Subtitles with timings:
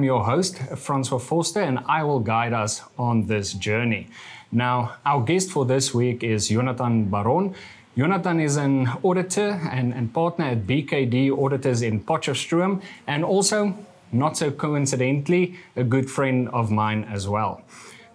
[0.00, 4.08] am your host, Francois Forster, and I will guide us on this journey.
[4.50, 7.54] Now, our guest for this week is Jonathan Baron.
[7.98, 13.76] Jonathan is an auditor and, and partner at BKD Auditors in Potchefstroom, and also,
[14.10, 17.60] not so coincidentally, a good friend of mine as well.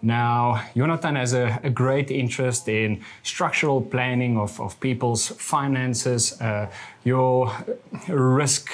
[0.02, 6.68] Now, Jonathan has a, a, great interest in structural planning of, of people's finances, uh,
[7.04, 7.52] your
[8.07, 8.74] risk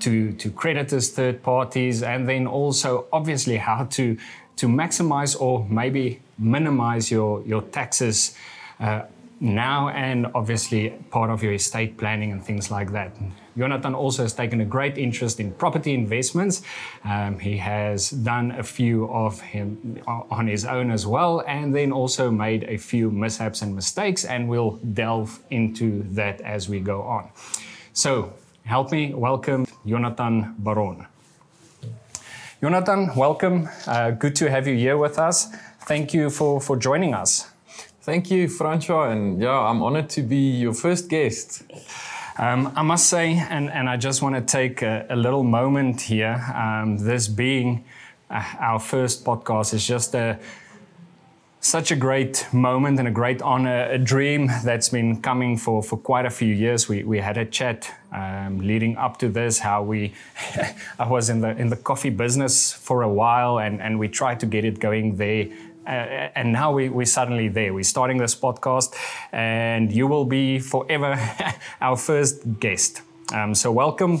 [0.00, 4.16] to, to creditors, third parties, and then also obviously how to,
[4.56, 8.36] to maximize or maybe minimize your, your taxes
[8.80, 9.02] uh,
[9.40, 13.12] now and obviously part of your estate planning and things like that.
[13.56, 16.62] Jonathan also has taken a great interest in property investments.
[17.04, 21.90] Um, he has done a few of him on his own as well, and then
[21.90, 27.02] also made a few mishaps and mistakes, and we'll delve into that as we go
[27.02, 27.30] on.
[27.92, 28.32] So,
[28.64, 31.06] help me welcome Jonathan Baron.
[32.60, 33.68] Jonathan, welcome.
[33.86, 35.46] Uh, good to have you here with us.
[35.82, 37.48] Thank you for, for joining us.
[38.02, 41.62] Thank you, Francois, and yeah, I'm honored to be your first guest.
[42.38, 46.00] Um, I must say, and, and I just want to take a, a little moment
[46.00, 46.34] here.
[46.54, 47.84] Um, this being
[48.30, 50.38] uh, our first podcast is just a
[51.60, 55.96] such a great moment and a great honor, a dream that's been coming for, for
[55.96, 56.88] quite a few years.
[56.88, 60.14] We, we had a chat um, leading up to this, how we,
[60.98, 64.40] I was in the, in the coffee business for a while and, and we tried
[64.40, 65.48] to get it going there
[65.88, 67.72] uh, and now we, we're suddenly there.
[67.72, 68.94] We're starting this podcast,
[69.32, 71.18] and you will be forever
[71.80, 73.00] our first guest.
[73.32, 74.20] Um, so, welcome,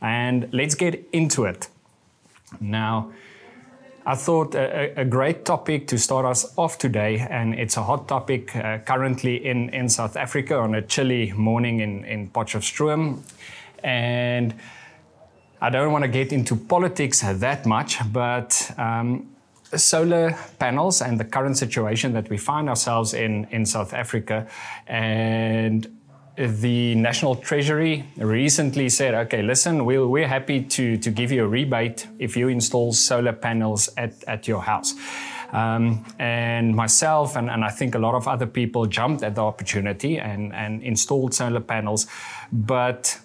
[0.00, 1.66] and let's get into it.
[2.60, 3.10] Now,
[4.08, 8.08] I thought a, a, great topic to start us off today, and it's a hot
[8.08, 13.20] topic uh, currently in, in South Africa on a chilly morning in, in Potchefstroom.
[13.84, 14.54] And
[15.60, 19.28] I don't want to get into politics that much, but um,
[19.76, 24.46] solar panels and the current situation that we find ourselves in in South Africa
[24.86, 25.97] and
[26.38, 31.44] the National Treasury recently said, okay, listen, we we are happy to, to give you
[31.44, 34.94] a rebate if you install solar panels at, at your house.
[35.50, 39.42] Um, and myself, and, and I think a lot of other people jumped at the
[39.42, 42.06] opportunity and, and installed solar panels.
[42.52, 43.18] But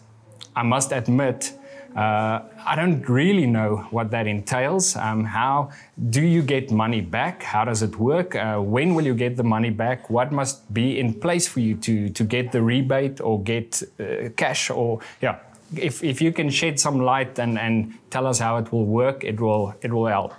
[0.56, 1.53] I must admit,
[1.95, 4.95] uh, I don't really know what that entails.
[4.95, 5.69] Um, how
[6.09, 7.43] do you get money back?
[7.43, 8.35] How does it work?
[8.35, 10.09] Uh, when will you get the money back?
[10.09, 14.29] What must be in place for you to, to get the rebate or get uh,
[14.35, 14.71] cash?
[14.71, 15.37] Or yeah,
[15.75, 19.23] if, if you can shed some light and, and tell us how it will work,
[19.23, 20.33] it will it will help.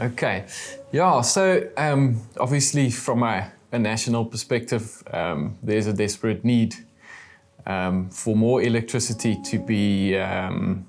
[0.00, 0.44] Okay,
[0.92, 1.20] yeah.
[1.22, 6.85] So um, obviously, from a, a national perspective, um, there's a desperate need
[7.66, 10.86] um, for more electricity to be um,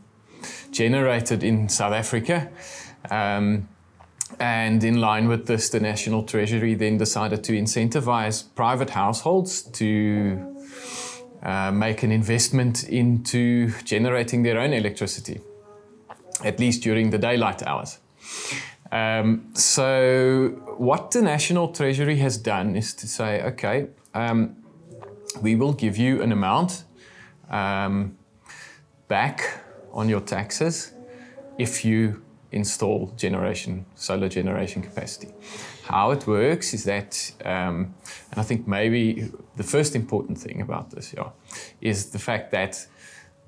[0.72, 2.50] generated in South Africa.
[3.10, 3.68] Um,
[4.40, 10.56] and in line with this, the National Treasury then decided to incentivize private households to
[11.42, 15.40] uh, make an investment into generating their own electricity,
[16.44, 18.00] at least during the daylight hours.
[18.92, 24.57] Um, so, what the National Treasury has done is to say, okay, um,
[25.42, 26.84] we will give you an amount
[27.50, 28.18] um,
[29.08, 29.62] back
[29.94, 30.94] on your taxes
[31.58, 35.30] if you install generation solar generation capacity.
[35.84, 37.94] How it works is that, um,
[38.32, 41.30] and I think maybe the first important thing about this, yeah,
[41.82, 42.88] is the fact that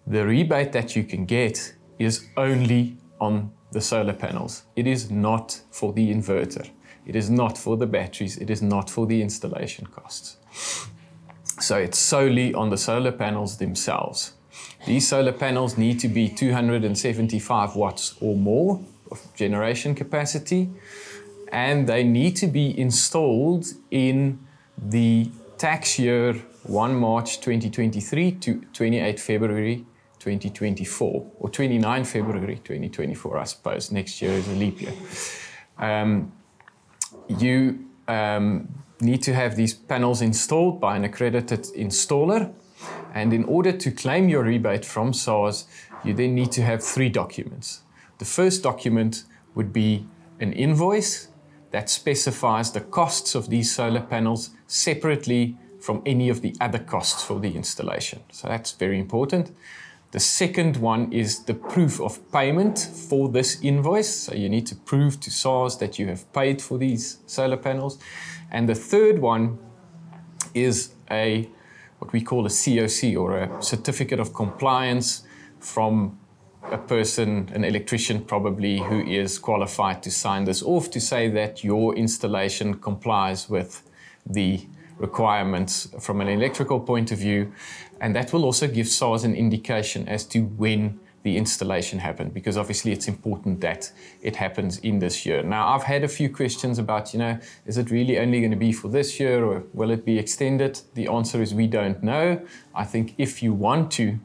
[0.07, 4.63] the rebate that you can get is only on the solar panels.
[4.75, 6.69] It is not for the inverter.
[7.05, 8.37] It is not for the batteries.
[8.37, 10.37] It is not for the installation costs.
[11.59, 14.33] So it's solely on the solar panels themselves.
[14.85, 18.81] These solar panels need to be 275 watts or more
[19.11, 20.69] of generation capacity,
[21.51, 24.39] and they need to be installed in
[24.77, 26.33] the tax year
[26.63, 29.85] 1 March 2023 to 28 February
[30.19, 33.91] 2024, or 29 February 2024, I suppose.
[33.91, 34.93] Next year is a leap year.
[35.77, 36.31] Um,
[37.27, 42.53] you um, need to have these panels installed by an accredited installer.
[43.13, 45.67] And in order to claim your rebate from SARS,
[46.03, 47.81] you then need to have three documents.
[48.19, 49.23] The first document
[49.55, 50.05] would be
[50.39, 51.29] an invoice
[51.71, 57.23] that specifies the costs of these solar panels separately from any of the other costs
[57.23, 58.21] for the installation.
[58.31, 59.51] So that's very important.
[60.11, 64.09] The second one is the proof of payment for this invoice.
[64.09, 67.99] So you need to prove to SARS that you have paid for these solar panels.
[68.51, 69.59] And the third one
[70.53, 71.49] is a
[71.99, 75.23] what we call a COC or a certificate of compliance
[75.59, 76.17] from
[76.63, 81.63] a person, an electrician probably, who is qualified to sign this off to say that
[81.63, 83.83] your installation complies with
[84.25, 84.65] the
[84.97, 87.51] requirements from an electrical point of view.
[87.99, 92.57] And that will also give SARS an indication as to when the installation happened, because
[92.57, 95.43] obviously it's important that it happens in this year.
[95.43, 98.57] Now, I've had a few questions about, you know, is it really only going to
[98.57, 100.79] be for this year or will it be extended?
[100.93, 102.41] The answer is we don't know.
[102.73, 104.19] I think if you want to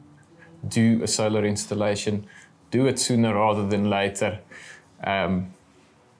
[0.67, 2.25] do a solar installation,
[2.71, 4.39] do it sooner rather than later.
[5.03, 5.51] Um,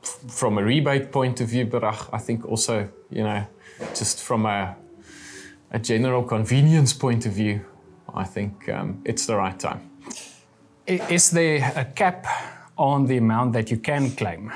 [0.05, 3.47] from a rebate point of view, but I, think also, you know,
[3.95, 4.75] just from a,
[5.71, 7.65] a general convenience point of view,
[8.13, 9.89] I think um, it's the right time.
[10.87, 12.27] Is there a cap
[12.77, 14.53] on the amount that you can claim?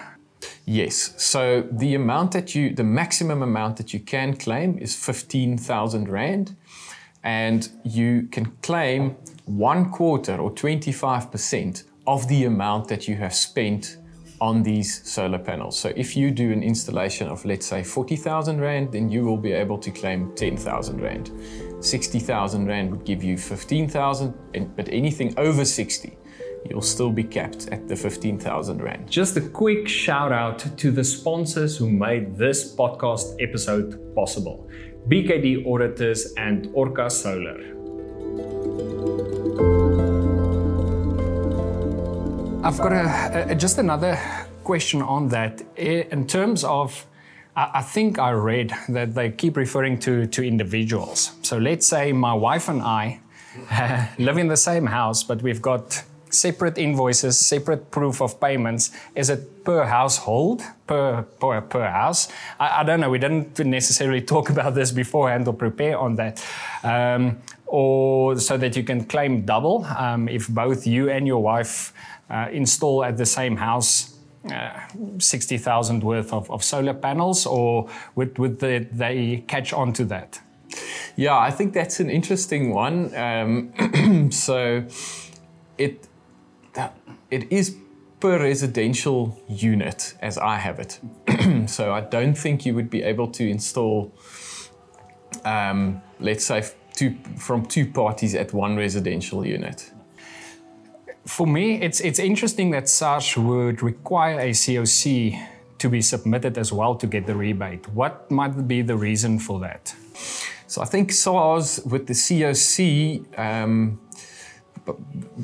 [0.66, 1.16] Yes.
[1.18, 6.56] So the amount that you, the maximum amount that you can claim is 15,000 Rand.
[7.24, 9.16] And you can claim
[9.46, 13.98] one quarter or 25% of the amount that you have spent
[14.40, 15.78] on these solar panels.
[15.78, 19.52] So if you do an installation of, let's say, 40,000 Rand, then you will be
[19.52, 21.32] able to claim 10,000 Rand.
[21.82, 26.18] 60,000 Rand would give you 15,000, but anything over 60,
[26.70, 29.10] you'll still be capped at the 15,000 Rand.
[29.10, 34.70] Just a quick shout out to the sponsors who made this podcast episode possible
[35.08, 37.80] BKD Auditors and Orka Solar.
[42.62, 44.20] I've got a, a, just another
[44.64, 45.64] question on that.
[45.78, 47.08] In terms of,
[47.56, 51.32] I think I read that they keep referring to, to individuals.
[51.42, 53.22] So let's say my wife and I
[54.20, 58.92] live in the same house, but we've got separate invoices, separate proof of payments.
[59.16, 62.30] Is it per household, per, per, per house?
[62.60, 63.10] I, I don't know.
[63.10, 66.44] We didn't necessarily talk about this beforehand or prepare on that.
[66.84, 71.94] Um, or so that you can claim double um, if both you and your wife
[72.30, 74.16] uh, install at the same house
[74.50, 74.80] uh,
[75.18, 80.40] 60,000 worth of, of, solar panels, or would, would they, they, catch on to that?
[81.18, 83.14] Yeah, I think that's an interesting one.
[83.16, 84.86] Um, so
[85.78, 86.08] it,
[87.32, 87.76] it is
[88.20, 91.00] per residential unit as I have it.
[91.70, 94.14] so I don't think you would be able to install,
[95.46, 99.92] um, let's say, two, from two parties at one residential unit
[101.30, 105.40] for me, it's, it's interesting that SARS would require a COC
[105.78, 107.88] to be submitted as well to get the rebate.
[107.90, 109.96] What might be the reason for that?
[110.68, 114.00] So I think SARS with the COC, um,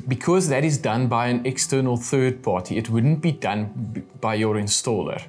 [0.08, 4.54] because that is done by an external third party, it wouldn't be done by your
[4.54, 5.22] installer.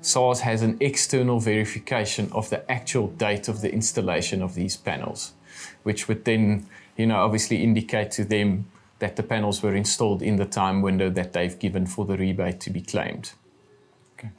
[0.00, 5.32] SARS has an external verification of the actual date of the installation of these panels,
[5.84, 6.66] which would then,
[6.96, 8.66] you know, obviously indicate to them
[8.98, 12.60] that the panels were installed in the time window that they've given for the rebate
[12.60, 13.32] to be claimed.
[14.18, 14.30] Okay.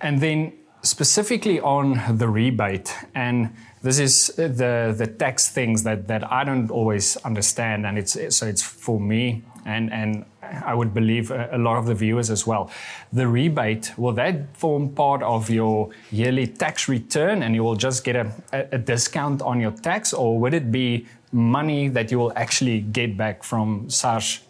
[0.00, 0.52] And then
[0.82, 6.70] specifically on the rebate, and this is the, the tax things that, that I don't
[6.70, 11.78] always understand, and it's so it's for me and, and I would believe a, lot
[11.78, 12.70] of the viewers as well.
[13.12, 18.04] The rebate, will that form part of your yearly tax return and you will just
[18.04, 22.32] get a, a discount on your tax, or would it be money that you will
[22.36, 24.40] actually get back from SARS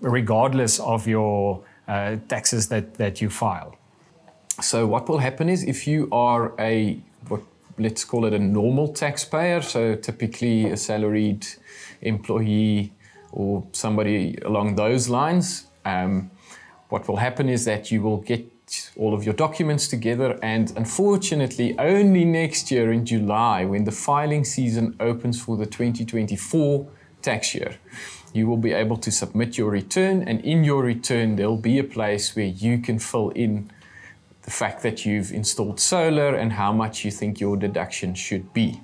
[0.00, 3.76] regardless of your uh, taxes that, that you file?
[4.60, 7.00] So, what will happen is if you are a,
[7.78, 11.46] let's call it a normal taxpayer, so typically a salaried
[12.02, 12.92] employee
[13.32, 16.30] or somebody along those lines, um,
[16.88, 18.50] what will happen is that you will get
[18.96, 20.38] all of your documents together.
[20.42, 26.86] And unfortunately, only next year in July, when the filing season opens for the 2024
[27.22, 27.76] tax year,
[28.32, 30.22] you will be able to submit your return.
[30.22, 33.70] And in your return, there'll be a place where you can fill in
[34.44, 38.80] the fact that you've installed solar and how much you think your deduction should be.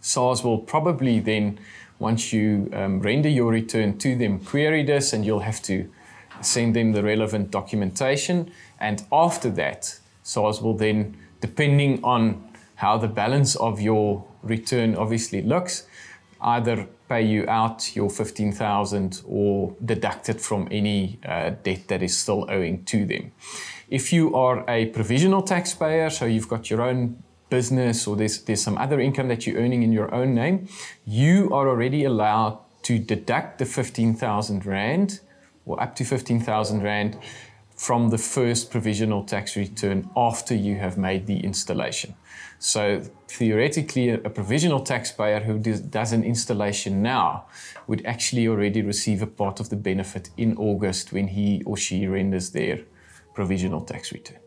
[0.00, 1.58] SARS will probably then,
[1.98, 5.90] once you um, render your return to them, query this and you'll have to
[6.40, 8.50] send them the relevant documentation.
[8.78, 12.42] And after that, SARS will then, depending on
[12.76, 15.88] how the balance of your return obviously looks,
[16.40, 22.16] either pay you out your 15,000 or deduct it from any uh, debt that is
[22.16, 23.32] still owing to them.
[23.88, 28.62] If you are a provisional taxpayer, so you've got your own business or there's, there's
[28.62, 30.68] some other income that you're earning in your own name,
[31.04, 35.20] you are already allowed to deduct the 15,000 Rand
[35.64, 37.18] or up to 15,000 Rand
[37.76, 42.14] from the first provisional tax return after you have made the installation.
[42.58, 47.46] So theoretically, a, provisional taxpayer who does an installation now
[47.86, 52.06] would actually already receive a part of the benefit in August when he or she
[52.06, 52.80] renders their
[53.36, 54.40] provisional tax return.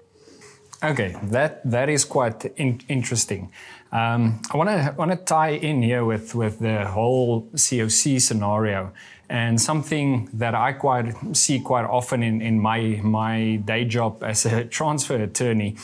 [0.82, 3.52] Okay, that that is quite in, interesting.
[3.92, 8.92] Um, I want to want to tie in here with with the whole COC scenario
[9.30, 14.46] and something that I quite see quite often in in my my day job as
[14.46, 15.76] a transfer attorney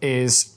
[0.00, 0.56] is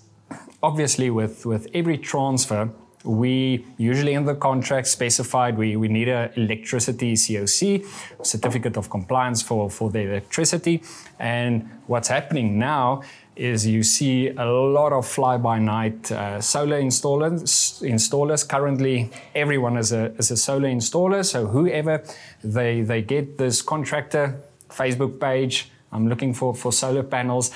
[0.62, 2.70] obviously with with every transfer
[3.04, 7.86] we usually in the contract specified we, we need a electricity COC,
[8.26, 10.82] certificate of compliance for, for the electricity.
[11.20, 13.04] And what's happening now
[13.36, 17.82] is you see a lot of fly-by-night uh, solar installers.
[17.82, 21.26] Installers currently, everyone is a, is a solar installer.
[21.26, 22.04] So whoever
[22.44, 27.52] they they get this contractor Facebook page, I'm looking for for solar panels,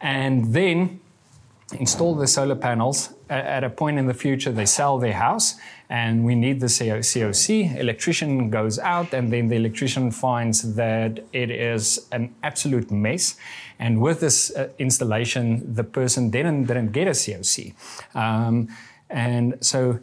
[0.00, 1.00] and then
[1.78, 3.14] install the solar panels.
[3.32, 5.56] At a point in the future, they sell their house,
[5.88, 7.78] and we need the COC.
[7.78, 13.36] Electrician goes out, and then the electrician finds that it is an absolute mess.
[13.78, 17.74] And with this uh, installation, the person didn't didn't get a COC,
[18.14, 18.68] um,
[19.08, 19.98] and so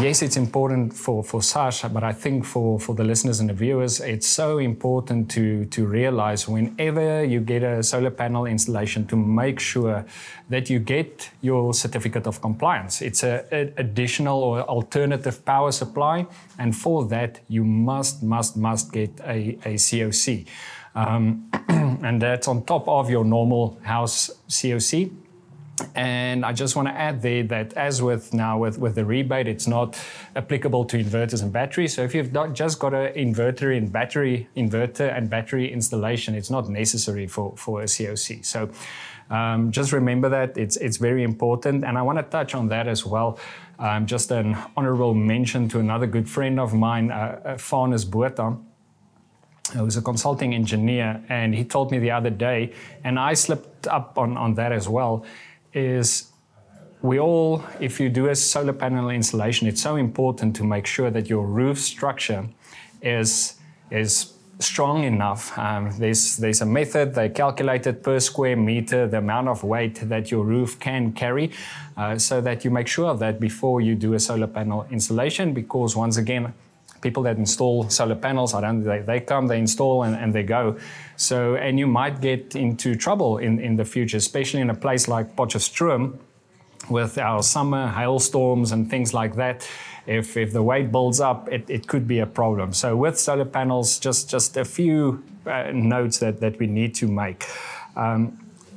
[0.00, 3.54] yes, it's important for, for SARS, but I think for, for the listeners and the
[3.54, 9.16] viewers, it's so important to, to realize whenever you get a solar panel installation to
[9.16, 10.04] make sure
[10.48, 13.00] that you get your certificate of compliance.
[13.00, 16.26] It's an additional or alternative power supply,
[16.58, 20.46] and for that, you must, must, must get a, a COC.
[20.94, 25.25] Um, and that's on top of your normal house COC.
[25.94, 29.46] And I just want to add there that as with now with, with the rebate,
[29.46, 29.98] it's not
[30.34, 31.94] applicable to inverters and batteries.
[31.94, 36.68] So if you've just got an inverter and battery inverter and battery installation, it's not
[36.68, 38.44] necessary for, for a COC.
[38.44, 38.70] So
[39.28, 41.84] um, just remember that it's it's very important.
[41.84, 43.38] And I want to touch on that as well.
[43.78, 48.56] Um, just an honorable mention to another good friend of mine, uh, uh Fanus Botha
[49.72, 54.16] who's a consulting engineer, and he told me the other day, and I slipped up
[54.16, 55.26] on, on that as well
[55.76, 56.32] is
[57.02, 61.10] we all, if you do a solar panel installation, it's so important to make sure
[61.10, 62.48] that your roof structure
[63.02, 63.56] is
[63.90, 65.56] is strong enough.
[65.58, 69.96] Um, there's there's a method they calculate it per square meter the amount of weight
[70.08, 71.52] that your roof can carry,
[71.96, 75.52] uh, so that you make sure of that before you do a solar panel installation,
[75.52, 76.54] because once again
[77.06, 80.42] people that install solar panels, I don't, they, they come, they install, and, and they
[80.42, 80.76] go.
[81.16, 85.06] So, and you might get into trouble in, in the future, especially in a place
[85.06, 86.18] like Potchefstroom
[86.90, 89.68] with our summer hailstorms and things like that.
[90.06, 92.72] If, if the weight builds up, it, it could be a problem.
[92.72, 97.06] So, with solar panels, just, just a few uh, notes that, that we need to
[97.06, 97.44] make.
[97.94, 98.36] Um,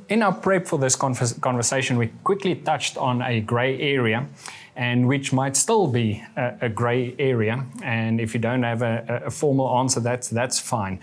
[0.09, 4.27] in our prep for this conversation, we quickly touched on a gray area
[4.75, 7.63] and which might still be a, a grey area.
[7.83, 10.99] And if you don't have a, a, formal answer, that's that's fine.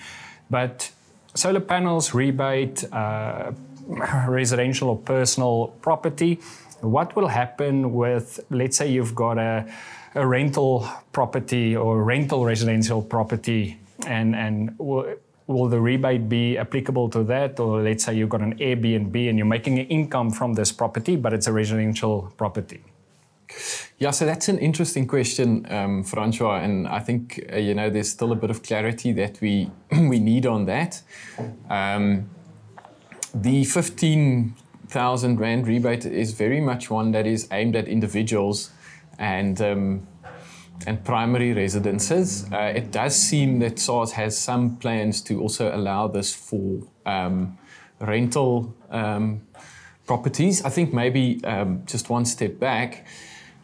[0.50, 0.90] But
[1.34, 3.52] solar panels, rebate, uh,
[4.28, 6.40] residential or personal property.
[6.80, 9.66] What will happen with, let's say, you've got a,
[10.14, 14.74] a rental property or rental residential property, and and
[15.46, 17.60] will the rebate be applicable to that?
[17.60, 21.16] Or let's say you've got an Airbnb and you're making an income from this property,
[21.16, 22.82] but it's a residential property.
[23.98, 28.10] Yeah, so that's an interesting question, um, Francois, and I think uh, you know there's
[28.10, 31.00] still a bit of clarity that we we need on that.
[31.70, 32.28] Um,
[33.34, 34.54] the fifteen
[34.88, 38.70] thousand rand rebate is very much one that is aimed at individuals
[39.18, 40.06] and um,
[40.86, 42.46] and primary residences.
[42.52, 47.58] Uh, it does seem that SARS has some plans to also allow this for um,
[48.00, 49.42] rental um,
[50.06, 50.64] properties.
[50.64, 53.06] I think maybe um, just one step back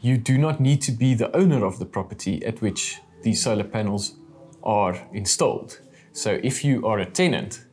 [0.02, 3.64] you do not need to be the owner of the property at which these solar
[3.64, 4.16] panels
[4.62, 5.78] are installed.
[6.12, 7.64] So if you are a tenant,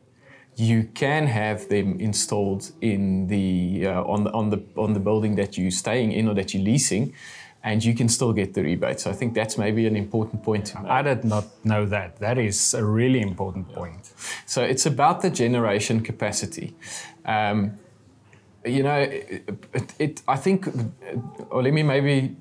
[0.56, 5.34] you can have them installed in the uh, on the on the on the building
[5.36, 7.14] that you're staying in or that you're leasing,
[7.62, 9.00] and you can still get the rebate.
[9.00, 10.74] So I think that's maybe an important point.
[10.76, 12.18] I did not know that.
[12.18, 14.12] That is a really important point.
[14.46, 16.74] So it's about the generation capacity.
[17.24, 17.78] Um,
[18.64, 20.68] you know, it, it, I think,
[21.50, 22.36] or let me maybe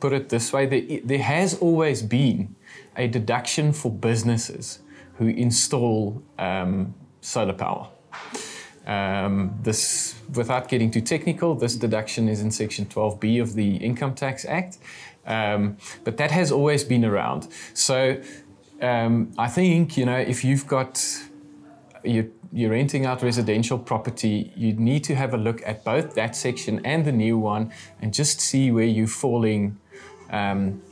[0.00, 2.54] put it this way there, there has always been
[2.96, 4.80] a deduction for businesses
[5.18, 7.88] who install um, solar power.
[8.86, 14.14] Um, this, without getting too technical, this deduction is in Section 12B of the Income
[14.14, 14.78] Tax Act,
[15.24, 17.46] um, but that has always been around.
[17.74, 18.20] So
[18.80, 21.00] um, I think you know if you've got
[22.04, 26.36] you, you're renting out residential property, you need to have a look at both that
[26.36, 29.78] section and the new one and just see where you're falling
[30.30, 30.82] um,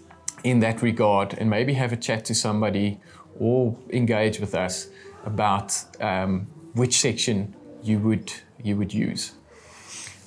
[0.45, 3.01] in that regard and maybe have a chat to somebody
[3.39, 4.89] or engage with us
[5.25, 8.33] about um, which section you would,
[8.63, 9.33] you would use.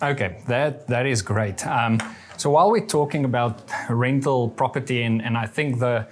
[0.01, 1.65] Okay, that, that is great.
[1.65, 1.99] Um,
[2.37, 6.07] so while we're talking about rental property, and, and I think the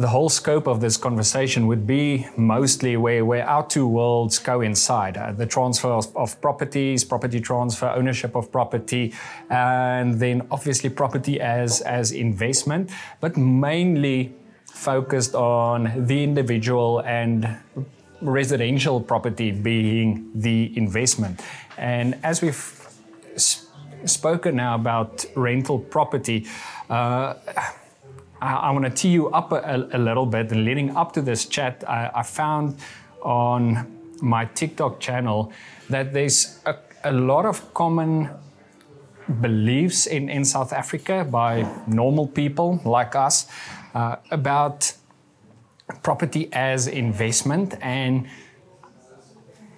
[0.00, 5.18] the whole scope of this conversation would be mostly where, where our two worlds coincide
[5.18, 9.12] uh, the transfer of, of, properties, property transfer, ownership of property,
[9.50, 12.90] and then obviously property as, as investment,
[13.20, 14.32] but mainly
[14.64, 17.58] focused on the individual and
[18.20, 21.40] residential property being the investment.
[21.76, 22.88] And as we've
[24.04, 26.46] spoken now about rental property,
[26.88, 27.34] uh,
[28.40, 30.50] I, I want to tee you up a, a, little bit.
[30.52, 32.78] And leading up to this chat, I, I found
[33.22, 35.52] on my TikTok channel
[35.88, 38.30] that there's a, a lot of common
[39.40, 43.46] beliefs in, in South Africa by normal people like us
[43.94, 44.92] uh, about
[46.02, 47.74] property as investment.
[47.80, 48.28] And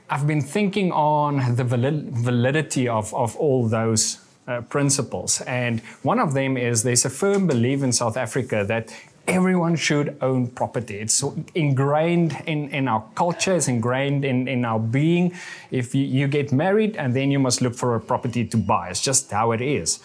[0.08, 5.40] I've been thinking on the validity of, of all those uh, principles.
[5.42, 8.92] And one of them is there's a firm belief in South Africa that
[9.26, 10.96] everyone should own property.
[10.96, 15.34] It's ingrained in, in our culture, it's ingrained in, in our being.
[15.70, 18.88] If you, you get married and then you must look for a property to buy,
[18.90, 20.00] it's just how it is.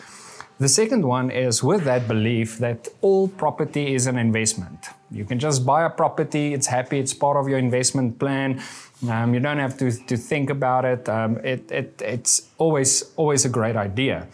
[0.59, 4.87] The second one is with that belief that all property is an investment.
[5.11, 8.61] You can just buy a property, it's happy, it's part of your investment plan.
[9.07, 11.07] Um, you don't have to, to think about it.
[11.07, 12.01] Um, it, it.
[12.01, 14.27] It's always, always a great idea.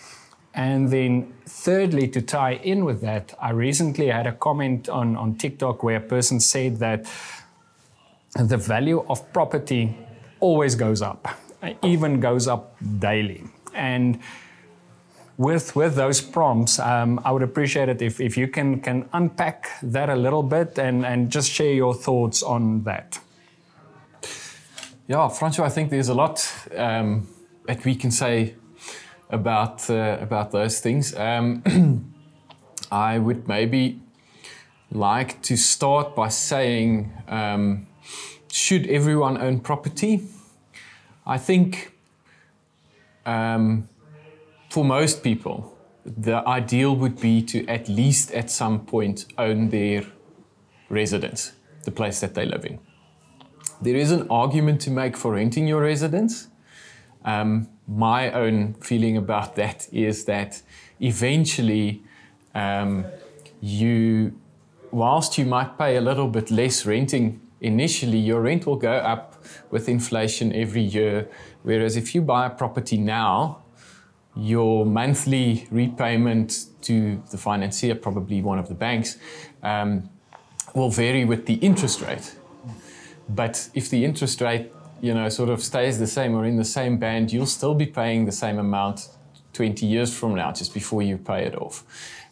[0.54, 5.36] And then, thirdly, to tie in with that, I recently had a comment on, on
[5.36, 7.06] TikTok where a person said that
[8.40, 9.98] the value of property
[10.40, 11.28] always goes up,
[11.82, 13.44] even goes up daily.
[13.74, 14.20] And
[15.38, 19.70] with, with those prompts, um, I would appreciate it if, if you can, can unpack
[19.82, 23.20] that a little bit and, and just share your thoughts on that.
[25.08, 27.28] Yeah, Franco, I think there's a lot um,
[27.68, 28.56] that we can say
[29.30, 31.14] about uh, about those things.
[31.16, 32.14] Um,
[32.92, 34.00] I would maybe
[34.92, 37.88] like to start by saying, um,
[38.52, 40.22] should everyone own property?
[41.26, 41.94] I think
[43.26, 43.90] um,
[44.74, 50.04] for most people, the ideal would be to at least at some point own their
[50.90, 51.52] residence,
[51.84, 52.80] the place that they live in.
[53.84, 56.48] There is an argument to make for renting your residence.
[57.24, 60.64] Um, my own feeling about that is that
[61.00, 62.02] eventually
[62.56, 63.06] um,
[63.62, 64.34] you,
[64.90, 69.44] whilst you might pay a little bit less renting initially, your rent will go up
[69.70, 71.30] with inflation every year.
[71.62, 73.63] Whereas if you buy a property now,
[74.36, 79.18] your monthly repayment to the financier, probably one of the banks,
[79.62, 80.10] um,
[80.74, 82.36] will vary with the interest rate.
[83.30, 86.66] But if the interest rate, you know, sort of stays the same or in the
[86.66, 89.10] same band, you'll still be paying the same amount
[89.54, 91.84] 20 years from now, just before you pay it off.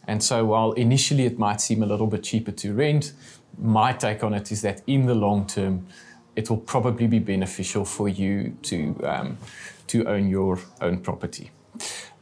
[0.08, 3.12] And so, while initially it might seem a little bit cheaper to rent,
[3.56, 5.86] my take on it is that in the long term,
[6.34, 9.38] it will probably be beneficial for you to um,
[9.86, 11.50] to own your own property.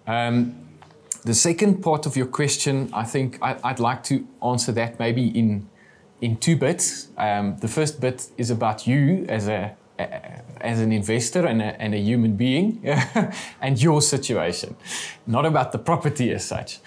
[0.06, 0.54] Um,
[1.24, 5.26] the second part of your question, I think I, would like to answer that maybe
[5.26, 5.68] in
[6.20, 7.08] in two bits.
[7.16, 11.80] Um, the first bit is about you as a, a as an investor and a,
[11.80, 12.80] and a human being
[13.60, 14.76] and your situation,
[15.26, 16.80] not about the property as such.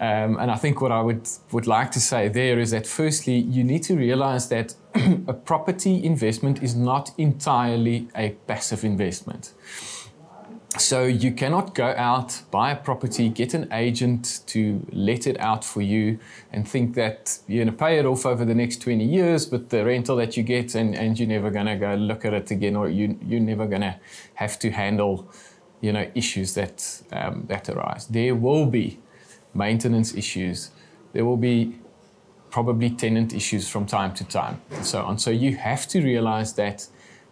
[0.00, 3.36] Um, and I think what I would, would like to say there is that firstly,
[3.36, 4.74] you need to realize that
[5.28, 9.52] a property investment is not entirely a passive investment.
[10.78, 15.64] So you cannot go out, buy a property, get an agent to let it out
[15.64, 16.20] for you,
[16.52, 19.70] and think that you're going to pay it off over the next 20 years with
[19.70, 22.52] the rental that you get, and, and you're never going to go look at it
[22.52, 23.96] again, or you, you're never going to
[24.34, 25.28] have to handle,
[25.80, 28.06] you know, issues that um, that arise.
[28.06, 29.00] There will be
[29.52, 30.70] maintenance issues.
[31.12, 31.80] There will be
[32.50, 35.18] probably tenant issues from time to time, and so on.
[35.18, 36.86] So you have to realize that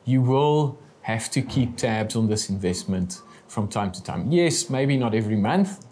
[0.05, 4.31] you will have to keep tabs on this investment from time to time.
[4.31, 5.85] Yes, maybe not every month,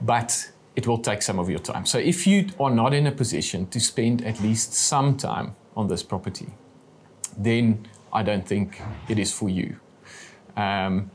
[0.00, 1.86] but it will take some of your time.
[1.86, 5.88] So if you are not in a position to spend at least some time on
[5.88, 6.48] this property,
[7.38, 9.76] then I don't think it is for you.
[10.56, 11.10] Um,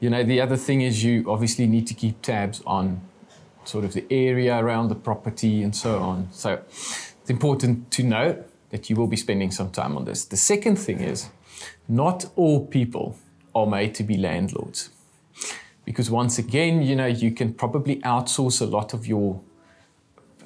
[0.00, 3.00] you know, the other thing is you obviously need to keep tabs on
[3.64, 6.28] sort of the area around the property and so on.
[6.30, 10.24] So it's important to know that you will be spending some time on this.
[10.24, 11.30] The second thing is
[11.88, 13.16] not all people
[13.56, 14.90] are made to be landlords.
[15.84, 19.40] Because once again, you know, you can probably outsource a lot of your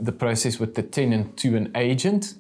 [0.09, 2.35] the process with the tenant to an agent,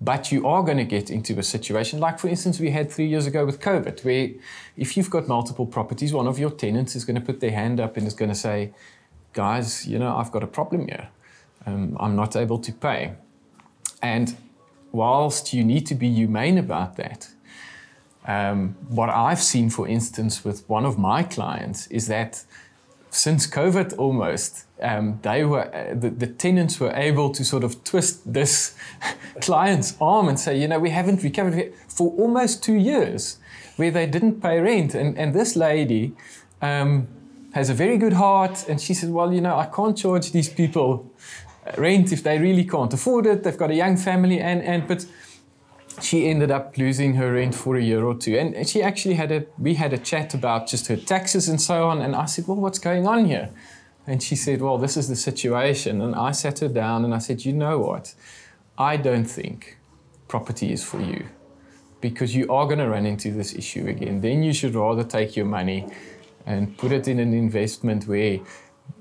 [0.00, 3.06] but you are going to get into a situation like, for instance, we had three
[3.06, 4.30] years ago with COVID, where
[4.76, 7.78] if you've got multiple properties, one of your tenants is going to put their hand
[7.78, 8.72] up and is going to say,
[9.32, 11.08] guys, you know, I've got a problem here.
[11.66, 13.14] Um, I'm not able to pay.
[14.02, 14.36] And
[14.90, 17.28] whilst you need to be humane about that,
[18.26, 22.44] um, what I've seen, for instance, with one of my clients is that
[23.10, 27.84] since COVID almost, um, they were uh, the, the, tenants were able to sort of
[27.84, 28.74] twist this
[29.40, 33.38] client's arm and say, you know, we haven't recovered for almost two years,
[33.76, 36.14] where they didn't pay rent, and and this lady.
[36.62, 37.08] Um,
[37.52, 40.48] has a very good heart, and she said, "Well, you know, I can't charge these
[40.48, 41.08] people
[41.78, 43.42] rent if they really can't afford it.
[43.42, 45.06] They've got a young family, and and but
[46.00, 48.36] she ended up losing her rent for a year or two.
[48.36, 51.88] And she actually had a, we had a chat about just her taxes and so
[51.88, 52.00] on.
[52.00, 53.50] And I said, well, what's going on here?
[54.06, 56.00] And she said, well, this is the situation.
[56.00, 58.14] And I sat her down and I said, you know what?
[58.76, 59.78] I don't think
[60.28, 61.26] property is for you
[62.00, 64.20] because you are going to run into this issue again.
[64.20, 65.86] Then you should rather take your money
[66.44, 68.40] and put it in an investment where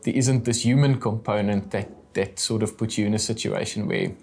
[0.03, 4.13] there isn't this human component that, that sort of puts you in a situation where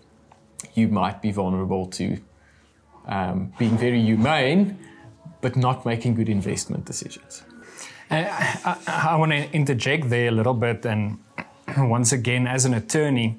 [0.74, 2.18] you might be vulnerable to
[3.06, 4.78] um, being very humane,
[5.40, 7.42] but not making good investment decisions.
[8.10, 8.24] Uh,
[8.64, 11.18] I, I, want to interject there a little bit, and
[11.78, 13.36] once again, as an attorney,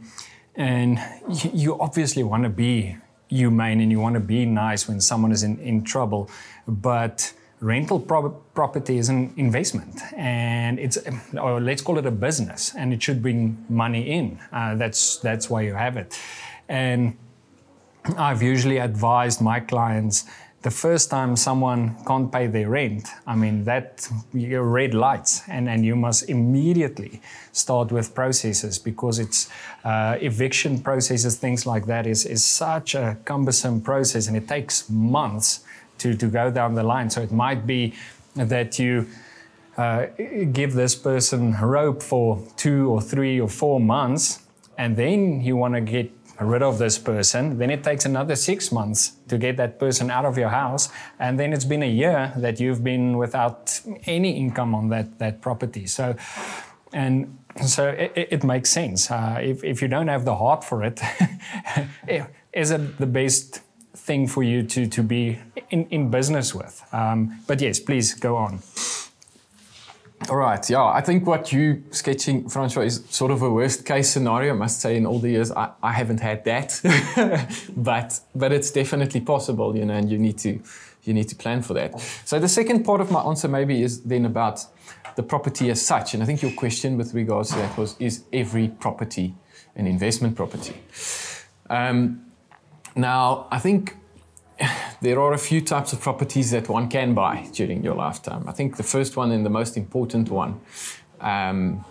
[0.55, 0.99] and
[1.53, 2.95] you, obviously want to be
[3.27, 6.29] humane and you want to be nice when someone is in, in trouble,
[6.67, 10.97] but rental pro- property is an investment and it's
[11.39, 15.47] or let's call it a business and it should bring money in uh, that's that's
[15.47, 16.19] why you have it
[16.67, 17.15] and
[18.17, 20.25] I've usually advised my clients
[20.61, 25.83] the first time someone can't pay their rent, I mean, that red lights, and, and
[25.83, 27.19] you must immediately
[27.51, 29.49] start with processes because it's
[29.83, 34.87] uh, eviction processes, things like that, is, is such a cumbersome process and it takes
[34.89, 35.63] months
[35.97, 37.09] to, to go down the line.
[37.09, 37.95] So it might be
[38.35, 39.07] that you
[39.77, 40.05] uh,
[40.51, 44.43] give this person rope for two or three or four months,
[44.77, 47.57] and then you want to get rid of this person.
[47.57, 50.89] Then it takes another six months to get that person out of your house.
[51.19, 55.41] And then it's been a year that you've been without any income on that, that
[55.41, 55.85] property.
[55.85, 56.15] So,
[56.93, 59.11] and so it, it makes sense.
[59.11, 61.01] Uh, if, if you don't have the heart for it,
[62.53, 63.61] is it the best
[63.93, 66.83] thing for you to, to be in, in business with?
[66.91, 68.59] Um, but yes, please go on.
[70.29, 70.83] All right, yeah.
[70.83, 74.53] I think what you sketching, Francois, is sort of a worst case scenario.
[74.53, 76.79] I must say, in all the years, I, I haven't had that,
[77.75, 80.59] but but it's definitely possible, you know, and you need to
[81.03, 81.99] you need to plan for that.
[82.25, 84.63] So the second part of my answer maybe is then about
[85.15, 88.23] the property as such, and I think your question with regards to that was: is
[88.31, 89.33] every property
[89.75, 90.75] an investment property?
[91.67, 92.25] Um,
[92.95, 93.95] now, I think
[95.01, 98.47] there are a few types of properties that one can buy during your lifetime.
[98.47, 100.61] I think the first one and the most important one
[101.19, 101.83] um,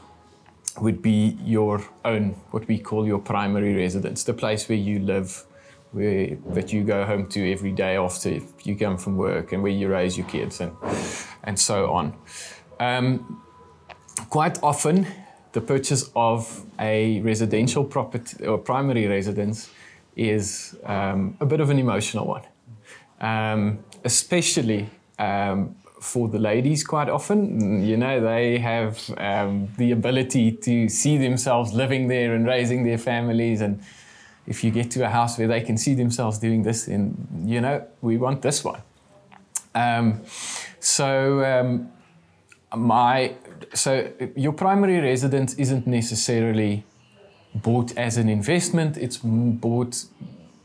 [0.81, 5.45] would be your own, what we call your primary residence, the place where you live,
[5.93, 9.73] where that you go home to every day after you come from work, and where
[9.73, 10.73] you raise your kids, and
[11.43, 12.15] and so on.
[12.79, 13.43] Um,
[14.29, 15.07] quite often,
[15.53, 19.71] the purchase of a residential property or primary residence
[20.15, 22.43] is um, a bit of an emotional one
[23.21, 27.85] um, especially um, for the ladies quite often.
[27.85, 32.99] You know, they have um, the ability to see themselves living there and raising their
[32.99, 33.61] families.
[33.61, 33.83] And
[34.47, 37.61] if you get to a house where they can see themselves doing this, then, you
[37.61, 38.81] know, we want this one.
[39.75, 40.23] Um,
[40.81, 41.93] so, um,
[42.75, 43.35] my
[43.75, 46.85] so your primary residence isn't necessarily
[47.55, 48.97] bought as an investment.
[48.97, 50.05] It's bought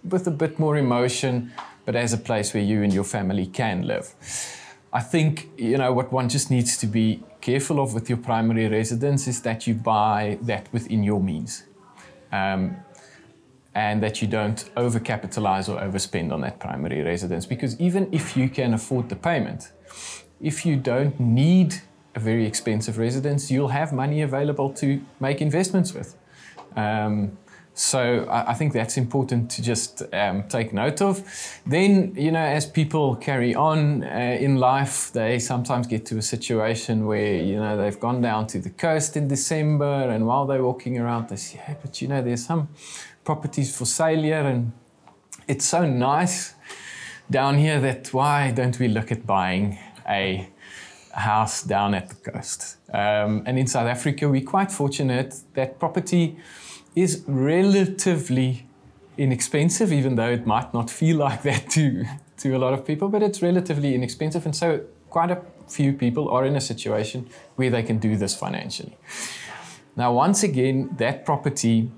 [0.03, 1.51] with a bit more emotion
[1.85, 4.13] but as a place where you and your family can live.
[4.91, 8.67] I think you know what one just needs to be careful of with your primary
[8.67, 11.63] residence is that you buy that within your means,
[12.31, 12.77] um,
[13.73, 17.45] and that you don't overcapitalize or overspend on that primary residence.
[17.45, 19.71] Because even if you can afford the payment,
[20.41, 21.75] if you don't need
[22.15, 26.15] a very expensive residence, you'll have money available to make investments with.
[26.75, 27.37] Um,
[27.77, 31.21] so I, I, think that's important to just um, take note of.
[31.65, 36.21] Then, you know, as people carry on uh, in life, they sometimes get to a
[36.21, 40.63] situation where, you know, they've gone down to the coast in December and while they're
[40.63, 42.69] walking around, they say, hey, but you know, there's some
[43.25, 44.71] properties for sale here and
[45.45, 46.55] it's so nice.
[47.29, 50.47] down here that why don't we look at buying a
[51.11, 52.77] house down at the coast?
[52.93, 56.37] Um, and in South Africa, we're quite fortunate that property
[56.95, 58.67] is relatively
[59.17, 62.05] inexpensive, even though it might not feel like that to,
[62.37, 64.45] to a lot of people, but it's relatively inexpensive.
[64.45, 68.35] And so quite a few people are in a situation where they can do this
[68.35, 68.97] financially.
[69.95, 71.91] Now, once again, that property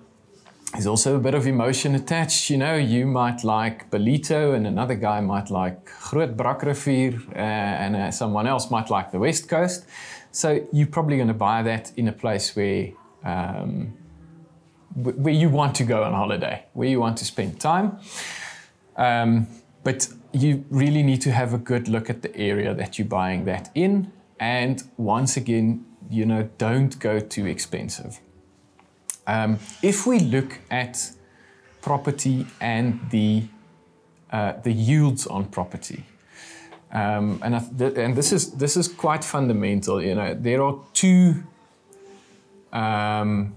[0.78, 2.50] is also a bit of emotion attached.
[2.50, 7.96] You know, you might like Ballito, and another guy might like Groot Brakrivier, uh, and
[7.96, 9.86] uh, someone else might like the West Coast.
[10.32, 12.92] So you're probably going to buy that in a place where
[13.24, 13.94] um,
[14.98, 18.00] where you want to go on holiday, where you want to spend time.
[18.96, 19.48] Um,
[19.84, 23.46] but you really need to have a good look at the area that you're buying
[23.46, 24.12] that in.
[24.40, 28.20] And once again, you know, don't go too expensive.
[29.28, 31.12] Um, if we look at
[31.82, 33.44] property and the
[34.32, 36.04] uh, the yields on property,
[36.92, 40.02] um, and th- and this is this is quite fundamental.
[40.02, 41.44] You know, there are two
[42.74, 43.56] um,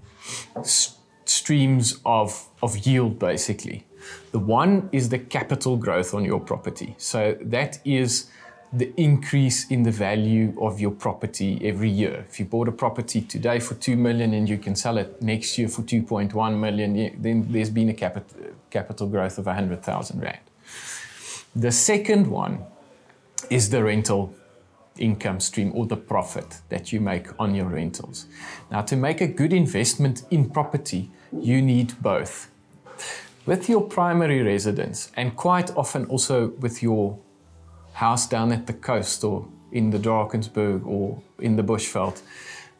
[1.31, 3.87] streams of of yield basically.
[4.33, 6.95] The one is the capital growth on your property.
[6.99, 8.31] So that is
[8.73, 12.25] the increase in the value of your property every year.
[12.29, 15.59] If you bought a property today for 2 million and you can sell it next
[15.59, 18.37] year for 2.1 million, then there's been a capital,
[18.71, 20.39] capital growth of 100,000 Rand.
[21.55, 22.65] The second one
[23.51, 24.33] is the rental
[24.99, 28.27] income stream or the profit that you make on your rentals.
[28.71, 32.51] Now, to make a good investment in property, you need both.
[33.47, 37.19] With your primary residence, and quite often also with your
[37.95, 42.23] house down at the coast or in the Drakensberg or in the Bushveld,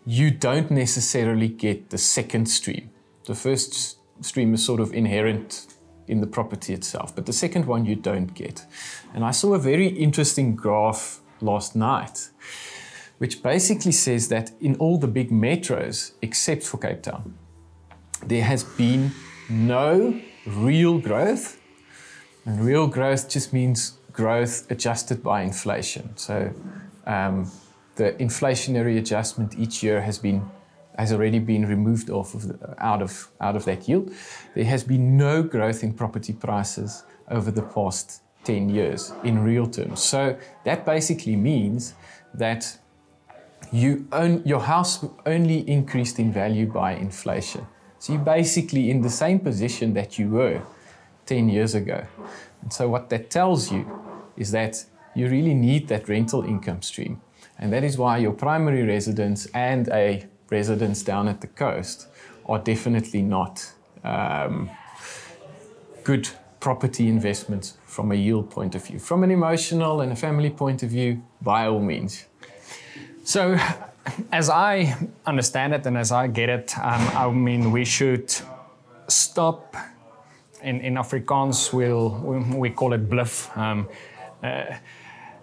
[0.07, 2.91] you don't necessarily get the second stream.
[3.27, 5.67] The first stream is sort of inherent
[6.09, 8.65] in the property itself, but the second one you don't get.
[9.15, 12.31] And I saw a very interesting graph last night,
[13.19, 17.35] which basically says that in all the big metros, except for Cape Town,
[18.27, 19.13] there has been
[19.49, 21.61] no real growth.
[22.45, 26.17] And real growth just means growth adjusted by inflation.
[26.17, 26.53] So
[27.07, 27.51] um,
[27.97, 30.49] the inflationary adjustment each year has been
[30.99, 34.11] has already been removed off of the, out of out of that yield.
[34.55, 39.67] There has been no growth in property prices over the past 10 years in real
[39.67, 40.03] terms.
[40.03, 41.95] So that basically means
[42.35, 42.79] that
[43.73, 47.67] you own, your house only increased in value by inflation.
[48.01, 50.63] So you're basically in the same position that you were
[51.27, 52.07] 10 years ago.
[52.63, 53.85] And so, what that tells you
[54.39, 54.85] is that
[55.15, 57.21] you really need that rental income stream.
[57.59, 62.09] And that is why your primary residence and a residence down at the coast
[62.47, 63.71] are definitely not
[64.03, 64.71] um,
[66.03, 66.27] good
[66.59, 68.99] property investments from a yield point of view.
[68.99, 72.25] From an emotional and a family point of view, by all means.
[73.25, 73.59] So,
[74.33, 78.35] as I understand it and as I get it, um, I mean, we should
[79.09, 79.75] stop
[80.63, 83.57] in, in Afrikaans, we'll, we, we call it bluff.
[83.57, 83.89] Um,
[84.43, 84.65] uh,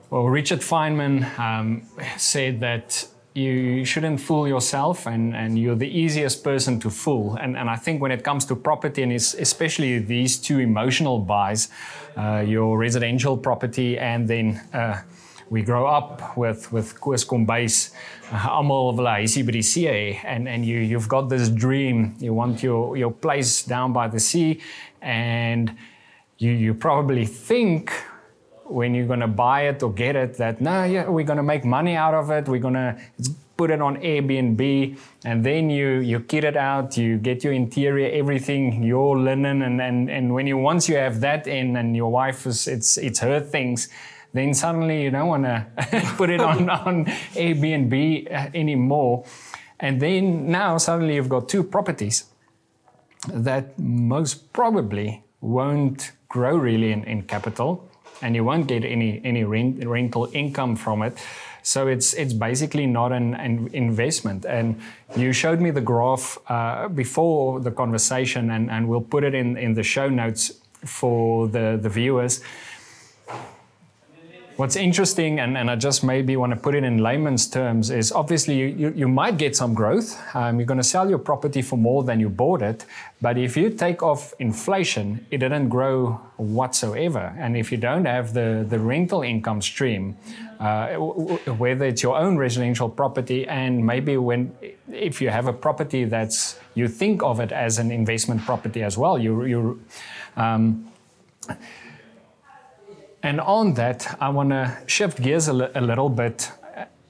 [0.10, 1.84] well, Richard Feynman um,
[2.18, 7.36] said that you shouldn't fool yourself and, and you're the easiest person to fool.
[7.36, 11.70] And, and I think when it comes to property, and especially these two emotional buys,
[12.16, 15.02] uh, your residential property and then uh,
[15.50, 17.92] we grow up with with Koos Kombuis,
[18.32, 18.98] uh, almal
[20.26, 24.20] and and you you've got this dream, you want your your place down by the
[24.20, 24.62] sea.
[25.02, 25.76] And
[26.38, 27.92] you, you probably think
[28.66, 31.44] when you're going to buy it or get it that no yeah we're going to
[31.44, 32.48] make money out of it.
[32.48, 32.98] We're going to
[33.56, 34.98] put it on airbnb.
[35.26, 36.98] And then you you kit it out.
[36.98, 39.62] You get your interior everything your linen.
[39.62, 42.98] And and, and when you once you have that in and your wife is it's
[42.98, 43.90] it's her things
[44.34, 45.66] then suddenly you don't want to
[46.18, 49.26] put it on on airbnb uh, anymore
[49.80, 52.26] and then now suddenly you've got two properties
[53.28, 57.88] that most probably won't grow really in, in capital
[58.22, 61.18] and you won't get any, any rent, rental income from it.
[61.64, 64.46] So it's, it's basically not an, an investment.
[64.46, 64.80] And
[65.16, 69.58] you showed me the graph uh, before the conversation, and, and we'll put it in,
[69.58, 70.52] in the show notes
[70.86, 72.42] for the, the viewers.
[74.58, 78.12] What's interesting, and, and I just maybe want to put it in layman's terms, is
[78.12, 80.20] obviously you, you, you might get some growth.
[80.36, 82.84] Um, you're going to sell your property for more than you bought it.
[83.22, 87.36] But if you take off inflation, it didn't grow whatsoever.
[87.38, 90.18] And if you don't have the, the rental income stream,
[90.60, 94.56] uh, whether it's your own residential property and maybe when
[94.92, 98.98] if you have a property that's you think of it as an investment property as
[98.98, 99.82] well, you you
[100.36, 100.92] um,
[103.28, 106.50] and on that, I want to shift gears a, li- a little bit.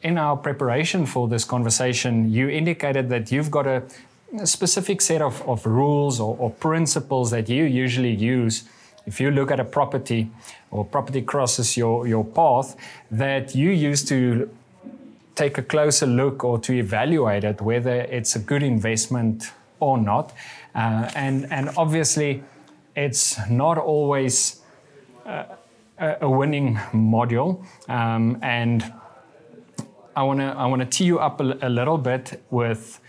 [0.02, 3.84] In our preparation for this conversation, you indicated that you've got a,
[4.40, 8.64] a specific set of, of rules or, or principles that you usually use
[9.06, 10.30] if you look at a property
[10.72, 12.76] or property crosses your, your path
[13.12, 14.50] that you use to
[15.36, 20.34] take a closer look or to evaluate it whether it's a good investment or not.
[20.74, 22.44] Uh, and, and obviously,
[22.96, 24.62] it's not always
[25.28, 25.44] uh,
[26.00, 27.66] a winning module.
[27.90, 28.94] Um, and
[30.16, 33.00] I want to I want to tee you up a, a, little bit with.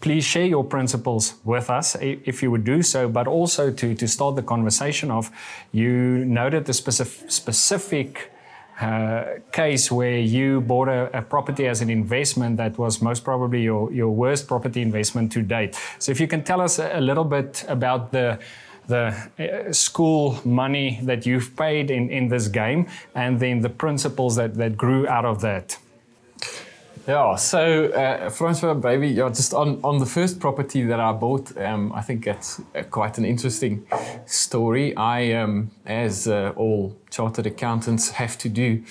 [0.00, 4.08] Please share your principles with us if you would do so, but also to, to
[4.08, 5.30] start the conversation off,
[5.72, 8.32] you noted the specific, specific
[8.80, 13.62] uh, case where you bought a, a, property as an investment that was most probably
[13.62, 15.78] your, your worst property investment to date.
[15.98, 18.38] So, if you can tell us a little bit about the
[18.86, 24.36] the uh, school money that you've paid in, in this game and then the principles
[24.36, 25.78] that, that grew out of that.
[27.08, 31.56] Yeah, so uh, Francois, baby, yeah, just on, on the first property that I bought,
[31.56, 33.86] um, I think that's uh, quite an interesting
[34.26, 34.94] story.
[34.96, 38.84] I, um, as uh, all chartered accountants have to do,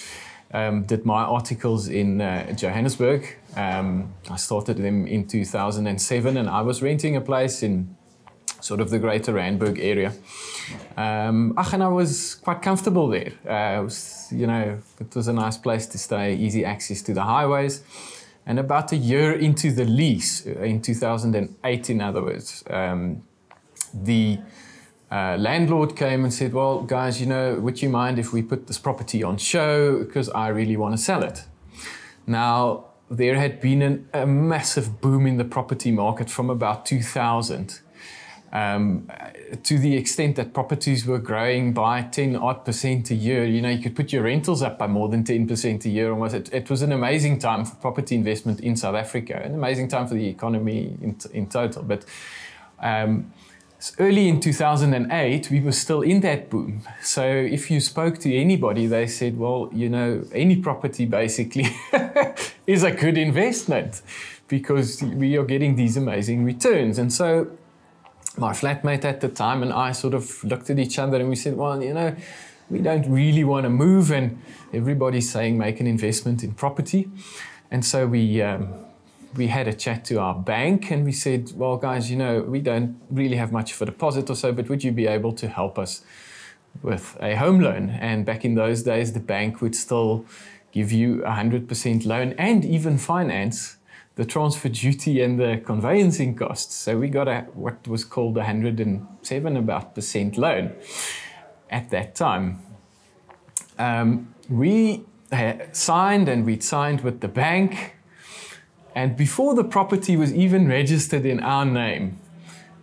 [0.52, 3.38] um, did my articles in uh, Johannesburg.
[3.56, 7.96] Um, I started them in 2007 and I was renting a place in
[8.62, 10.14] sort of the greater Randburg area.
[10.98, 13.34] Um, and I was quite comfortable there.
[13.48, 17.14] Uh, it was, you know, it was a nice place to stay, easy access to
[17.14, 17.84] the highways.
[18.46, 23.24] And about a year into the lease, uh, in 2008, in other words, um,
[23.94, 24.40] the
[25.12, 28.68] uh, landlord came and said, Well, guys, you know, would you mind if we put
[28.68, 30.00] this property on show?
[30.00, 31.46] Because I really want to sell it.
[32.28, 37.80] Now, there had been an, a massive boom in the property market from about 2000
[38.52, 39.10] um,
[39.64, 43.46] to the extent that properties were growing by 10 odd percent a year.
[43.46, 46.36] You know, you could put your rentals up by more than 10% a year almost.
[46.36, 50.08] It, it was an amazing time for property investment in South Africa, an amazing time
[50.08, 51.84] for the economy in, in total.
[51.84, 52.06] But
[52.80, 53.32] um,
[54.00, 56.82] early in 2008, we were still in that boom.
[57.02, 61.68] So if you spoke to anybody, they said, well, you know, any property basically
[62.68, 64.02] is a good investment
[64.48, 66.98] because we are getting these amazing returns.
[66.98, 67.52] And so
[68.40, 71.36] my flatmate at the time and I sort of looked at each other and we
[71.36, 72.16] said, well, you know,
[72.70, 74.40] we don't really want to move, and
[74.74, 77.10] everybody's saying make an investment in property.
[77.72, 78.74] And so we um,
[79.36, 82.60] we had a chat to our bank and we said, well, guys, you know, we
[82.60, 85.48] don't really have much of a deposit or so, but would you be able to
[85.48, 86.02] help us
[86.82, 87.90] with a home loan?
[87.90, 90.26] And back in those days, the bank would still
[90.72, 93.78] give you a 100% loan and even finance
[94.20, 96.76] the transfer duty and the conveyancing costs.
[96.76, 100.74] So we got a what was called a 107 about percent loan
[101.70, 102.60] at that time.
[103.78, 105.06] Um, we
[105.72, 107.96] signed and we'd signed with the bank.
[108.94, 112.20] And before the property was even registered in our name,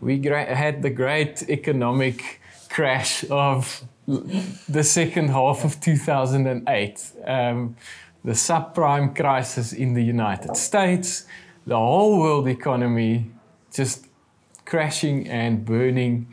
[0.00, 7.12] we had the great economic crash of the second half of 2008.
[7.26, 7.76] Um,
[8.26, 11.26] the subprime crisis in the United States,
[11.64, 13.30] the whole world economy
[13.72, 14.06] just
[14.64, 16.26] crashing and burning.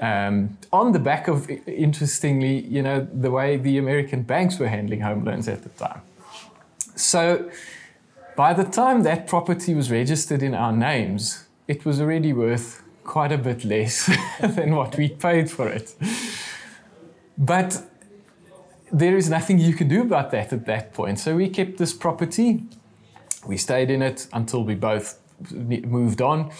[0.00, 5.02] Um, on the back of, interestingly, you know, the way the American banks were handling
[5.02, 6.00] home loans at the time.
[6.96, 7.50] So,
[8.34, 13.30] by the time that property was registered in our names, it was already worth quite
[13.30, 15.94] a bit less than what we paid for it.
[17.36, 17.89] But
[18.92, 21.18] there is nothing you can do about that at that point.
[21.18, 22.64] So we kept this property.
[23.46, 25.18] We stayed in it until we both
[25.50, 26.50] moved on.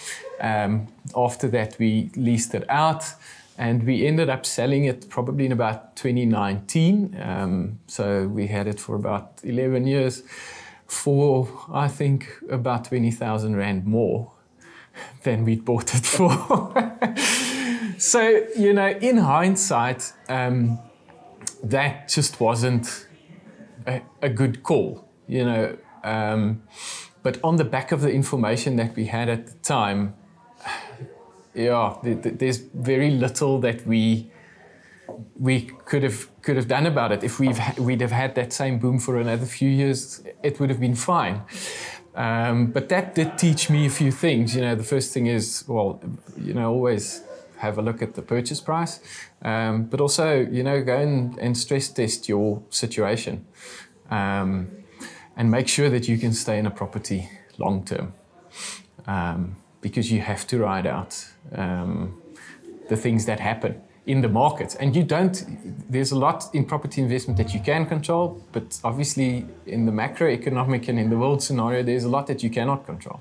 [0.40, 3.04] Um, after that, we leased it out
[3.58, 7.20] and we ended up selling it probably in about 2019.
[7.20, 10.22] Um, so we had it for about 11 years
[10.86, 14.32] for, I think, about 20,000 Rand more
[15.24, 16.72] than we'd bought it for.
[17.98, 20.78] so, you know, in hindsight, um,
[21.62, 23.06] that just wasn't
[23.86, 25.76] a, a good call, you know.
[26.02, 26.62] Um,
[27.22, 30.14] but on the back of the information that we had at the time,
[31.54, 34.30] yeah, there's very little that we
[35.38, 37.24] we could have could have done about it.
[37.24, 40.80] If we've we'd have had that same boom for another few years, it would have
[40.80, 41.42] been fine.
[42.14, 44.54] Um, but that did teach me a few things.
[44.54, 46.00] You know, the first thing is, well,
[46.36, 47.22] you know, always
[47.60, 49.00] have a look at the purchase price,
[49.42, 53.46] um, but also, you know, go and, and stress test your situation
[54.10, 54.68] um,
[55.36, 58.12] and make sure that you can stay in a property long term
[59.06, 62.20] um, because you have to ride out um,
[62.88, 64.76] the things that happen in the market.
[64.80, 65.36] And you don't,
[65.90, 70.88] there's a lot in property investment that you can control, but obviously in the macroeconomic
[70.88, 73.20] and in the world scenario, there's a lot that you cannot control.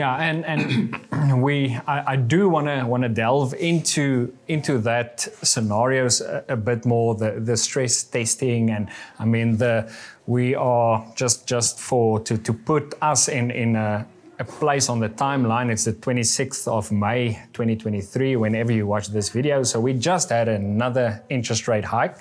[0.00, 5.28] Yeah, and and we I, I do want to want to delve into into that
[5.42, 8.88] scenarios a, a, bit more the the stress testing and
[9.18, 9.92] I mean the
[10.26, 14.06] we are just just for to to put us in in a
[14.38, 15.70] a place on the timeline.
[15.70, 19.62] It's the 26th of May 2023, whenever you watch this video.
[19.64, 22.16] So we just had another interest rate hike,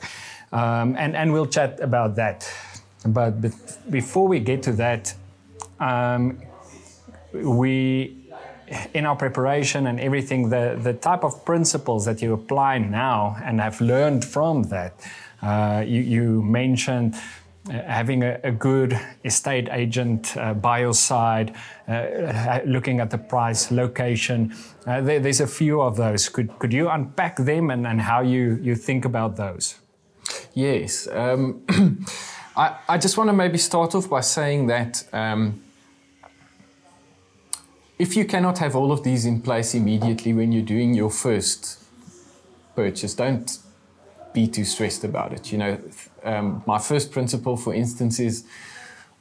[0.51, 2.45] um, and, and we'll chat about that.
[3.05, 3.35] But,
[3.89, 5.13] before we get to that,
[5.79, 6.41] um,
[7.33, 8.15] we
[8.93, 13.59] in our preparation and everything, the, the type of principles that you apply now and
[13.59, 14.93] have learned from that.
[15.41, 17.15] Uh, you, you mentioned
[17.69, 21.55] uh, having a, a, good estate agent uh, by your side,
[21.87, 24.53] uh, looking at the price, location.
[24.85, 26.29] Uh, there, there's a few of those.
[26.29, 29.75] Could, could you unpack them and, and how you, you think about those?
[30.53, 31.07] Yes.
[31.07, 31.63] Um,
[32.57, 35.61] I, I just want to maybe start off by saying that um,
[37.99, 41.83] if you cannot have all of these in place immediately when you're doing your first
[42.73, 43.59] purchase, don't
[44.33, 45.51] be too stressed about it.
[45.51, 45.81] You know,
[46.23, 48.45] um, my first principle, for instance, is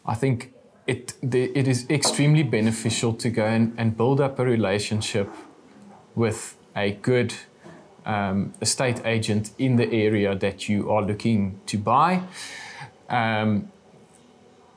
[0.07, 0.53] I think
[0.87, 5.29] it the, it is extremely beneficial to go and, and build up a relationship
[6.14, 7.35] with a good
[8.07, 12.22] um, estate agent in the area that you are looking to buy.
[13.09, 13.72] Um,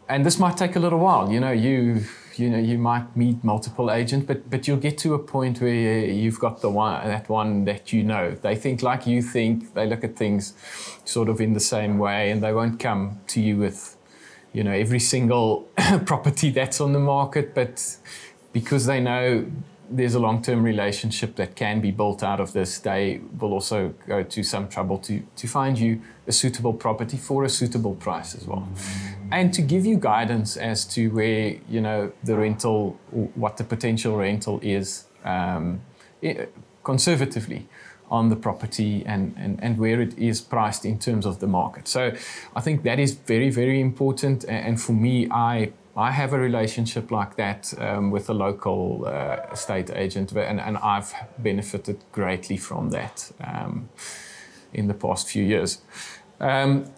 [0.10, 1.32] and this might take a little while.
[1.32, 2.04] You know, you
[2.38, 6.06] you know you might meet multiple agents but but you'll get to a point where
[6.06, 8.32] you've got the one that one that you know.
[8.32, 10.54] They think like you think they look at things
[11.06, 13.98] sort of in the same way and they won't come to you with
[14.54, 15.70] you know every single
[16.06, 17.98] property that's on the market but
[18.54, 19.46] because they know
[19.92, 24.24] there's a long-term relationship that can be built out of this they will also go
[24.24, 28.48] to some trouble to to find you a suitable property for a suitable price as
[28.48, 28.68] well
[29.32, 33.00] and to give you guidance as to where you know the rental,
[33.36, 35.82] what the potential rental is um,
[36.84, 37.68] conservatively
[38.10, 41.88] on the property and, and, and where it is priced in terms of the market.
[41.88, 42.12] So
[42.54, 44.44] I think that is very, very important.
[44.50, 45.72] And for me, I
[46.02, 50.78] I have a relationship like that um, with a local uh, estate agent, and, and
[50.78, 53.90] I've benefited greatly from that um,
[54.74, 55.82] in the past few years.
[56.40, 56.92] Um,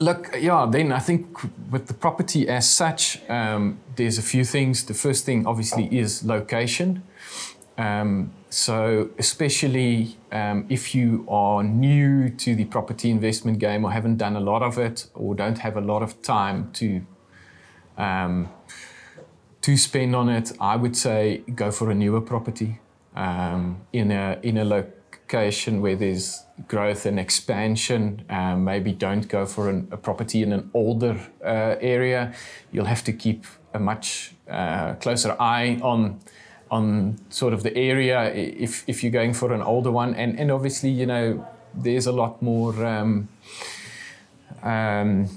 [0.00, 1.38] Look, yeah, then I think
[1.70, 4.84] with the property as such, um, there's a few things.
[4.84, 7.02] The first thing, obviously, is location.
[7.76, 14.16] Um, so, especially um, if you are new to the property investment game or haven't
[14.18, 17.02] done a lot of it or don't have a lot of time to
[17.98, 18.48] um,
[19.60, 22.80] to spend on it, I would say go for a newer property
[23.14, 28.24] um, in a in a location where there's growth and expansion.
[28.30, 32.32] Um, maybe don't go for an, a property in an older uh, area.
[32.72, 33.44] You'll have to keep
[33.74, 36.20] a much uh, closer eye on
[36.70, 40.14] on sort of the area if, if you're going for an older one.
[40.14, 43.28] And, and obviously, you know, there's a lot more um,
[44.62, 45.28] um,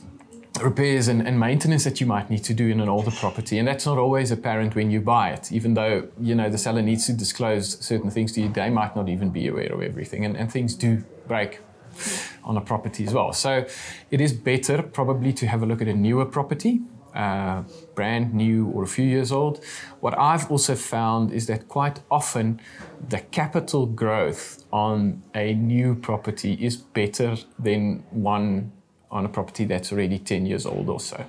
[0.64, 3.58] repairs and, and, maintenance that you might need to do in an older property.
[3.60, 6.82] And that's not always apparent when you buy it, even though, you know, the seller
[6.82, 8.50] needs to disclose certain things to you.
[8.50, 10.26] They might not even be aware of everything.
[10.26, 11.60] And, and things do break
[12.44, 13.34] on a property as well.
[13.34, 13.66] So
[14.10, 16.82] it is better probably to have a look at a newer property.
[17.14, 19.62] Uh, brand new or a few years old.
[20.00, 22.62] What I've also found is that quite often
[23.10, 28.72] the capital growth on a new property is better than one
[29.12, 31.26] on a property that's already 10 years old or so.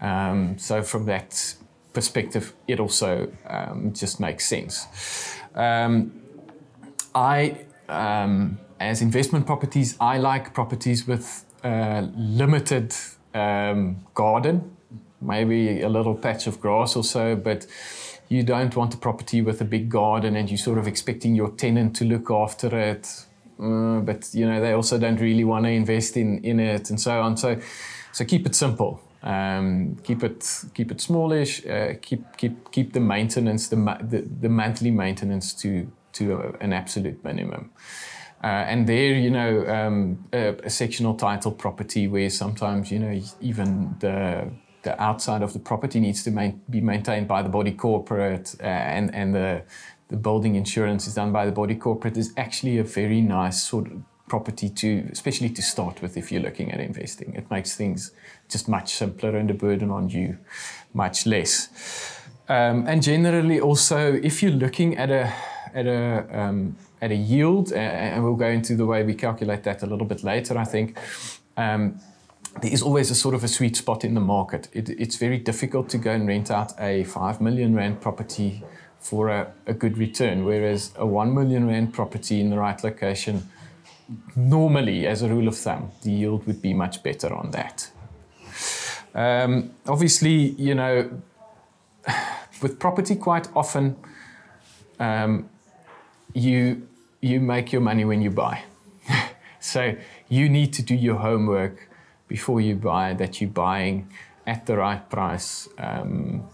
[0.00, 1.56] Um, so, from that
[1.92, 4.86] perspective, it also um, just makes sense.
[5.54, 6.20] Um,
[7.14, 12.94] I, um, as investment properties, I like properties with uh, limited
[13.32, 14.76] um, garden,
[15.20, 17.66] maybe a little patch of grass or so, but
[18.28, 21.50] you don't want a property with a big garden and you're sort of expecting your
[21.50, 23.25] tenant to look after it
[23.60, 27.00] uh, but you know they also don't really want to invest in in it and
[27.00, 27.36] so on.
[27.36, 27.58] So
[28.12, 29.00] so keep it simple.
[29.22, 31.66] Um, keep it keep it smallish.
[31.66, 36.72] Uh, keep keep keep the maintenance the, the, the monthly maintenance to to a, an
[36.72, 37.70] absolute minimum.
[38.44, 43.20] Uh, and there, you know, um, a, a, sectional title property where sometimes, you know,
[43.40, 44.50] even the
[44.82, 48.66] the outside of the property needs to main, be maintained by the body corporate, uh,
[48.66, 49.62] and and the
[50.08, 53.86] the building insurance is done by the body corporate is actually a very nice sort
[53.86, 57.34] of property to, especially to start with if you're looking at investing.
[57.34, 58.12] It makes things
[58.48, 60.38] just much simpler and the burden on you
[60.94, 61.68] much less.
[62.48, 65.32] Um, and generally, also, if you're looking at a
[65.74, 69.82] at a um, at a yield, and we'll go into the way we calculate that
[69.82, 70.98] a little bit later, I think.
[71.56, 72.00] Um,
[72.62, 74.68] there is always a sort of a sweet spot in the market.
[74.72, 78.62] It, it's very difficult to go and rent out a five million rand property
[79.06, 83.48] for a, a good return, whereas a one million rand property in the right location,
[84.34, 87.90] normally, as a rule of thumb, the yield would be much better on that.
[89.14, 91.22] Um, obviously, you know,
[92.62, 93.96] with property, quite often
[94.98, 95.48] um,
[96.34, 96.86] you
[97.20, 98.64] you make your money when you buy.
[99.60, 99.94] so
[100.28, 101.88] you need to do your homework
[102.28, 104.08] before you buy that you're buying
[104.46, 105.68] at the right price.
[105.78, 106.48] Um,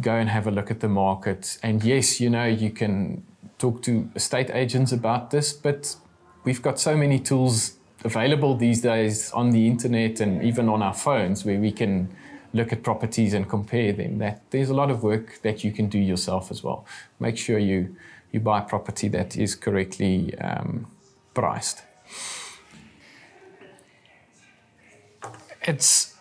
[0.00, 1.58] go and have a look at the market.
[1.62, 3.24] And yes, you know, you can
[3.58, 5.96] talk to estate agents about this, but
[6.44, 10.94] we've got so many tools available these days on the internet and even on our
[10.94, 12.08] phones where we can
[12.52, 14.18] look at properties and compare them.
[14.18, 16.84] That there's a lot of work that you can do yourself as well.
[17.20, 17.96] Make sure you
[18.32, 20.86] you buy property that is correctly um,
[21.34, 21.82] priced.
[25.62, 26.11] It's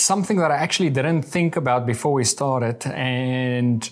[0.00, 3.88] something that I actually didn't think about before we started, and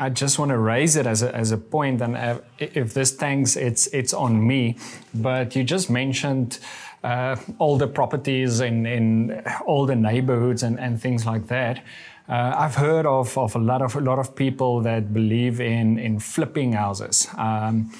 [0.00, 2.00] I just want to raise it as a, as a point.
[2.02, 4.76] and if this tanks, it's it's on me.
[5.14, 6.58] But you just mentioned
[7.02, 11.82] uh, all the properties in in all the neighborhoods and, and things like that.
[12.28, 15.98] Uh, I've heard of, of a lot of a lot of people that believe in
[15.98, 17.28] in flipping houses.
[17.36, 17.90] Um,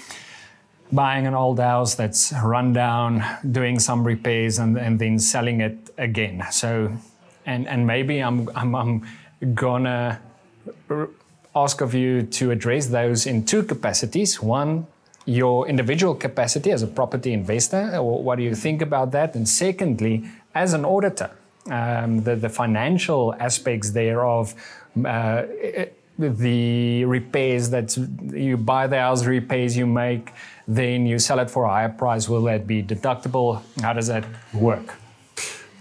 [0.92, 5.90] buying an old house that's run down, doing some repairs, and, and then selling it
[5.98, 6.42] again.
[6.50, 6.92] So,
[7.49, 8.94] and and maybe I'm I'm, I'm
[9.55, 10.20] gonna
[11.57, 14.40] ask of you to address those in two capacities.
[14.42, 14.86] One,
[15.24, 19.34] your individual capacity as a property investor, or what do you think about that?
[19.34, 20.14] And secondly,
[20.55, 21.30] as an auditor,
[21.70, 24.55] um, the, the financial aspects thereof,
[25.05, 25.42] uh,
[26.18, 27.96] the repairs that
[28.32, 30.32] you buy the house, repairs you make,
[30.66, 32.28] then you sell it for a higher price.
[32.28, 33.62] Will that be deductible?
[33.80, 34.94] How does that work?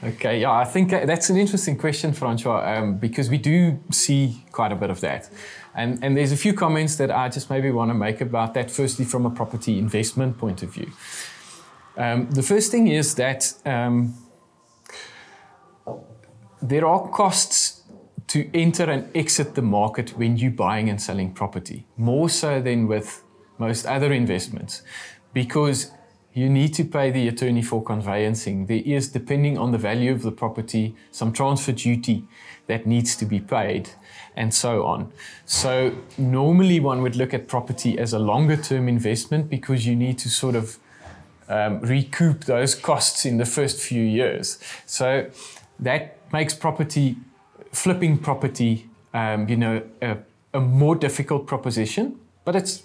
[0.04, 4.72] Okay, yeah, I think that's an interesting question, Francois, um, because we do see quite
[4.72, 5.28] a bit of that.
[5.74, 8.70] And, and there's a few comments that I just maybe want to make about that,
[8.70, 10.92] firstly, from a property investment point of view.
[11.98, 14.14] Um, the first thing is that um,
[16.62, 17.82] there are costs
[18.28, 22.88] to enter and exit the market when you're buying and selling property, more so than
[22.88, 23.24] with
[23.58, 24.84] most other investments,
[25.34, 25.92] because
[26.38, 28.68] you need to pay the attorney for conveyancing.
[28.68, 32.26] There is, depending on the value of the property, some transfer duty
[32.68, 33.90] that needs to be paid,
[34.36, 35.12] and so on.
[35.46, 40.20] So, normally one would look at property as a longer term investment because you need
[40.20, 40.78] to sort of
[41.50, 44.60] um, recoup those costs in the first few years.
[44.86, 45.32] So,
[45.80, 47.16] that makes property,
[47.72, 50.18] flipping property, um, you know, a,
[50.54, 52.84] a, more difficult proposition, but it's,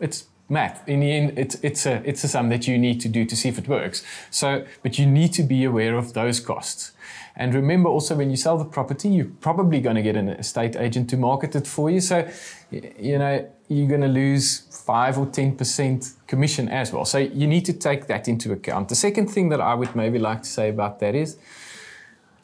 [0.00, 0.86] it's math.
[0.88, 3.36] In the end, it's, it's, a, it's a sum that you need to do to
[3.36, 4.04] see if it works.
[4.30, 6.92] So, but you need to be aware of those costs.
[7.36, 10.76] And remember also when you sell the property, you're probably going to get an estate
[10.76, 12.00] agent to market it for you.
[12.00, 12.28] So,
[12.70, 17.04] you know, you're going to lose 5 or 10% commission as well.
[17.04, 18.88] So you need to take that into account.
[18.88, 21.38] The second thing that I would maybe like to say about that is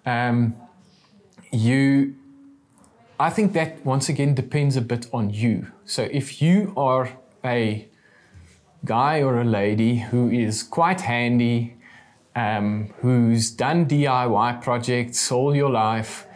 [0.04, 0.56] um,
[1.52, 2.16] you,
[3.18, 5.68] I think that once again depends a bit on you.
[5.84, 7.10] So if you are
[7.44, 7.89] a
[8.84, 11.76] guy or a lady who is quite handy,
[12.34, 16.26] um, who's done DIY projects all your life,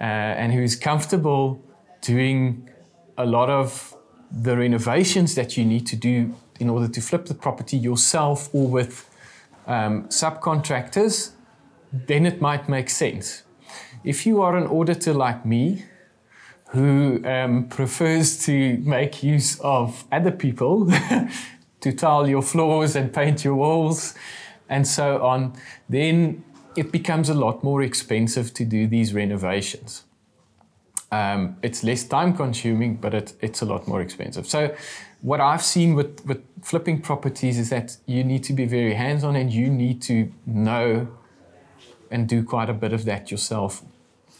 [0.00, 1.62] uh, and who's comfortable
[2.00, 2.68] doing
[3.16, 3.96] a lot of
[4.30, 8.68] the renovations that you need to do in order to flip the property yourself or
[8.68, 9.08] with
[9.66, 11.30] um, subcontractors,
[11.92, 13.42] then it might make sense.
[14.04, 15.84] If you are an auditor like me,
[16.70, 20.90] who um, prefers to make use of other people
[21.80, 24.14] to tile your floors and paint your walls
[24.68, 25.54] and so on,
[25.88, 26.44] then
[26.76, 30.04] it becomes a lot more expensive to do these renovations.
[31.10, 34.46] Um, it's less time consuming, but it, it's a lot more expensive.
[34.46, 34.74] So,
[35.20, 39.24] what I've seen with, with flipping properties is that you need to be very hands
[39.24, 41.08] on and you need to know
[42.10, 43.82] and do quite a bit of that yourself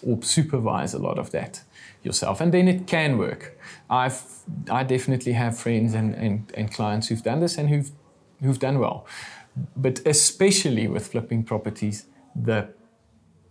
[0.07, 1.63] or supervise a lot of that
[2.03, 2.41] yourself.
[2.41, 3.58] And then it can work.
[3.91, 4.23] I've,
[4.71, 7.91] I definitely have friends and, and, and clients who've done this and who've,
[8.43, 9.07] who've done well.
[9.77, 12.69] But especially with flipping properties, the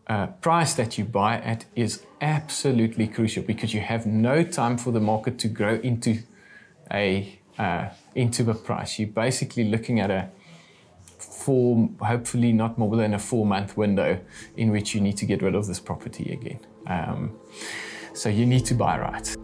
[0.07, 4.91] uh, price that you buy at is absolutely crucial because you have no time for
[4.91, 6.19] the market to grow into
[6.91, 8.99] a uh, into a price.
[8.99, 10.29] You're basically looking at a
[11.17, 14.19] four, hopefully not more than a four month window
[14.55, 16.59] in which you need to get rid of this property again.
[16.85, 17.37] Um,
[18.13, 19.35] so you need to buy right.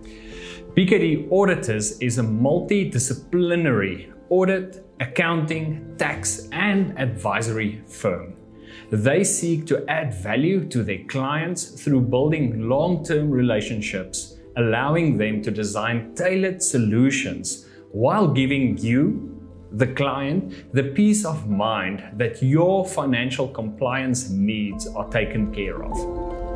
[0.76, 8.34] BKD Auditors is a multidisciplinary audit, accounting, tax, and advisory firm.
[8.90, 15.44] They seek to add value to their clients through building long term relationships, allowing them
[15.44, 19.30] to design tailored solutions while giving you,
[19.74, 26.53] the client, the peace of mind that your financial compliance needs are taken care of.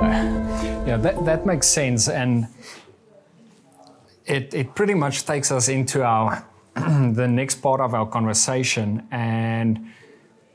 [0.88, 2.08] Yeah, that, that makes sense.
[2.08, 2.46] And
[4.24, 9.90] it, it pretty much takes us into our the next part of our conversation and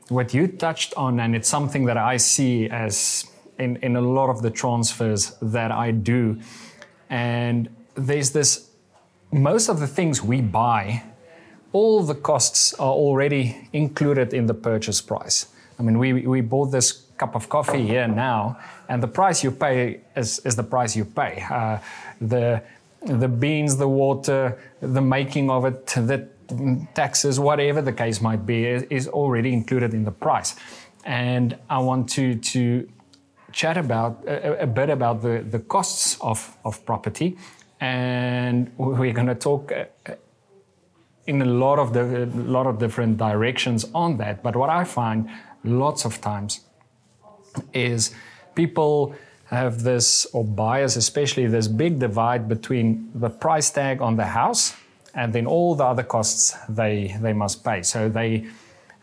[0.10, 3.26] what you touched on and it's something that i see as
[3.60, 6.40] in, in a lot of the transfers that i do
[7.10, 8.70] and there's this
[9.32, 11.04] most of the things we buy
[11.72, 15.48] all the costs are already included in the purchase price
[15.84, 18.58] i mean we, we bought this cup of coffee here now
[18.90, 21.78] and the price you pay is, is the price you pay uh,
[22.22, 22.62] the
[23.06, 26.28] the beans, the water, the making of it, the
[26.94, 30.56] taxes, whatever the case might be, is already included in the price.
[31.06, 32.90] And I want to, to
[33.52, 37.38] chat about a, a bit about the, the costs of, of property.
[37.80, 40.14] And we're going to talk uh,
[41.28, 44.44] in a lot of the, a lot of different directions on that.
[44.44, 45.30] But what I find
[45.64, 46.62] lots of times
[47.74, 48.14] is
[48.56, 54.26] people have this, or buyers especially, this big divide between the price tag on the
[54.26, 54.76] house
[55.14, 57.84] and then all the other costs they, they must pay.
[57.84, 58.48] So they,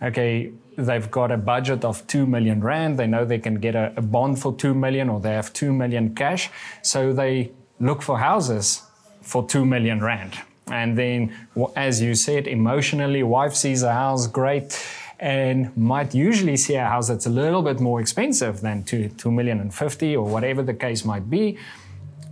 [0.02, 2.98] okay, they've got a budget of 2 million Rand.
[2.98, 5.72] They know they can get a, a bond for 2 million or they have 2
[5.72, 6.50] million cash.
[6.82, 8.82] So they look for houses
[9.22, 10.34] for 2 million Rand.
[10.66, 11.34] And then,
[11.74, 14.72] as you said, emotionally, wife sees a house, great
[15.20, 19.30] and might usually see a house that's a little bit more expensive than two, two
[19.30, 21.58] million and fifty or whatever the case might be.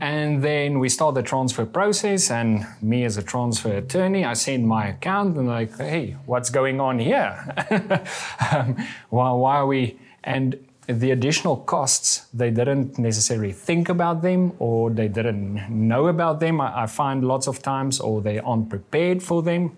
[0.01, 4.67] And then we start the transfer process, and me as a transfer attorney, I send
[4.67, 7.35] my account and like, hey, what's going on here?
[8.53, 8.77] um,
[9.11, 9.99] why, why are we?
[10.23, 16.39] And the additional costs, they didn't necessarily think about them or they didn't know about
[16.39, 16.61] them.
[16.61, 19.77] I, I find lots of times, or they aren't prepared for them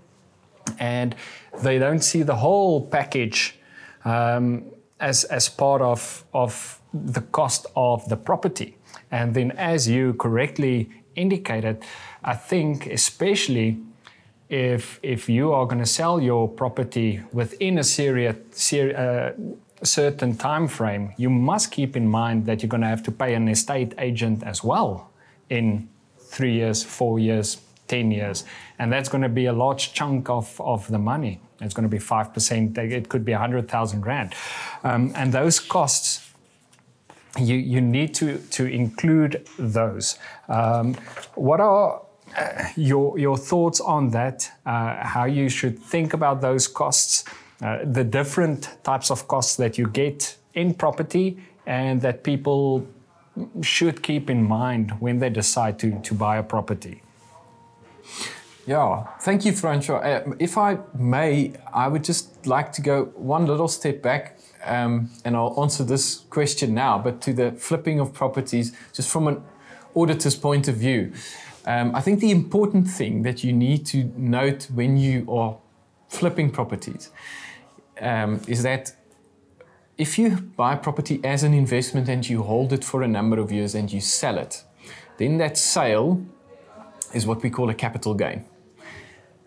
[0.78, 1.14] and
[1.62, 3.58] they don't see the whole package
[4.04, 4.64] um,
[4.98, 8.76] as, as part of, of the cost of the property.
[9.10, 11.82] And then, as you correctly indicated,
[12.22, 13.78] I think especially
[14.48, 20.36] if, if you are going to sell your property within a serious, ser- uh, certain
[20.36, 23.48] time frame, you must keep in mind that you're going to have to pay an
[23.48, 25.10] estate agent as well
[25.48, 25.88] in
[26.18, 28.44] three years, four years, 10 years.
[28.78, 31.40] And that's going to be a large chunk of, of the money.
[31.60, 34.34] It's going to be 5%, it could be 100,000 Rand.
[34.84, 36.30] Um, and those costs,
[37.38, 40.18] you, you need to, to include those.
[40.48, 40.94] Um,
[41.34, 42.02] what are
[42.36, 44.50] uh, your, your thoughts on that?
[44.64, 47.24] Uh, how you should think about those costs,
[47.60, 52.86] uh, the different types of costs that you get in property, and that people
[53.62, 57.02] should keep in mind when they decide to, to buy a property?
[58.66, 59.98] Yeah, thank you, Francois.
[59.98, 65.10] Uh, if I may, I would just like to go one little step back um,
[65.24, 69.42] and I'll answer this question now, but to the flipping of properties, just from an
[69.94, 71.12] auditor's point of view.
[71.66, 75.58] Um, I think the important thing that you need to note when you are
[76.08, 77.10] flipping properties
[78.00, 78.92] um, is that
[79.98, 83.52] if you buy property as an investment and you hold it for a number of
[83.52, 84.64] years and you sell it,
[85.18, 86.24] then that sale
[87.12, 88.44] is what we call a capital gain.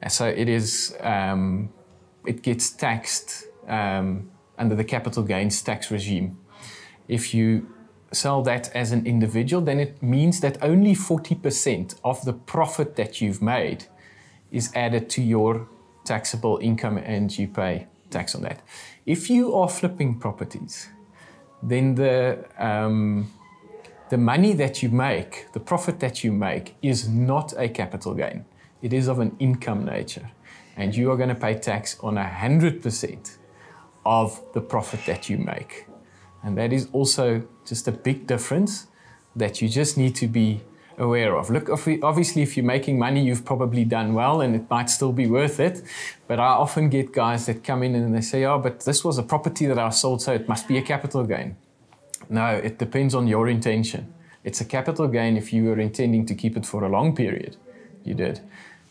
[0.09, 1.69] So it is, um,
[2.25, 6.37] it gets taxed um, under the capital gains tax regime.
[7.07, 7.73] If you
[8.11, 13.21] sell that as an individual, then it means that only 40% of the profit that
[13.21, 13.85] you've made
[14.51, 15.67] is added to your
[16.05, 18.61] taxable income and you pay tax on that.
[19.05, 20.89] If you are flipping properties,
[21.61, 23.31] then the um,
[24.13, 28.45] the money that you make, the profit that you make, is not a capital gain
[28.83, 30.29] it is of an income nature.
[30.75, 33.37] And you are going to pay tax on 100%
[34.05, 35.87] of the profit that you make.
[36.43, 38.87] And that is also just a big difference
[39.35, 40.61] that you just need to be
[40.97, 41.49] aware of.
[41.49, 45.27] Look, obviously, if you're making money, you've probably done well and it might still be
[45.27, 45.81] worth it.
[46.27, 49.17] But I often get guys that come in and they say, Oh, but this was
[49.17, 51.55] a property that I sold, so it must be a capital gain.
[52.33, 54.13] No, it depends on your intention.
[54.43, 57.55] It's a capital gain if you were intending to keep it for a long period.
[58.03, 58.41] You did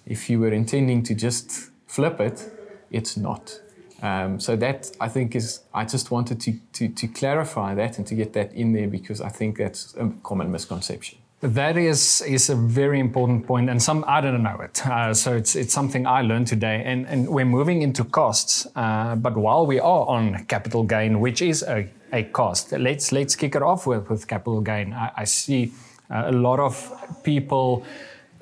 [0.06, 2.50] if you were intending to just flip it,
[2.90, 3.60] it's not.
[4.02, 8.06] Um, so that I think is I just wanted to, to to clarify that and
[8.08, 11.18] to get that in there because I think that's a common misconception.
[11.42, 14.86] That is is a very important point, and some I don't know it.
[14.86, 18.68] Uh, so it's it's something I learned today, and and we're moving into costs.
[18.76, 23.34] Uh, but while we are on capital gain, which is a, a cost, let's let's
[23.34, 24.92] kick it off with with capital gain.
[24.92, 25.72] I, I see
[26.10, 26.92] uh, a lot of
[27.24, 27.82] people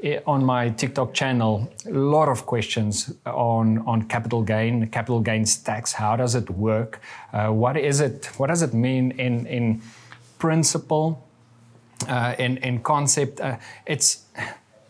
[0.03, 5.57] eh, on my TikTok channel, a lot of questions on on capital gain, capital gains
[5.57, 5.95] tax.
[5.95, 7.01] How does it work?
[7.33, 8.27] Uh, what is it?
[8.37, 9.81] What does it mean in in
[10.39, 11.30] principle?
[12.09, 13.41] Uh, in in concept.
[13.41, 14.27] Uh, it's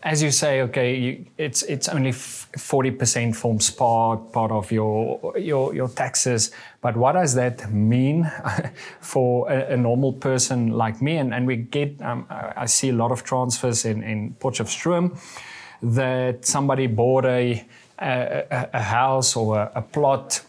[0.02, 5.36] as you say, okay, you, it's it's only forty percent forms part part of your
[5.38, 6.52] your your taxes.
[6.80, 8.30] But what does that mean
[9.00, 11.18] for a, a normal person like me?
[11.18, 15.18] And and we get, um, I see a lot of transfers in in Potchefstroom
[15.82, 17.64] that somebody bought a
[17.98, 20.40] a, a house or a, a plot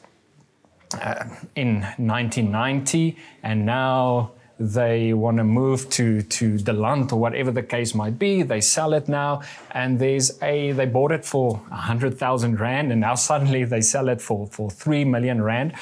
[1.02, 4.32] uh, in 1990, and now
[4.62, 8.44] they want to move to to the land or whatever the case might be.
[8.44, 9.42] They sell it now,
[9.72, 14.08] and there's a they bought it for hundred thousand rand, and now suddenly they sell
[14.10, 15.74] it for for three million rand.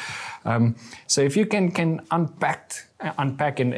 [0.45, 0.75] Um,
[1.07, 2.73] so if you can can unpack
[3.17, 3.73] unpack in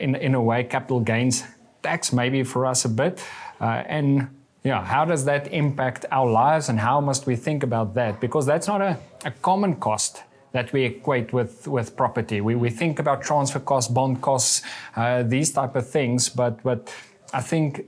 [0.00, 1.44] in in a way capital gains
[1.82, 3.22] tax maybe for us a bit,
[3.60, 4.28] uh, and
[4.64, 8.20] yeah, how does that impact our lives, and how must we think about that?
[8.20, 10.22] Because that's not a, a common cost
[10.56, 12.40] that we equate with, with property.
[12.40, 14.62] We, we think about transfer costs, bond costs,
[14.96, 16.92] uh, these type of things, but, but
[17.34, 17.84] I think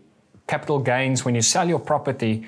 [0.47, 2.47] capital gains, when you sell your property,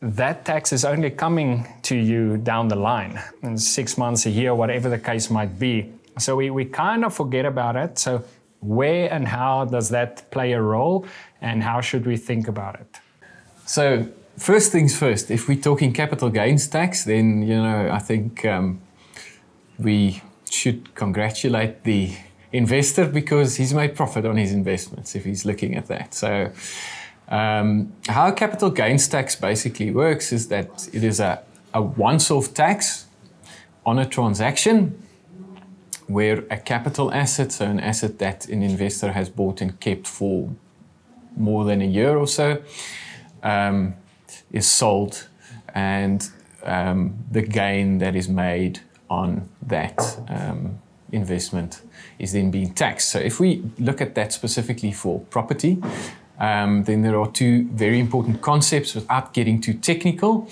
[0.00, 4.54] that tax is only coming to you down the line in six months, a year,
[4.54, 5.92] whatever the case might be.
[6.18, 7.98] So we, we kind of forget about it.
[7.98, 8.22] So
[8.60, 11.04] where and how does that play a role
[11.40, 13.00] and how should we think about it?
[13.66, 18.44] So first things first, if we're talking capital gains tax, then, you know, I think
[18.44, 18.80] um,
[19.82, 22.14] we should congratulate the
[22.52, 26.14] investor because he's made profit on his investments if he's looking at that.
[26.14, 26.52] So,
[27.28, 32.52] um, how capital gains tax basically works is that it is a, a once off
[32.52, 33.06] tax
[33.86, 35.02] on a transaction
[36.06, 40.50] where a capital asset, so an asset that an investor has bought and kept for
[41.36, 42.62] more than a year or so,
[43.42, 43.94] um,
[44.52, 45.26] is sold,
[45.74, 46.28] and
[46.64, 48.80] um, the gain that is made
[49.12, 49.98] on that
[50.28, 50.78] um,
[51.12, 51.82] investment
[52.18, 53.10] is then being taxed.
[53.10, 55.78] So if we look at that specifically for property,
[56.38, 60.48] um, then there are two very important concepts without getting too technical.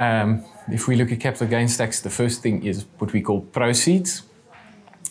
[0.00, 3.40] Um, if we look at capital gains tax, the first thing is what we call
[3.40, 4.22] proceeds.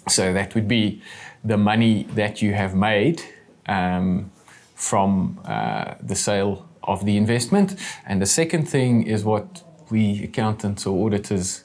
[0.08, 1.02] So that would be
[1.44, 3.22] the money that you have made
[3.68, 4.32] um,
[4.76, 7.76] from uh, the sale of the investment.
[8.06, 11.64] And the second thing is what we accountants or auditors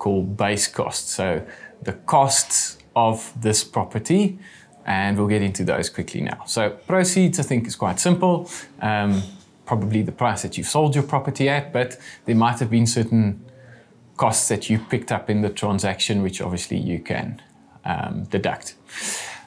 [0.00, 1.10] called base cost.
[1.10, 1.46] So
[1.82, 4.38] the costs of this property,
[4.84, 6.42] and we'll get into those quickly now.
[6.46, 8.50] So proceeds, I think, is quite simple.
[8.82, 9.22] Um,
[9.64, 13.44] probably the price that you've sold your property at, but there might have been certain
[14.16, 17.40] costs that you picked up in the transaction, which obviously you can
[17.84, 18.74] um, deduct.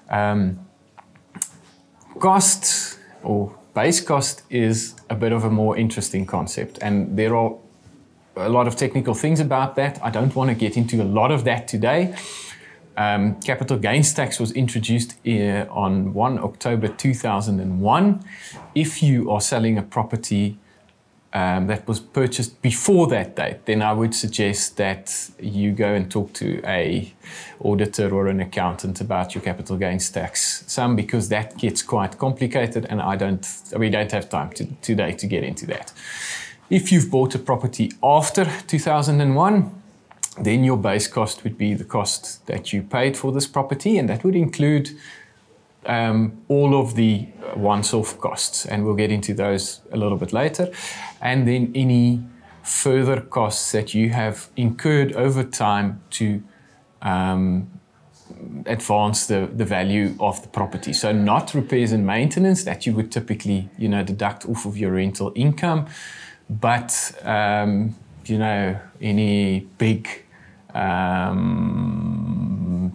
[0.10, 0.66] Um,
[2.20, 7.54] cost or base cost is a bit of a more interesting concept, and there are
[8.36, 10.00] a lot of technical things about that.
[10.04, 12.16] I don't want to get into a lot of that today.
[12.96, 18.24] Um, capital gains tax was introduced uh, on 1 October 2001.
[18.76, 20.58] If you are selling a property
[21.34, 26.10] um, that was purchased before that date, then I would suggest that you go and
[26.12, 27.12] talk to a
[27.60, 32.86] auditor or an accountant about your capital gains tax sum because that gets quite complicated,
[32.88, 35.92] and I don't we don't have time to, today to get into that.
[36.74, 39.84] If you've bought a property after 2001,
[40.42, 44.10] then your base cost would be the cost that you paid for this property, and
[44.10, 44.90] that would include
[45.86, 50.34] um, all of the once off costs, and we'll get into those a little bit
[50.34, 50.72] later.
[51.22, 52.24] And then any
[52.64, 56.42] further costs that you have incurred over time to
[57.04, 57.70] um,
[58.66, 60.92] advance the, the value of the property.
[60.92, 64.94] So not repairs and maintenance that you would typically, you know, deduct off of your
[64.94, 65.86] rental income,
[66.60, 67.95] but um,
[68.26, 70.08] you know any big
[70.74, 72.14] um,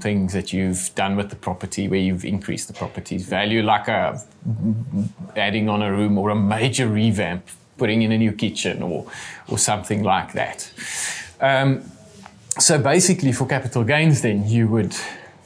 [0.01, 4.21] things that you've done with the property where you've increased the property's value, like a,
[5.37, 7.47] adding on a room or a major revamp,
[7.77, 9.07] putting in a new kitchen or
[9.49, 10.71] or something like that.
[11.41, 11.83] Um,
[12.59, 14.97] so basically, for capital gains, then you would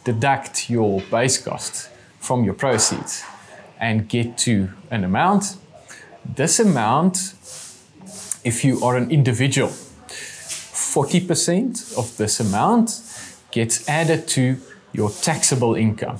[0.04, 3.24] deduct your base cost from your proceeds
[3.78, 5.56] and get to an amount.
[6.24, 7.34] This amount
[8.44, 9.72] if you are an individual
[10.92, 13.00] 40% of this amount
[13.50, 14.58] gets added to
[14.92, 16.18] your taxable income.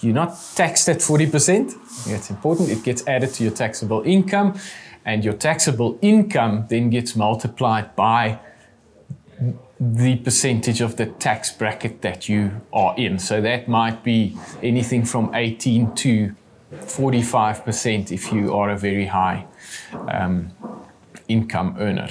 [0.00, 1.74] You're not taxed at 40%.
[2.06, 2.68] It's important.
[2.68, 4.58] It gets added to your taxable income,
[5.04, 8.38] and your taxable income then gets multiplied by
[9.80, 13.18] the percentage of the tax bracket that you are in.
[13.18, 16.34] So that might be anything from 18 to
[16.72, 19.46] 45% if you are a very high
[20.08, 20.52] um,
[21.28, 22.10] income earner.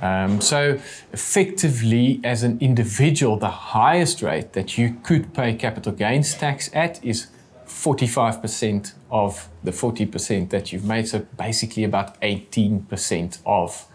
[0.00, 0.78] Um, so,
[1.12, 7.02] effectively, as an individual, the highest rate that you could pay capital gains tax at
[7.04, 7.28] is
[7.66, 11.08] 45% of the 40% that you've made.
[11.08, 13.86] So, basically, about 18% of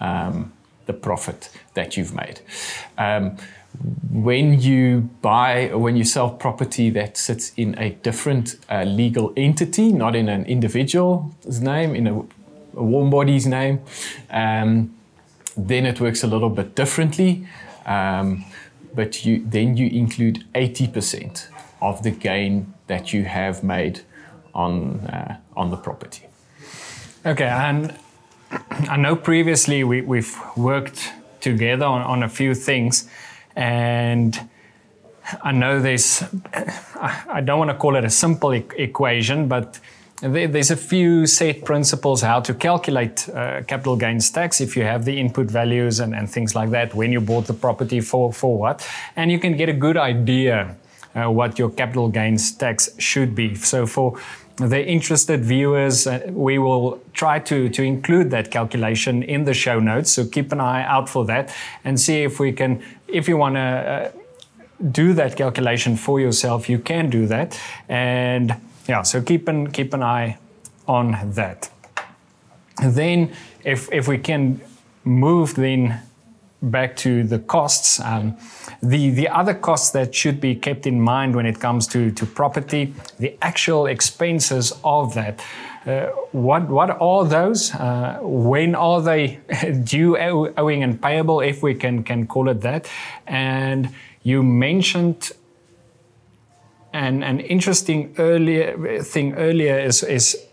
[0.00, 0.52] um,
[0.86, 2.40] the profit that you've made.
[2.98, 3.36] Um,
[4.10, 9.32] when you buy or when you sell property that sits in a different uh, legal
[9.36, 12.24] entity, not in an individual's name, in a, a
[12.74, 13.80] warm body's name,
[14.30, 14.94] um,
[15.56, 17.46] then it works a little bit differently.
[17.86, 18.44] Um,
[18.94, 21.48] but you then you include 80%
[21.82, 24.00] of the gain that you have made
[24.54, 26.26] on uh, on the property.
[27.26, 27.94] Okay, and
[28.88, 33.08] I know previously we, we've worked together on, on a few things,
[33.56, 34.48] and
[35.42, 36.22] I know there's,
[37.34, 39.80] I don't want to call it a simple e- equation, but
[40.24, 45.04] there's a few set principles how to calculate uh, capital gains tax if you have
[45.04, 48.56] the input values and, and things like that when you bought the property for, for
[48.56, 48.88] what.
[49.16, 50.76] And you can get a good idea
[51.14, 53.54] uh, what your capital gains tax should be.
[53.54, 54.18] So for
[54.56, 59.78] the interested viewers, uh, we will try to, to include that calculation in the show
[59.78, 60.12] notes.
[60.12, 61.54] So keep an eye out for that
[61.84, 64.10] and see if we can, if you want to uh,
[64.90, 67.60] do that calculation for yourself, you can do that.
[67.88, 68.54] And
[68.86, 70.38] yeah, so keep an, keep an eye
[70.86, 71.70] on that.
[72.82, 73.32] Then,
[73.64, 74.60] if, if we can
[75.04, 76.00] move then
[76.62, 78.36] back to the costs, um,
[78.82, 82.26] the, the other costs that should be kept in mind when it comes to, to
[82.26, 85.42] property, the actual expenses of that.
[85.86, 87.74] Uh, what, what are those?
[87.74, 89.38] Uh, when are they
[89.84, 92.88] due, owing, and payable, if we can, can call it that?
[93.26, 93.90] And
[94.22, 95.32] you mentioned
[96.94, 100.46] an, an interesting earlier thing earlier is, is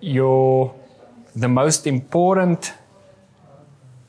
[0.00, 0.74] your
[1.36, 2.72] the most important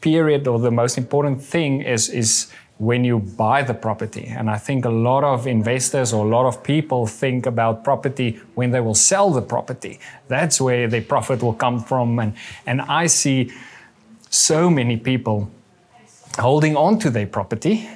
[0.01, 4.25] period or the most important thing is is when you buy the property.
[4.25, 8.39] And I think a lot of investors or a lot of people think about property
[8.55, 9.99] when they will sell the property.
[10.29, 12.19] That's where the profit will come from.
[12.19, 12.33] And,
[12.65, 13.51] and I see
[14.29, 15.51] so many people
[16.37, 17.89] holding on to their property.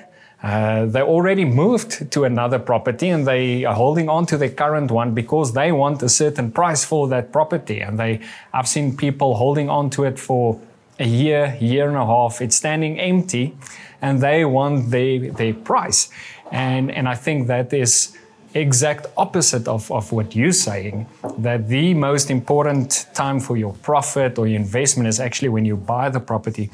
[0.43, 4.91] Uh, they already moved to another property and they are holding on to their current
[4.91, 7.79] one because they want a certain price for that property.
[7.79, 8.19] And they,
[8.53, 10.59] I've seen people holding on to it for
[10.99, 12.41] a year, year and a half.
[12.41, 13.55] It's standing empty
[14.01, 16.09] and they want their, their price.
[16.51, 18.17] And, and I think that is
[18.53, 24.37] exact opposite of, of what you're saying, that the most important time for your profit
[24.37, 26.69] or your investment is actually when you buy the property.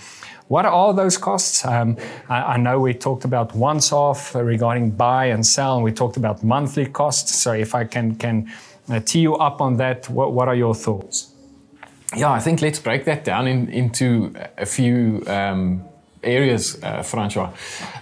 [0.50, 1.64] What are those costs?
[1.64, 1.96] Um,
[2.28, 6.18] I, I, know we talked about once off regarding buy and sell, and we talked
[6.18, 7.36] about monthly costs.
[7.36, 8.52] So if I can, can
[8.90, 11.32] uh, tee you up on that, what, what are your thoughts?
[12.16, 15.84] Yeah, I think let's break that down in, into a few um,
[16.24, 17.52] areas, uh, Francois.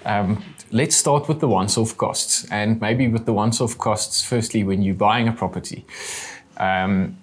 [0.05, 0.41] Um,
[0.71, 4.63] let's start with the once off costs, and maybe with the once off costs, firstly,
[4.63, 5.85] when you're buying a property.
[6.55, 7.17] Um,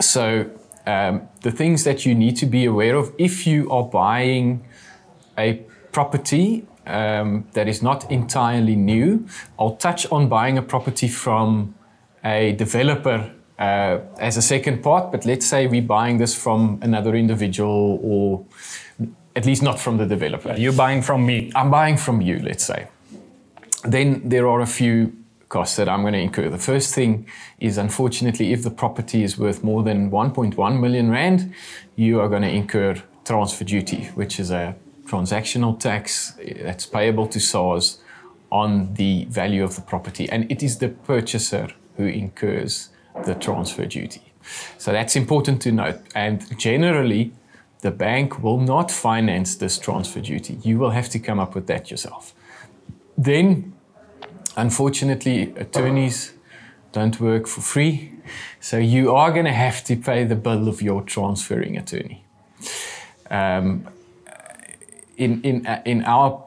[0.00, 0.48] so,
[0.86, 4.64] um, the things that you need to be aware of if you are buying
[5.38, 5.54] a
[5.92, 9.26] property um, that is not entirely new,
[9.58, 11.74] I'll touch on buying a property from
[12.22, 17.14] a developer uh, as a second part, but let's say we're buying this from another
[17.14, 18.44] individual or
[19.36, 20.54] at least not from the developer.
[20.56, 21.50] You're buying from me.
[21.54, 22.88] I'm buying from you, let's say.
[23.84, 25.12] Then there are a few
[25.54, 26.50] costs that I'm going to incur.
[26.50, 27.12] The first thing
[27.60, 31.54] is unfortunately, if the property is worth more than 1.1 million Rand,
[31.94, 32.90] you are going to incur
[33.24, 34.74] transfer duty, which is a
[35.06, 36.06] transactional tax
[36.42, 37.98] eh, that's payable to SARS
[38.50, 40.28] on the value of the property.
[40.28, 42.88] And it is the purchaser who incurs
[43.24, 44.24] the transfer duty.
[44.78, 46.00] So that's important to note.
[46.16, 47.32] And generally,
[47.82, 50.58] the bank will not finance this transfer duty.
[50.62, 52.34] You will have to come up with that yourself.
[53.16, 53.73] Then,
[54.56, 56.32] unfortunately, attorneys
[56.92, 58.12] don't work for free.
[58.60, 62.24] So you are going to have to pay the bill of your transferring attorney.
[63.30, 63.88] Um,
[65.16, 66.42] in, in, in our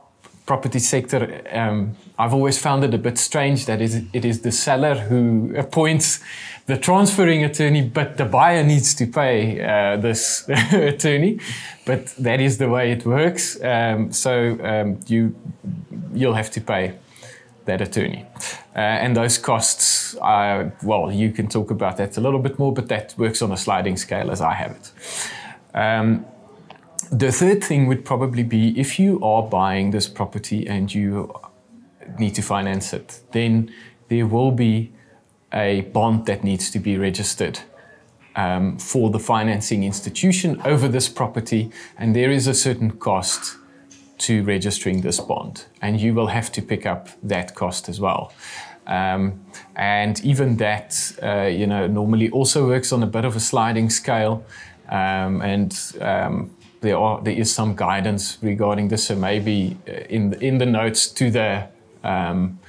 [0.45, 4.95] property sector, um, I've always found it a bit strange that it is the seller
[4.95, 6.21] who appoints
[6.65, 11.39] the transferring attorney, but the buyer needs to pay uh, this attorney.
[11.85, 13.61] But that is the way it works.
[13.61, 15.35] Um, so um, you
[16.13, 16.93] you'll have to pay
[17.67, 18.25] that attorney,
[18.75, 20.15] uh, and those costs.
[20.21, 23.51] Are, well, you can talk about that a little bit more, but that works on
[23.51, 24.91] a sliding scale as I have it.
[25.75, 26.25] Um,
[27.11, 31.33] the third thing would probably be if you are buying this property and you
[32.17, 33.71] need to finance it, then
[34.09, 34.91] there will be
[35.53, 37.59] a bond that needs to be registered
[38.35, 43.57] um, for the financing institution over this property, and there is a certain cost
[44.19, 48.31] to registering this bond, and you will have to pick up that cost as well.
[48.87, 49.45] Um,
[49.75, 53.89] and even that, uh, you know, normally also works on a bit of a sliding
[53.89, 54.43] scale,
[54.89, 56.51] um, and um,
[56.81, 59.05] there are there is some guidance regarding this.
[59.05, 61.67] So maybe uh, in the, in the notes to the
[62.03, 62.59] um,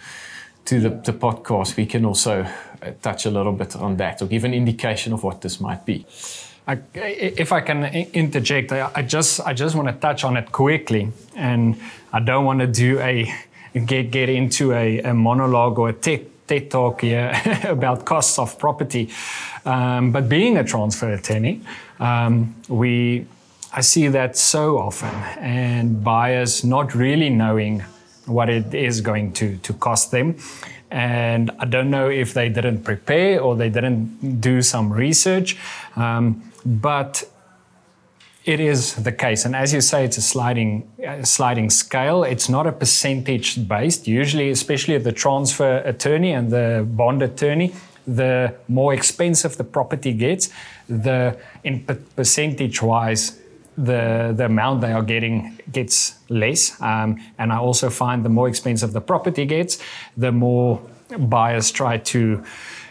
[0.64, 4.26] to the, the podcast, we can also uh, touch a little bit on that or
[4.26, 6.04] give an indication of what this might be.
[6.68, 11.10] I, if I can interject, I just I just want to touch on it quickly,
[11.34, 11.80] and
[12.12, 13.32] I don't want to do a
[13.86, 17.32] get get into a, a monologue or a TED, TED talk here
[17.64, 19.08] about costs of property.
[19.64, 21.62] Um, but being a transfer attorney,
[22.00, 23.26] um, we
[23.72, 27.82] I see that so often, and buyers not really knowing
[28.26, 30.36] what it is going to, to cost them.
[30.90, 35.56] And I don't know if they didn't prepare or they didn't do some research,
[35.96, 37.24] um, but
[38.44, 39.44] it is the case.
[39.44, 42.24] And as you say, it's a sliding, uh, sliding scale.
[42.24, 44.08] It's not a percentage based.
[44.08, 47.74] Usually, especially the transfer attorney and the bond attorney,
[48.06, 50.48] the more expensive the property gets,
[50.88, 51.84] the in
[52.16, 53.38] percentage wise,
[53.78, 56.80] the, the amount they are getting gets less.
[56.82, 59.78] Um, and I also find the more expensive the property gets,
[60.16, 60.80] the more
[61.18, 62.44] buyers try to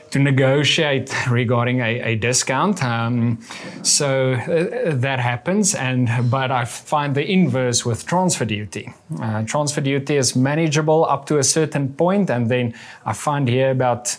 [0.10, 2.82] to negotiate regarding a, a discount.
[2.82, 3.40] Um,
[3.84, 8.94] so uh, that happens, and but I find the inverse with transfer duty.
[9.22, 12.74] Uh, transfer duty is manageable up to a certain point, and then
[13.06, 14.18] I find here about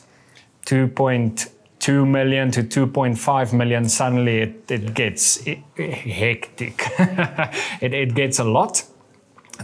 [0.66, 1.48] two point
[1.80, 5.44] 2 million to 2.5 million, suddenly it, it gets
[5.76, 6.82] hectic.
[7.80, 8.84] it, it gets a lot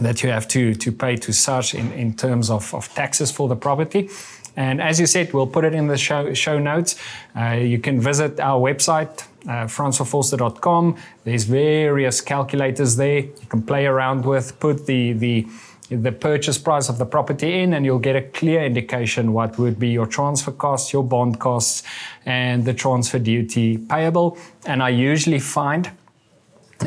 [0.01, 3.47] that you have to, to pay to SARS in, in terms of, of taxes for
[3.47, 4.09] the property.
[4.57, 6.95] And as you said, we'll put it in the show, show notes.
[7.35, 10.95] Uh, you can visit our website, uh, francoisforster.com.
[11.25, 15.47] There's various calculators there you can play around with, put the, the
[15.89, 19.79] the purchase price of the property in, and you'll get a clear indication what would
[19.79, 21.83] be your transfer costs, your bond costs,
[22.25, 24.37] and the transfer duty payable.
[24.65, 25.91] And I usually find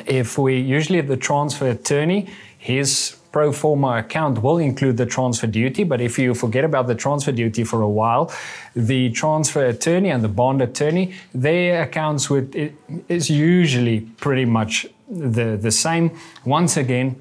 [0.06, 2.28] if we usually the transfer attorney,
[2.58, 6.94] his pro forma account will include the transfer duty, but if you forget about the
[6.94, 8.32] transfer duty for a while,
[8.74, 12.74] the transfer attorney and the bond attorney, their accounts would
[13.08, 16.10] is usually pretty much the, the same.
[16.44, 17.16] Once again,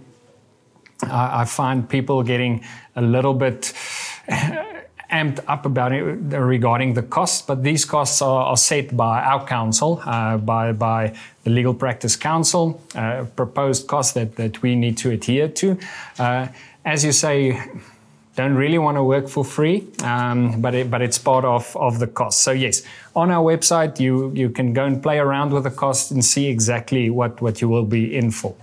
[1.03, 2.63] I, I find people getting
[2.95, 3.73] a little bit
[5.11, 9.45] amped up about it regarding the costs, but these costs are, are set by our
[9.45, 14.97] council, uh, by, by the Legal Practice Council, uh, proposed costs that, that we need
[14.97, 15.77] to adhere to.
[16.19, 16.47] Uh,
[16.83, 17.61] as you say,
[18.35, 21.99] don't really want to work for free, um, but it, but it's part of, of
[21.99, 22.43] the cost.
[22.43, 22.83] So yes,
[23.15, 26.47] on our website you you can go and play around with the cost and see
[26.47, 28.53] exactly what what you will be in for.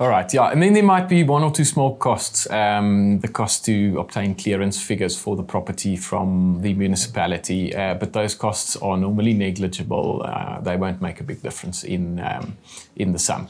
[0.00, 2.48] All right, yeah, and then there might be one or two small costs.
[2.50, 8.12] Um, the cost to obtain clearance figures for the property from the municipality, uh, but
[8.12, 10.22] those costs are normally negligible.
[10.24, 12.56] Uh, they won't make a big difference in um,
[12.94, 13.48] in the sum.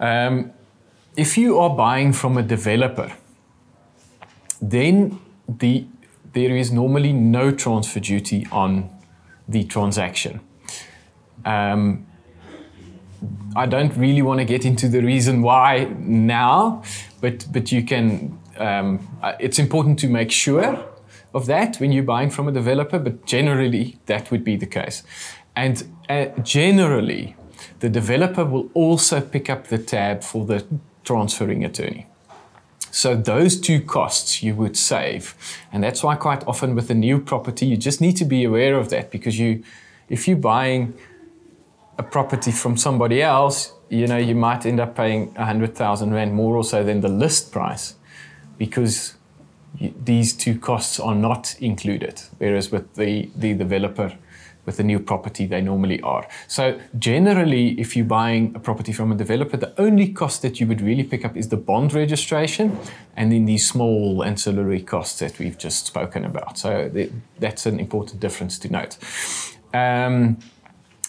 [0.00, 0.52] Um,
[1.18, 3.12] if you are buying from a developer,
[4.62, 5.84] then the
[6.32, 8.88] there is normally no transfer duty on
[9.46, 10.40] the transaction.
[11.44, 12.05] Um,
[13.54, 16.82] I don't really want to get into the reason why now,
[17.20, 18.38] but but you can.
[18.58, 20.82] Um, uh, it's important to make sure
[21.34, 25.02] of that when you're buying from a developer, but generally that would be the case.
[25.54, 27.36] And uh, generally,
[27.80, 30.64] the developer will also pick up the tab for the
[31.04, 32.06] transferring attorney.
[32.90, 35.34] So those two costs you would save.
[35.70, 38.74] And that's why quite often with a new property, you just need to be aware
[38.78, 39.62] of that because you,
[40.08, 40.94] if you're buying
[41.98, 46.56] a property from somebody else, you know, you might end up paying 100,000 Rand more
[46.56, 47.94] or so than the list price
[48.58, 49.14] because
[49.78, 52.20] these two costs are not included.
[52.38, 54.16] Whereas with the, the developer,
[54.64, 56.26] with a new property they normally are.
[56.48, 60.66] So generally, if you're buying a property from a developer, the only cost that you
[60.66, 62.78] would really pick up is the bond registration
[63.16, 66.58] and then these small ancillary costs that we've just spoken about.
[66.58, 66.90] So
[67.38, 68.98] that's an important difference to note.
[69.72, 70.38] Um,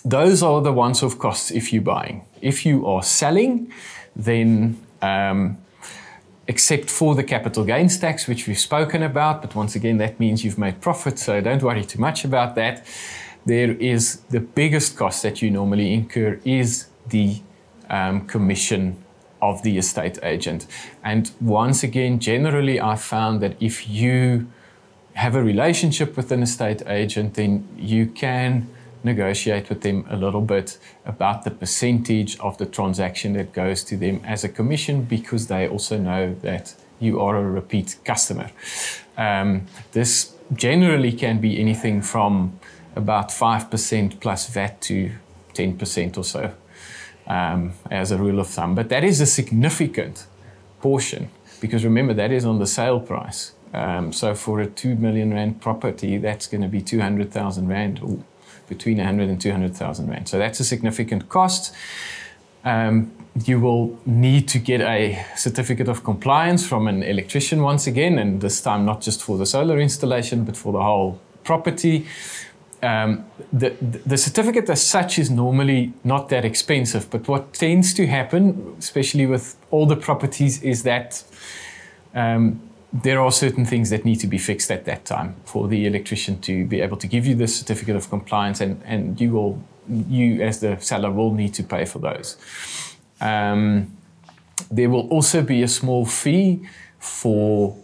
[0.10, 2.26] those are the once-off costs if you're buying.
[2.42, 3.72] If you are selling,
[4.16, 5.58] then um,
[6.48, 10.44] except for the capital gains tax, which we've spoken about, but once again, that means
[10.44, 12.86] you've made profit, so don't worry too much about that
[13.48, 17.42] there is the biggest cost that you normally incur is the
[17.90, 19.02] um, commission
[19.42, 20.68] of the estate agent.
[21.04, 24.48] And once again, generally, I found that if you
[25.14, 28.68] have a relationship with an estate agent, then you can
[29.08, 33.98] negotiate with them a little bit about the percentage of the transaction that goes to
[33.98, 38.50] them as a commission because they also know that you are a repeat customer.
[39.18, 42.60] Um, this generally can be anything from
[42.96, 45.12] about 5% plus VAT to
[45.54, 46.54] 10% or so
[47.28, 48.76] um, as a rule of thumb.
[48.76, 50.28] But that is a significant
[50.82, 51.30] portion
[51.60, 53.54] because remember, that is on the sale price.
[53.74, 58.24] Um, so for a 2 million Rand property, that's going to be 200,000 Rand
[58.68, 60.28] between 100 and 200,000 Rand.
[60.28, 61.74] So that's a significant cost.
[62.64, 63.12] Um,
[63.46, 68.42] you will need to get a certificate of compliance from an electrician once again, and
[68.42, 72.06] this time not just for the solar installation, but for the whole property
[72.82, 78.06] um, the, the certificate as such is normally not that expensive, but what tends to
[78.06, 81.24] happen, especially with older properties, is that
[82.14, 82.62] um,
[82.94, 86.40] there are certain things that need to be fixed at that time for the electrician
[86.42, 90.42] to be able to give you the certificate of compliance, and, and you will, you
[90.42, 92.38] as the seller will need to pay for those.
[93.20, 93.98] Um,
[94.72, 96.68] there will also be a small fee
[97.00, 97.76] for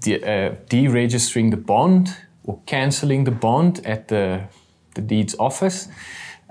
[0.00, 4.42] de- uh, deregistering the bond or cancelling the bond at the,
[4.94, 5.88] the deeds office.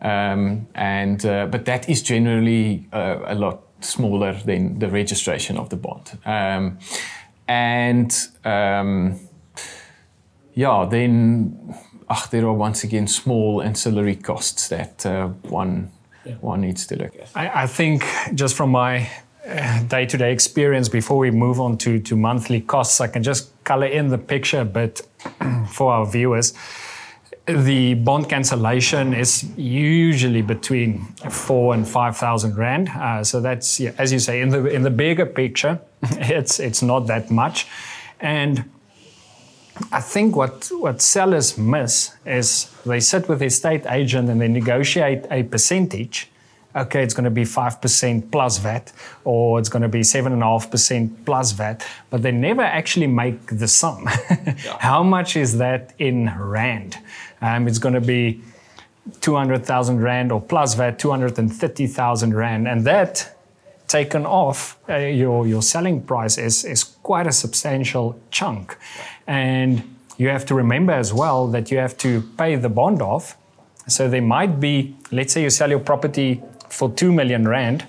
[0.02, 5.70] Um, and uh, but that is generally uh, a lot smaller than the registration of
[5.70, 6.18] the bond.
[6.26, 6.80] Um,
[7.52, 8.14] and
[8.46, 9.20] um,
[10.54, 11.76] yeah, then
[12.10, 15.92] ach, there are once again small ancillary costs that uh, one
[16.26, 16.36] yeah.
[16.42, 17.30] one needs to look at.
[17.36, 19.10] I, I think just from my
[19.88, 23.52] day to day experience before we move on to, to monthly costs, I can just
[23.64, 25.02] color in the picture a bit
[25.68, 26.54] for our viewers.
[27.48, 32.90] The bond cancellation is usually between four and five thousand rand.
[32.90, 36.82] Uh, so that's, yeah, as you say, in the in the bigger picture, it's it's
[36.82, 37.68] not that much,
[38.20, 38.70] and
[39.92, 44.48] I think what what sellers miss is they sit with the estate agent and they
[44.48, 46.32] negotiate a percentage
[46.76, 48.92] okay, it's going to be 5% plus VAT
[49.24, 54.08] or it's going to be 7.5% plus VAT, but they never actually make the sum.
[54.30, 54.78] yeah.
[54.80, 56.98] How much is that in Rand?
[57.42, 58.42] Um, it's going to be
[59.22, 62.68] 200,000 Rand or plus VAT, 230,000 Rand.
[62.68, 63.36] And that
[63.88, 68.78] taken off uh, your, your selling price is, is quite a substantial chunk.
[69.28, 73.38] And you have to remember as well that you have to pay the bond off.
[73.88, 77.86] So there might be, let's say you sell your property for 2 million rand,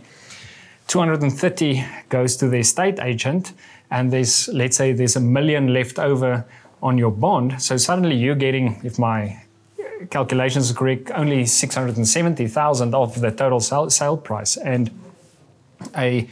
[0.88, 3.53] 230 goes to the estate agent,
[3.90, 6.44] and there's, let's say, there's a million left over
[6.82, 7.62] on your bond.
[7.62, 9.41] So suddenly you're getting, if my
[10.11, 14.57] calculations are correct, only 670,000 of the total sale, sale price.
[14.57, 14.90] And
[15.96, 16.28] a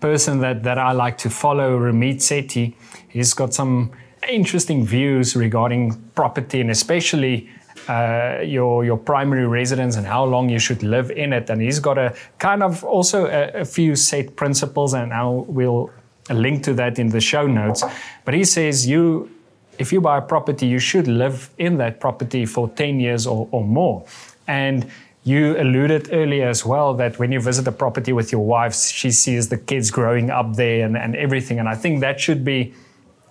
[0.00, 2.74] person that, that I like to follow, Ramit Sethi,
[3.08, 3.92] he's got some
[4.28, 7.50] interesting views regarding property and especially
[7.88, 11.50] uh, your your primary residence and how long you should live in it.
[11.50, 15.90] And he's got a kind of also a, a few set principles, and I will
[16.30, 17.84] link to that in the show notes.
[18.24, 19.30] But he says you.
[19.78, 23.48] If you buy a property, you should live in that property for 10 years or,
[23.50, 24.06] or more.
[24.46, 24.90] And
[25.24, 29.10] you alluded earlier as well that when you visit a property with your wife, she
[29.10, 31.58] sees the kids growing up there and, and everything.
[31.58, 32.74] And I think that should be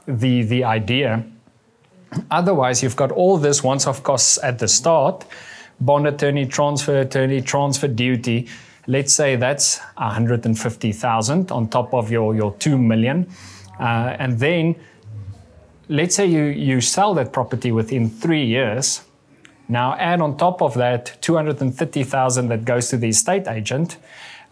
[0.07, 1.23] the, the idea
[2.31, 5.25] Otherwise, you've got all this once off costs at the start
[5.81, 8.47] bond attorney, transfer attorney, transfer duty.
[8.87, 13.27] Let's say that's 150,000 on top of your, your 2 million.
[13.79, 14.75] Uh, and then
[15.89, 19.01] let's say you, you sell that property within three years.
[19.67, 23.97] Now add on top of that 230,000 that goes to the estate agent.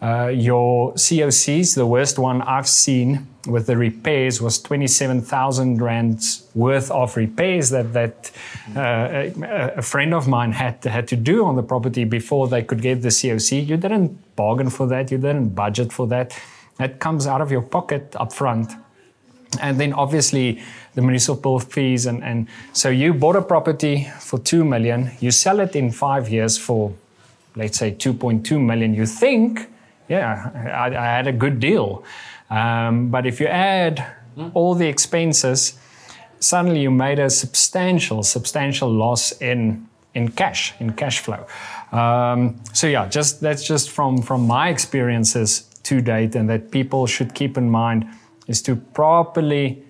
[0.00, 6.90] Uh, your COCs, the worst one I've seen with the repairs was 27,000 rands worth
[6.90, 8.32] of repairs that that
[8.74, 12.48] uh, a, a, friend of mine had to, had to do on the property before
[12.48, 13.64] they could get the COC.
[13.64, 15.12] You didn't bargain for that.
[15.12, 16.36] You didn't budget for that.
[16.78, 18.72] That comes out of your pocket up front.
[19.60, 20.62] and then obviously
[20.94, 25.60] the municipal fees and, and so you bought a property for 2 million you sell
[25.60, 26.92] it in five years for
[27.56, 29.68] let's say 2.2 million you think
[30.08, 32.04] yeah i, I had a good deal.
[32.50, 34.04] Um, but if you add
[34.52, 35.78] all the expenses
[36.40, 41.46] suddenly you made a substantial substantial loss in in cash in cash flow.
[41.92, 47.06] Um, so yeah just that's just from from my experiences to date and that people
[47.06, 48.06] should keep in mind
[48.46, 49.84] is to properly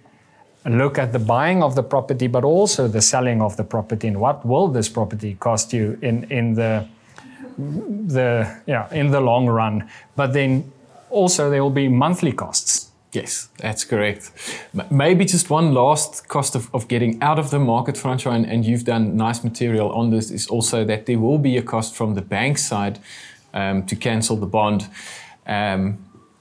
[0.65, 4.21] look at the buying of the property, but also the selling of the property and
[4.21, 6.87] what will this property cost you in, in the
[7.59, 9.89] the yeah in the long run.
[10.17, 10.73] But then
[11.11, 12.89] also there will be monthly costs.
[13.13, 14.31] Yes, that's correct.
[14.91, 18.65] Maybe just one last cost of, of getting out of the market, Francois, and, and
[18.65, 22.15] you've done nice material on this, is also that there will be a cost from
[22.15, 22.99] the bank side
[23.53, 24.89] um, to cancel the bond
[25.47, 25.99] um,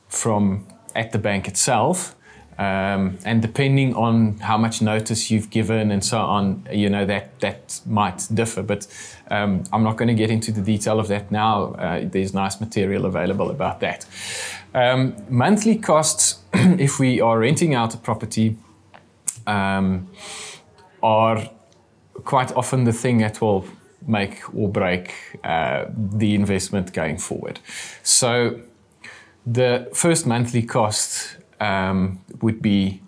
[0.07, 0.65] from
[0.95, 2.15] at the bank itself.
[2.61, 7.39] Um, and depending on how much notice you've given and so on, you know that
[7.39, 8.61] that might differ.
[8.61, 8.85] But
[9.31, 11.73] um, I'm not going to get into the detail of that now.
[11.73, 14.05] Uh, there's nice material available about that.
[14.75, 18.57] Um, monthly costs, if we are renting out a property,
[19.47, 20.07] um,
[21.01, 21.49] are
[22.25, 23.65] quite often the thing that will
[24.05, 27.59] make or break uh, the investment going forward.
[28.03, 28.61] So
[29.47, 33.01] the first monthly cost um, would be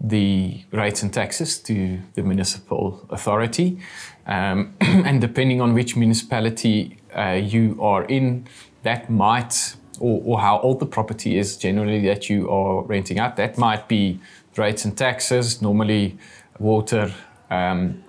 [0.00, 3.78] the rates and taxes to the municipal authority.
[4.26, 8.46] Um, and depending on which municipality uh, you are in,
[8.84, 13.36] that might, or, or, how old the property is generally that you are renting out,
[13.36, 14.20] that might be
[14.56, 16.16] rates and taxes, normally
[16.60, 17.12] water,
[17.50, 18.04] um,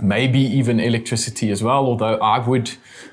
[0.00, 1.84] maybe even electricity as well.
[1.84, 2.70] Although I would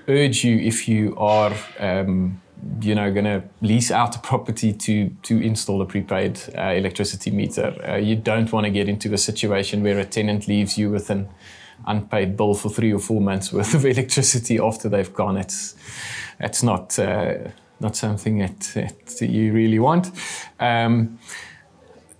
[0.07, 2.41] urge you, if you are um,
[2.81, 7.31] you know going to lease out a property to to install a prepaid uh, electricity
[7.31, 7.73] meter.
[7.87, 11.09] Uh, you don't want to get into a situation where a tenant leaves you with
[11.09, 11.29] an
[11.85, 15.37] unpaid bill for three or four months worth of electricity after they've gone.
[15.37, 15.75] It's
[16.39, 17.35] it's not uh,
[17.79, 18.59] not something that,
[19.19, 20.11] that, you really want.
[20.59, 21.19] Um,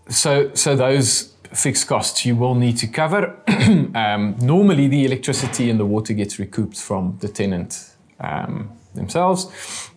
[0.10, 3.38] so so those fixed costs you will need to cover.
[3.96, 9.92] um, normally, the electricity and the water gets recouped from the tenant um, themselves.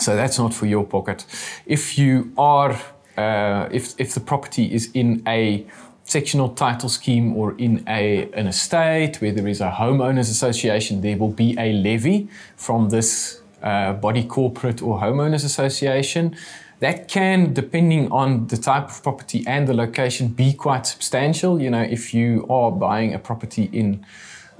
[0.00, 1.26] So that's not for your pocket.
[1.66, 2.72] If you are,
[3.16, 5.66] uh, if, if the property is in a
[6.04, 11.16] sectional title scheme or in a, an estate where there is a homeowners association, there
[11.16, 16.34] will be a levy from this uh, body corporate or homeowners association.
[16.80, 21.60] That can, depending on the type of property and the location, be quite substantial.
[21.60, 24.04] You know, if you are buying a property in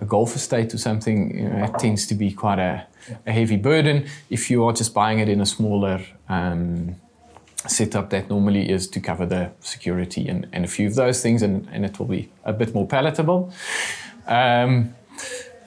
[0.01, 2.87] a golf estate or something, you know, it tends to be quite a,
[3.27, 4.07] a heavy burden.
[4.29, 6.97] If you are just buying it in a smaller um,
[7.67, 11.43] setup, that normally is to cover the security and, and a few of those things,
[11.43, 13.53] and, and it will be a bit more palatable.
[14.27, 14.95] Um,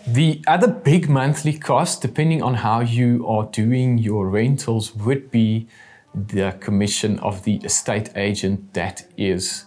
[0.08, 5.68] the other big monthly cost, depending on how you are doing your rentals, would be
[6.14, 9.66] the commission of the estate agent that is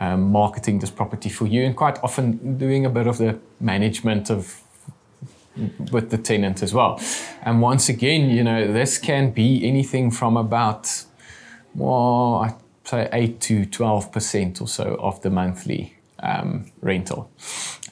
[0.00, 4.30] um, marketing this property for you and quite often doing a bit of the management
[4.30, 4.62] of
[5.90, 7.00] with the tenant as well.
[7.42, 11.04] And once again, you know, this can be anything from about
[11.74, 12.54] well, I
[12.84, 17.30] say eight to twelve percent or so of the monthly um, rental.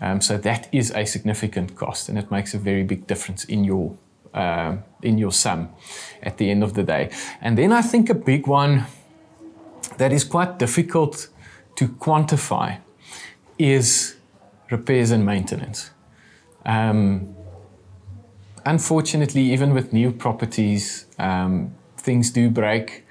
[0.01, 3.65] Um, so that is a significant cost, and it makes a very big difference in
[3.65, 3.97] your
[4.35, 5.69] uh, in your sum
[6.23, 7.11] at the end of the day.
[7.41, 8.85] And then I think a big one
[9.99, 11.29] that is quite difficult
[11.77, 12.79] to quantify
[13.59, 14.17] is
[14.71, 15.91] repairs and maintenance.
[16.65, 17.35] Um,
[18.65, 23.05] unfortunately, even with new properties, um, things do break.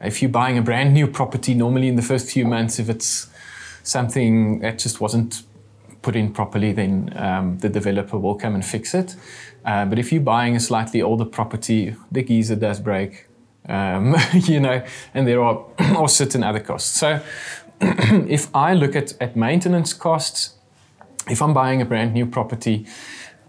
[0.00, 3.28] If you're buying a brand new property, normally in the first few months, if it's
[3.82, 5.42] something that just wasn't
[6.00, 9.14] put in properly, then um, the developer will come and fix it.
[9.64, 13.26] Uh, but if you're buying a slightly older property, the geyser does break,
[13.68, 14.82] um, you know,
[15.14, 16.98] and there are, are certain other costs.
[16.98, 17.20] So
[18.28, 20.54] if I look at, at maintenance costs,
[21.28, 22.86] if I'm buying a brand new property,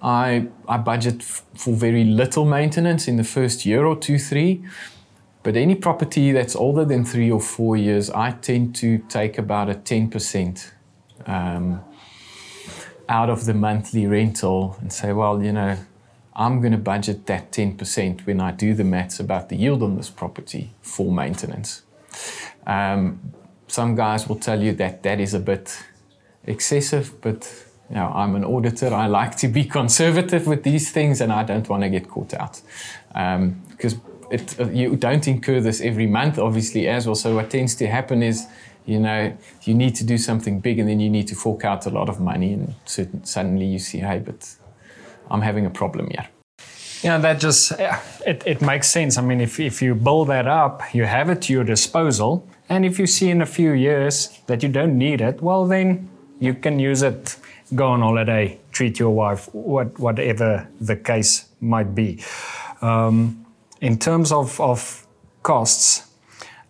[0.01, 4.63] I, I budget f- for very little maintenance in the first year or two, three.
[5.43, 9.69] But any property that's older than three or four years, I tend to take about
[9.69, 10.71] a 10%
[11.27, 11.83] um,
[13.07, 15.77] out of the monthly rental and say, well, you know,
[16.35, 19.95] I'm going to budget that 10% when I do the maths about the yield on
[19.95, 21.83] this property for maintenance.
[22.65, 23.33] Um,
[23.73, 25.83] some guys will tell you that that is a bit
[26.45, 27.51] excessive, but
[27.89, 28.93] you know, I'm an auditor.
[28.93, 32.33] I like to be conservative with these things, and I don't want to get caught
[32.33, 32.61] out
[33.07, 34.01] because um,
[34.59, 37.15] uh, you don't incur this every month, obviously, as well.
[37.15, 38.47] So what tends to happen is
[38.85, 41.85] you know, you need to do something big and then you need to fork out
[41.85, 42.75] a lot of money and
[43.23, 44.55] suddenly you see, hey, but
[45.31, 46.27] I'm having a problem here.
[47.01, 47.73] Yeah, that just
[48.25, 49.17] it, it makes sense.
[49.17, 52.85] I mean, if, if you build that up, you have it to your disposal, and
[52.85, 56.09] if you see in a few years that you don't need it, well, then
[56.39, 57.37] you can use it,
[57.75, 62.23] go on holiday, treat your wife, what, whatever the case might be.
[62.81, 63.45] Um,
[63.79, 65.05] in terms of, of
[65.43, 66.09] costs,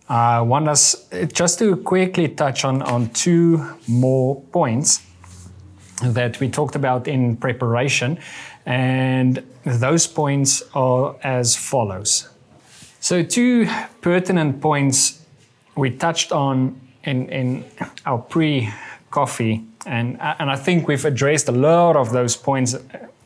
[0.06, 5.00] I want us just to quickly touch on, on two more points
[6.02, 8.18] that we talked about in preparation.
[8.66, 12.28] And those points are as follows.
[13.00, 13.68] So, two
[14.02, 15.23] pertinent points
[15.76, 17.64] we touched on in, in
[18.06, 18.70] our pre
[19.10, 22.76] coffee, and, and I think we've addressed a lot of those points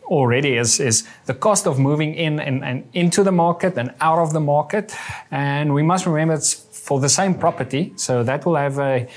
[0.04, 4.18] already is, is the cost of moving in and, and into the market and out
[4.18, 4.94] of the market.
[5.30, 9.08] And we must remember it's for the same property, so that will have a,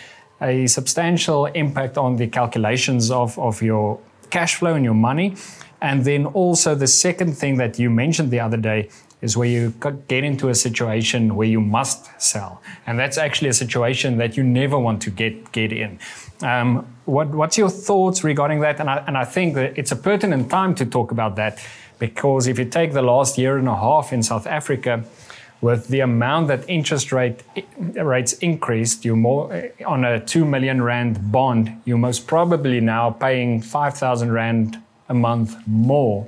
[0.42, 4.00] a substantial impact on the calculations of, of your
[4.30, 5.36] cash flow and your money.
[5.82, 8.90] And then also the second thing that you mentioned the other day
[9.22, 9.74] is where you
[10.08, 12.62] get into a situation where you must sell.
[12.88, 16.00] And that's actually a situation that you never want to get, get in.
[16.42, 18.80] Um, what, what's your thoughts regarding that?
[18.80, 21.64] And I, and I think that it's a pertinent time to talk about that
[22.00, 25.04] because if you take the last year and a half in South Africa,
[25.62, 27.44] with the amount that interest rate
[27.78, 33.62] rates increased, you more on a two million rand bond, you're most probably now paying
[33.62, 36.28] five thousand rand a month more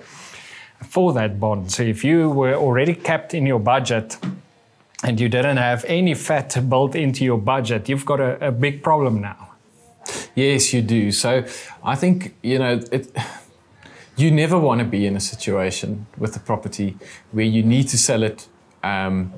[0.94, 1.72] for that bond.
[1.72, 4.15] So if you were already capped in your budget
[5.03, 8.84] and you didn't have any fat built into your budget, you've got a, a big
[8.84, 9.53] problem now.
[10.36, 11.11] Yes, you do.
[11.11, 11.45] So
[11.84, 13.07] I think, you know, it,
[14.18, 16.95] you never want to be in a situation with a property
[17.32, 18.48] where you need to sell it
[18.84, 19.34] um,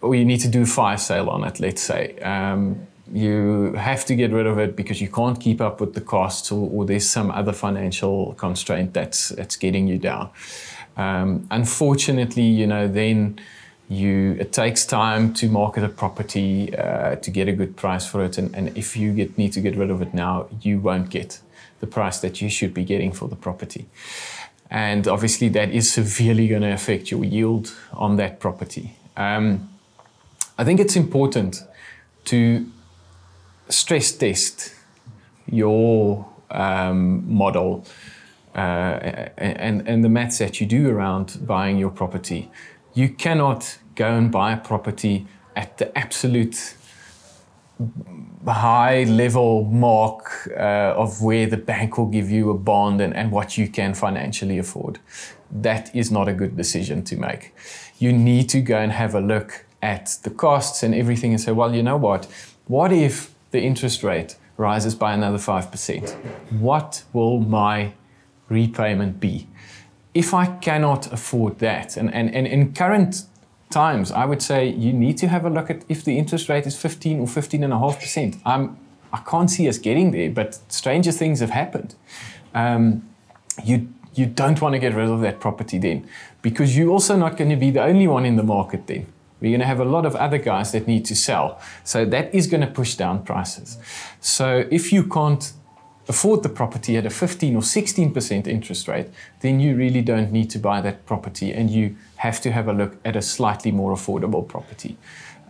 [0.00, 2.16] or you need to do fire sale on it, let's say.
[2.20, 6.00] Um, you have to get rid of it because you can't keep up with the
[6.00, 10.30] costs or, or there's some other financial constraint that's, that's getting you down.
[10.96, 13.38] Um, unfortunately, you know, then
[13.88, 18.24] you it takes time to market a property uh, to get a good price for
[18.24, 18.38] it.
[18.38, 21.40] And, and if you get, need to get rid of it now you won't get
[21.80, 23.86] the price that you should be getting for the property.
[24.70, 28.96] And obviously that is severely going to affect your yield on that property.
[29.16, 29.70] Um,
[30.58, 31.62] i think it's important
[32.24, 32.66] to
[33.68, 34.74] stress test
[35.50, 37.84] your um, model
[38.54, 42.50] uh, and, and the maths that you do around buying your property.
[42.94, 46.74] You cannot go and buy a property at the absolute
[48.46, 53.30] high level mark uh, of where the bank will give you a bond and, and
[53.30, 54.98] what you can financially afford.
[55.50, 57.54] That is not a good decision to make.
[57.98, 61.52] You need to go and have a look at the costs and everything and say,
[61.52, 62.26] well, you know what?
[62.66, 66.10] What if the interest rate rises by another 5%,
[66.50, 67.94] what will my
[68.50, 69.48] repayment be?
[70.12, 73.24] If I cannot afford that, and, and, and in current
[73.70, 76.66] times, I would say you need to have a look at if the interest rate
[76.66, 78.40] is 15 or 15.5%.
[78.44, 78.76] I'm,
[79.12, 81.94] I can't see us getting there, but stranger things have happened.
[82.54, 83.08] Um,
[83.64, 86.06] you, you don't want to get rid of that property then
[86.42, 89.06] because you're also not going to be the only one in the market then.
[89.40, 91.60] We're going to have a lot of other guys that need to sell.
[91.84, 93.78] So that is going to push down prices.
[94.20, 95.52] So if you can't
[96.08, 99.08] afford the property at a 15 or 16% interest rate,
[99.40, 102.72] then you really don't need to buy that property and you have to have a
[102.72, 104.96] look at a slightly more affordable property.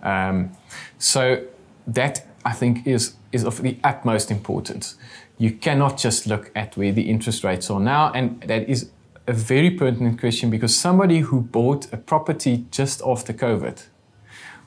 [0.03, 0.53] Um,
[0.99, 1.45] so
[1.87, 4.97] that I think is, is of the utmost importance.
[5.39, 8.91] You cannot just look at where the interest rates are now, and that is
[9.27, 13.83] a very pertinent question because somebody who bought a property just after COVID,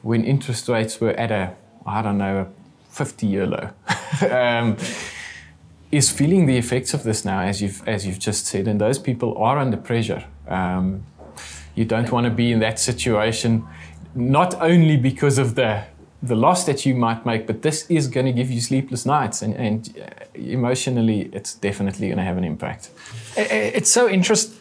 [0.01, 1.55] when interest rates were at a,
[1.85, 2.47] I don't know, a
[2.93, 3.69] 50 year low,
[4.29, 4.77] um,
[5.91, 8.67] is feeling the effects of this now, as you've, as you've just said.
[8.67, 10.25] And those people are under pressure.
[10.47, 11.03] Um,
[11.75, 13.65] you don't want to be in that situation,
[14.13, 15.85] not only because of the
[16.21, 19.41] the loss that you might make, but this is going to give you sleepless nights,
[19.41, 22.89] and, and uh, emotionally, it's definitely going to have an impact.
[23.37, 24.53] It's so interest,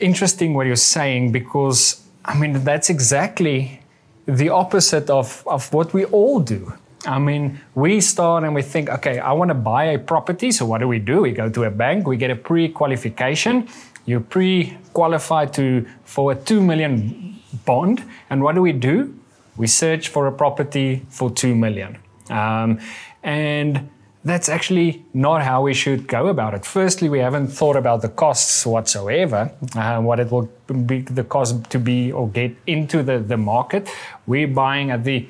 [0.00, 3.80] interesting what you're saying because I mean that's exactly
[4.26, 6.72] the opposite of, of what we all do.
[7.06, 10.50] I mean, we start and we think, okay, I want to buy a property.
[10.50, 11.20] So what do we do?
[11.20, 13.68] We go to a bank, we get a pre-qualification.
[14.06, 19.14] You're pre-qualified to for a two million bond, and what do we do?
[19.56, 21.98] We search for a property for 2 million.
[22.30, 22.80] Um,
[23.22, 23.88] and
[24.24, 26.64] that's actually not how we should go about it.
[26.64, 30.48] Firstly, we haven't thought about the costs whatsoever, uh, what it will
[30.86, 33.88] be the cost to be or get into the, the market.
[34.26, 35.26] We're buying at the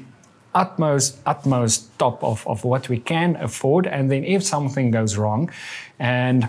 [0.55, 5.51] utmost utmost top of, of what we can afford and then if something goes wrong
[5.99, 6.49] and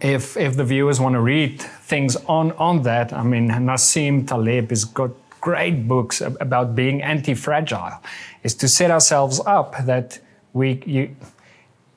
[0.00, 4.70] if if the viewers want to read things on on that i mean nassim taleb
[4.70, 5.10] has got
[5.42, 8.00] great books about being anti-fragile
[8.44, 10.18] is to set ourselves up that
[10.54, 11.14] we you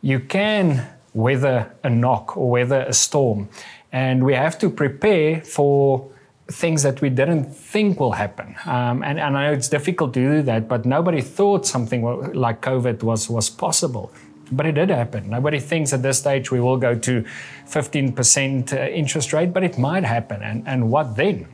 [0.01, 3.47] you can weather a knock or weather a storm
[3.91, 6.11] and we have to prepare for
[6.47, 8.55] things that we didn't think will happen.
[8.65, 12.03] Um, and, and, I know it's difficult to do that, but nobody thought something
[12.33, 14.11] like COVID was, was possible.
[14.51, 15.29] But it did happen.
[15.29, 17.25] Nobody thinks at this stage we will go to
[17.67, 20.43] 15% uh, interest rate, but it might happen.
[20.43, 21.47] And, and what then?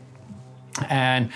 [0.89, 1.30] And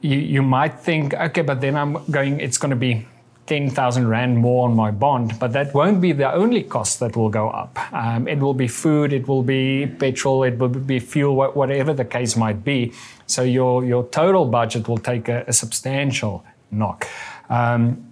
[0.00, 3.06] you, you might think, okay, but then I'm going, it's going to be
[3.46, 7.28] 10,000 Rand more on my bond, but that won't be the only cost that will
[7.28, 7.76] go up.
[7.92, 12.04] Um, it will be food, it will be petrol, it will be fuel, whatever the
[12.04, 12.92] case might be.
[13.26, 17.08] So your, your total budget will take a, a substantial knock.
[17.48, 18.06] Um,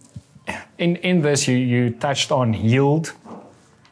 [0.78, 3.12] in, in this, you, you touched on yield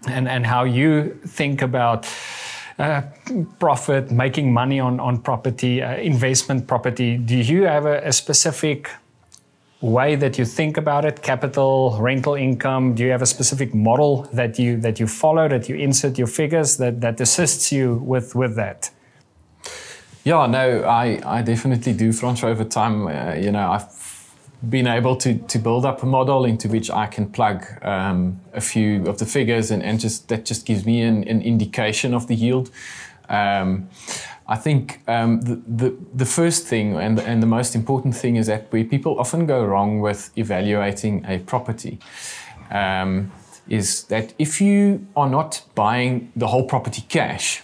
[0.09, 2.07] and, and how you think about
[2.79, 3.03] uh,
[3.59, 7.17] profit, making money on, on property, uh, investment property.
[7.17, 8.91] Do you have a, a specific
[9.81, 11.23] way that you think about it?
[11.23, 12.95] Capital rental income?
[12.95, 16.27] Do you have a specific model that you that you follow that you insert your
[16.27, 18.91] figures that that assists you with with that?
[20.25, 23.07] Yeah no i i definitely do front over time.
[23.07, 24.16] Uh, you know i've
[24.69, 28.61] been able to to build up a model into which i can plug um, a
[28.61, 32.27] few of the figures and and just that just gives me an, an indication of
[32.27, 32.71] the yield
[33.29, 33.89] um,
[34.49, 38.47] I think um, the, the, the, first thing and, and the most important thing is
[38.47, 41.99] that where people often go wrong with evaluating a property
[42.71, 43.33] um,
[43.69, 47.63] is that if you are not buying the whole property cash,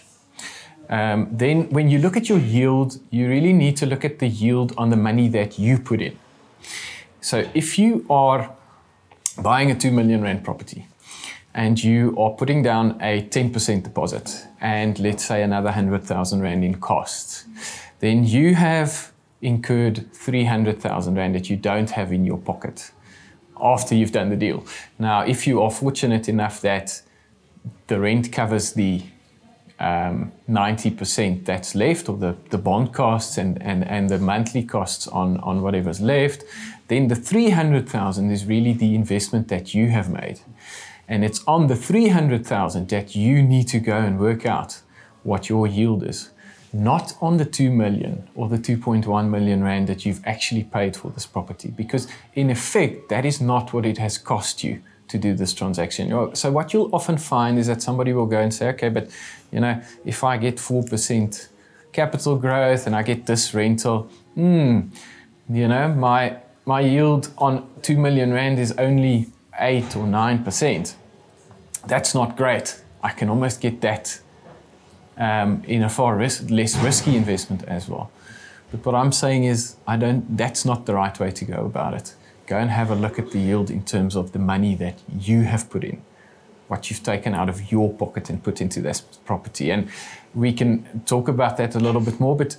[0.89, 4.27] um, then when you look at your yield, you really need to look at the
[4.27, 6.17] yield on the money that you put in.
[7.23, 8.53] So if you are
[9.41, 10.87] buying a 2 million rand property
[11.53, 16.75] and you are putting down a 10% deposit and let's say another 100,000 Rand in
[16.81, 17.45] costs,
[17.99, 22.91] then you have incurred 300,000 Rand that you don't have in your pocket
[23.61, 24.65] after you've done the deal.
[24.99, 27.01] Now, if you are fortunate enough that
[27.87, 29.01] the rent covers the
[29.79, 35.07] um, 90% that's left, or the, the bond costs and, and, and the monthly costs
[35.07, 36.43] on, on whatever's left,
[36.93, 40.41] then the 300,000 is really the investment that you have made.
[41.07, 44.81] And it's on the 300,000 that you need to go and work out
[45.23, 46.29] what your yield is,
[46.71, 51.09] not on the 2 million or the 2.1 million rand that you've actually paid for
[51.09, 51.73] this property.
[51.75, 56.35] Because in effect, that is not what it has cost you to do this transaction.
[56.35, 59.09] So what you'll often find is that somebody will go and say, okay, but
[59.51, 61.47] you know, if I get 4%
[61.91, 64.81] capital growth and I get this rental, hmm,
[65.49, 69.27] you know, my my yield on 2 million rand is only
[69.59, 70.95] 8 or 9%,
[71.87, 72.81] that's not great.
[73.01, 74.19] I can almost get that
[75.17, 78.11] um, in a far ris- less risky investment as well.
[78.71, 80.35] But what I'm saying is, I don't.
[80.35, 82.15] That's not the right way to go about it.
[82.47, 85.43] Go and have a look at the yield in terms of the money that you
[85.43, 86.01] have put in,
[86.69, 89.69] what you've taken out of your pocket and put into this property.
[89.69, 89.89] And
[90.33, 92.35] we can talk about that a little bit more.
[92.35, 92.57] But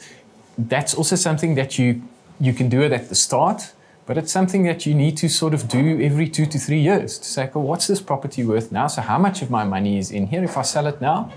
[0.57, 2.03] that's also something that you
[2.39, 3.74] you can do it at the start
[4.07, 7.19] but it's something that you need to sort of do every two to three years
[7.19, 8.87] to say, well, what's this property worth now?
[8.87, 10.45] So, how much of my money is in here?
[10.45, 11.33] If I sell it now,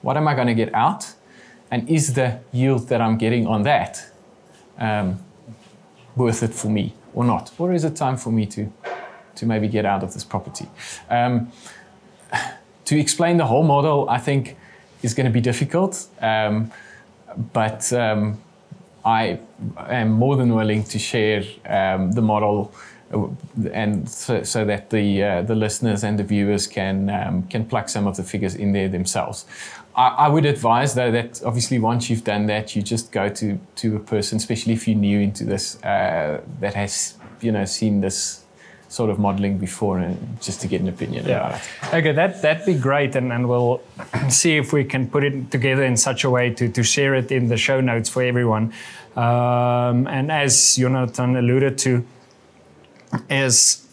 [0.00, 1.14] what am I going to get out?
[1.70, 4.10] And is the yield that I'm getting on that
[4.78, 5.18] um,
[6.16, 7.52] worth it for me or not?
[7.58, 8.72] Or is it time for me to,
[9.34, 10.66] to maybe get out of this property?
[11.10, 11.52] Um,
[12.86, 14.56] to explain the whole model, I think,
[15.02, 16.06] is going to be difficult.
[16.22, 16.72] Um,
[17.52, 18.40] but um,
[19.04, 19.38] I
[19.76, 22.72] am more than willing to share um, the model
[23.12, 23.28] uh,
[23.72, 27.88] and so, so that the uh, the listeners and the viewers can um, can plug
[27.88, 29.46] some of the figures in there themselves.
[29.96, 33.58] I, I, would advise though that obviously once you've done that, you just go to
[33.76, 38.02] to a person, especially if you're new into this, uh, that has you know seen
[38.02, 38.44] this
[38.88, 41.46] sort of modeling before and just to get an opinion yeah.
[41.46, 41.94] about it.
[41.94, 43.14] Okay, that, that'd be great.
[43.16, 43.82] And, and we'll
[44.28, 47.30] see if we can put it together in such a way to, to share it
[47.30, 48.72] in the show notes for everyone.
[49.14, 52.04] Um, and as Jonathan alluded to,
[53.28, 53.86] is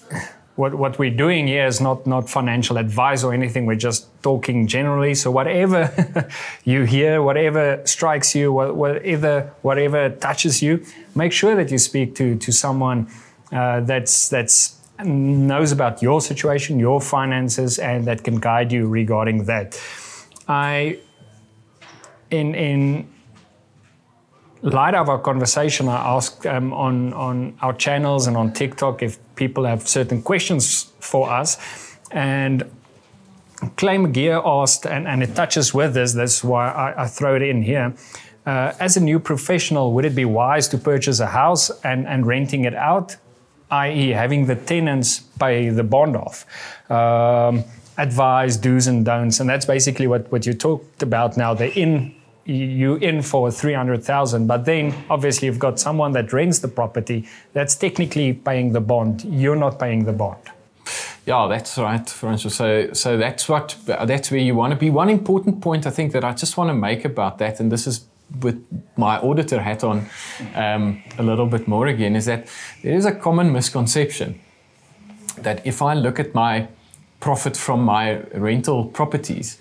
[0.56, 3.66] what, what we're doing here is not, not financial advice or anything.
[3.66, 5.14] We're just talking generally.
[5.16, 6.30] So whatever
[6.64, 10.86] you hear, whatever strikes you, whatever, whatever touches you,
[11.16, 13.08] make sure that you speak to, to someone
[13.52, 19.46] uh, that's, that's knows about your situation, your finances, and that can guide you regarding
[19.46, 19.80] that.
[20.48, 21.00] I,
[22.32, 23.08] in in
[24.62, 29.18] light of our conversation, I asked um, on on our channels and on TikTok if
[29.36, 31.58] people have certain questions for us,
[32.12, 32.64] and
[33.78, 36.14] Clay McGear asked, and, and it touches with this.
[36.14, 37.94] That's why I, I throw it in here.
[38.46, 42.28] Uh, as a new professional, would it be wise to purchase a house and, and
[42.28, 43.18] renting it out,
[43.72, 46.46] i.e., having the tenants pay the bond off?
[46.90, 47.64] Um,
[47.98, 51.54] advise do's and don'ts, and that's basically what, what you talked about now.
[51.54, 52.16] The in
[52.48, 57.76] you in for 300,000 but then obviously you've got someone that rents the property that's
[57.76, 60.38] technically paying the bond you're not paying the bond
[61.26, 62.52] yeah, that's right, Francois.
[62.52, 64.92] So, so that's what that's where you want to be.
[64.92, 67.88] One important point I think that I just want to make about that, and this
[67.88, 68.06] is
[68.42, 68.64] with
[68.98, 70.08] my auditor hat on
[70.56, 72.48] um, a little bit more again, is that
[72.84, 74.40] there is a common misconception
[75.38, 76.68] that if I look at my
[77.20, 79.58] profit from my rental properties,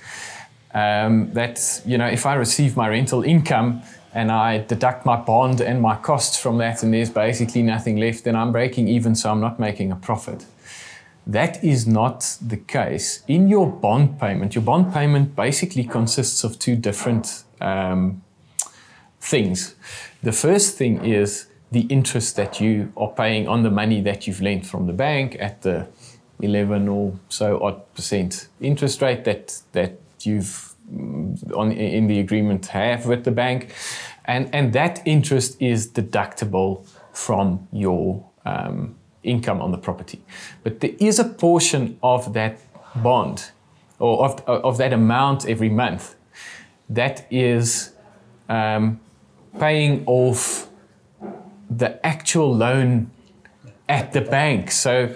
[0.72, 3.82] um, that you know if I receive my rental income
[4.12, 8.24] and I deduct my bond and my costs from that, and there's basically nothing left,
[8.24, 10.46] then I'm breaking even, so I'm not making a profit.
[11.26, 13.24] That is not the case.
[13.26, 18.22] In your bond payment, your bond payment basically consists of two different um,
[19.24, 19.74] things.
[20.22, 24.40] The first thing is the interest that you are paying on the money that you've
[24.40, 25.88] lent from the bank at the
[26.40, 32.66] 11 or so odd percent interest rate that, that you've mm, on, in the agreement
[32.66, 33.72] have with the bank.
[34.26, 40.22] And, and that interest is deductible from your um, income on the property.
[40.62, 42.58] But there is a portion of that
[42.96, 43.50] bond
[43.98, 46.14] or of, of that amount every month
[46.90, 47.94] that is
[48.48, 49.00] um,
[49.58, 50.68] paying off
[51.70, 53.10] the actual loan
[53.88, 54.70] at the bank.
[54.70, 55.14] So,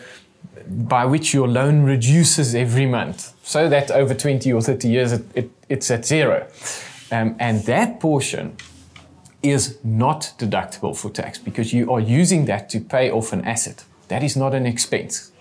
[0.68, 5.24] by which your loan reduces every month, so that over 20 or 30 years it,
[5.34, 6.46] it, it's at zero.
[7.10, 8.56] Um, and that portion
[9.42, 13.84] is not deductible for tax because you are using that to pay off an asset.
[14.08, 15.32] That is not an expense.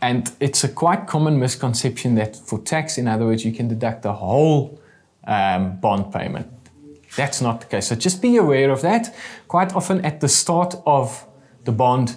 [0.00, 4.02] And it's a quite common misconception that for tax, in other words, you can deduct
[4.02, 4.80] the whole
[5.24, 6.48] um, bond payment.
[7.16, 7.88] That's not the case.
[7.88, 9.14] So just be aware of that.
[9.48, 11.26] Quite often at the start of
[11.64, 12.16] the bond,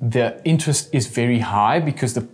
[0.00, 2.26] the interest is very high because the,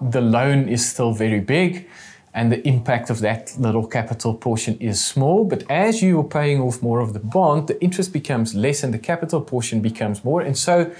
[0.00, 1.88] the loan is still very big
[2.32, 5.44] and the impact of that little capital portion is small.
[5.44, 8.94] But as you are paying off more of the bond, the interest becomes less and
[8.94, 10.40] the capital portion becomes more.
[10.40, 10.92] And so,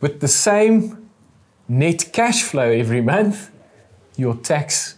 [0.00, 1.08] with the same
[1.68, 3.50] net cash flow every month,
[4.16, 4.96] your tax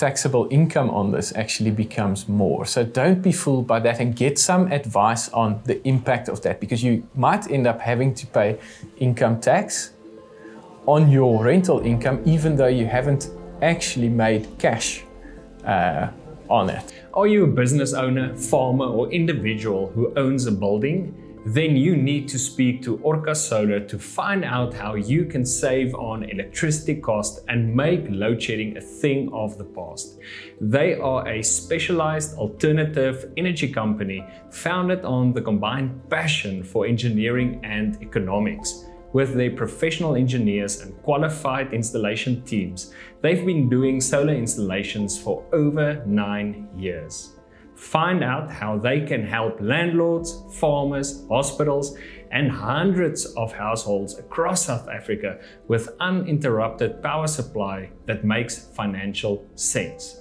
[0.00, 2.64] taxable income on this actually becomes more.
[2.64, 6.58] So don't be fooled by that and get some advice on the impact of that
[6.58, 8.58] because you might end up having to pay
[8.96, 9.92] income tax
[10.86, 13.28] on your rental income even though you haven't
[13.60, 15.04] actually made cash
[15.66, 16.08] uh,
[16.48, 16.94] on it.
[17.12, 21.14] Are you a business owner, farmer, or individual who owns a building?
[21.46, 25.94] Then you need to speak to Orka Solar to find out how you can save
[25.94, 30.18] on electricity cost and make load shedding a thing of the past.
[30.60, 37.96] They are a specialized alternative energy company founded on the combined passion for engineering and
[38.02, 38.84] economics.
[39.14, 42.92] With their professional engineers and qualified installation teams,
[43.22, 47.39] they've been doing solar installations for over nine years.
[47.80, 51.96] Find out how they can help landlords, farmers, hospitals,
[52.30, 60.20] and hundreds of households across South Africa with uninterrupted power supply that makes financial sense.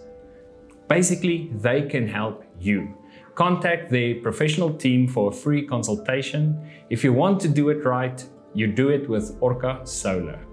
[0.88, 2.98] Basically, they can help you.
[3.36, 6.66] Contact their professional team for a free consultation.
[6.90, 8.24] If you want to do it right,
[8.54, 10.49] you do it with Orka Solar.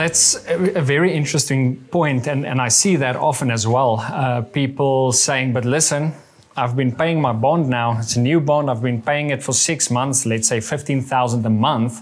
[0.00, 4.00] That's a very interesting point, and, and I see that often as well.
[4.00, 6.14] Uh, people saying, but listen,
[6.56, 7.98] I've been paying my bond now.
[7.98, 8.70] It's a new bond.
[8.70, 12.00] I've been paying it for six months, let's say 15,000 a month,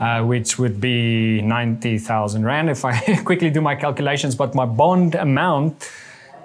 [0.00, 4.34] uh, which would be 90,000 Rand if I quickly do my calculations.
[4.34, 5.86] But my bond amount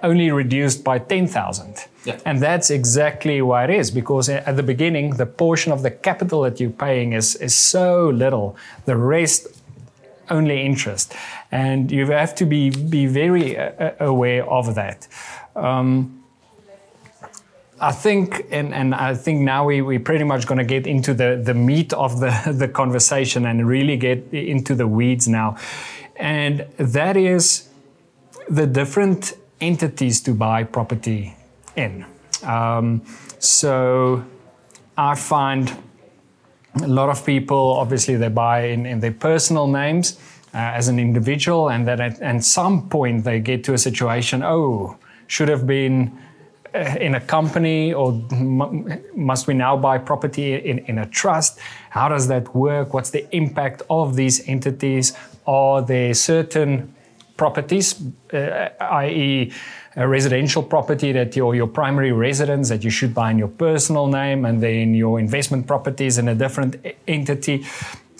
[0.03, 1.77] only reduced by 10,000.
[2.03, 2.19] Yeah.
[2.26, 6.41] And that's exactly why it is, because at the beginning, the portion of the capital
[6.41, 8.57] that you're paying is, is so little.
[8.84, 9.47] The rest,
[10.29, 11.13] only interest.
[11.51, 15.07] And you have to be, be very uh, aware of that.
[15.55, 16.23] Um,
[17.79, 21.13] I think, and, and I think now we, we're pretty much going to get into
[21.13, 25.57] the, the meat of the, the conversation and really get into the weeds now.
[26.15, 27.67] And that is
[28.49, 31.35] the different entities to buy property
[31.75, 32.05] in.
[32.43, 33.01] Um,
[33.39, 34.23] so
[34.97, 35.75] I find
[36.81, 40.17] a lot of people, obviously, they buy in, in their personal names.
[40.53, 44.95] uh, as an individual, and at, at some point they get to a situation, oh,
[45.25, 46.15] should have been
[46.75, 48.11] uh, in a company or
[49.15, 51.59] must we now buy property in, in a trust?
[51.89, 52.93] How does that work?
[52.93, 55.13] What's the impact of these entities?
[55.47, 56.93] Are there certain
[57.35, 57.99] properties,
[58.31, 59.51] uh, i.e.,
[59.95, 64.07] a residential property that your, your primary residence that you should buy in your personal
[64.07, 66.75] name and then your investment properties in a different
[67.07, 67.65] entity.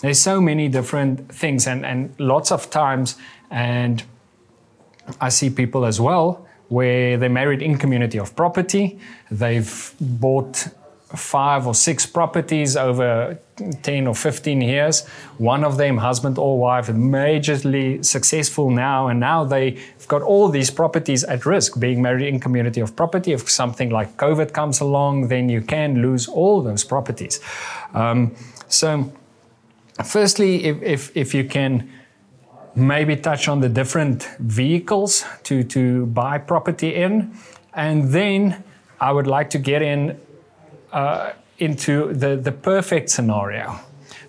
[0.00, 3.16] There's so many different things and, and lots of times,
[3.50, 4.02] and
[5.20, 8.98] I see people as well where they married in community of property.
[9.30, 10.68] They've bought
[11.16, 13.38] five or six properties over
[13.82, 15.06] 10 or 15 years.
[15.38, 20.70] One of them, husband or wife, majorly successful now, and now they've got all these
[20.70, 23.32] properties at risk being married in community of property.
[23.32, 27.40] If something like COVID comes along, then you can lose all those properties.
[27.92, 28.34] Um,
[28.68, 29.12] so,
[30.04, 31.90] firstly, if, if, if you can
[32.74, 37.36] maybe touch on the different vehicles to, to buy property in,
[37.72, 38.64] and then
[39.00, 40.18] I would like to get in
[40.94, 43.78] uh, into the, the perfect scenario.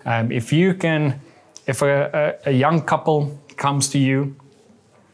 [0.05, 1.21] Um, if you can,
[1.67, 4.35] if a, a, a, young couple comes to you,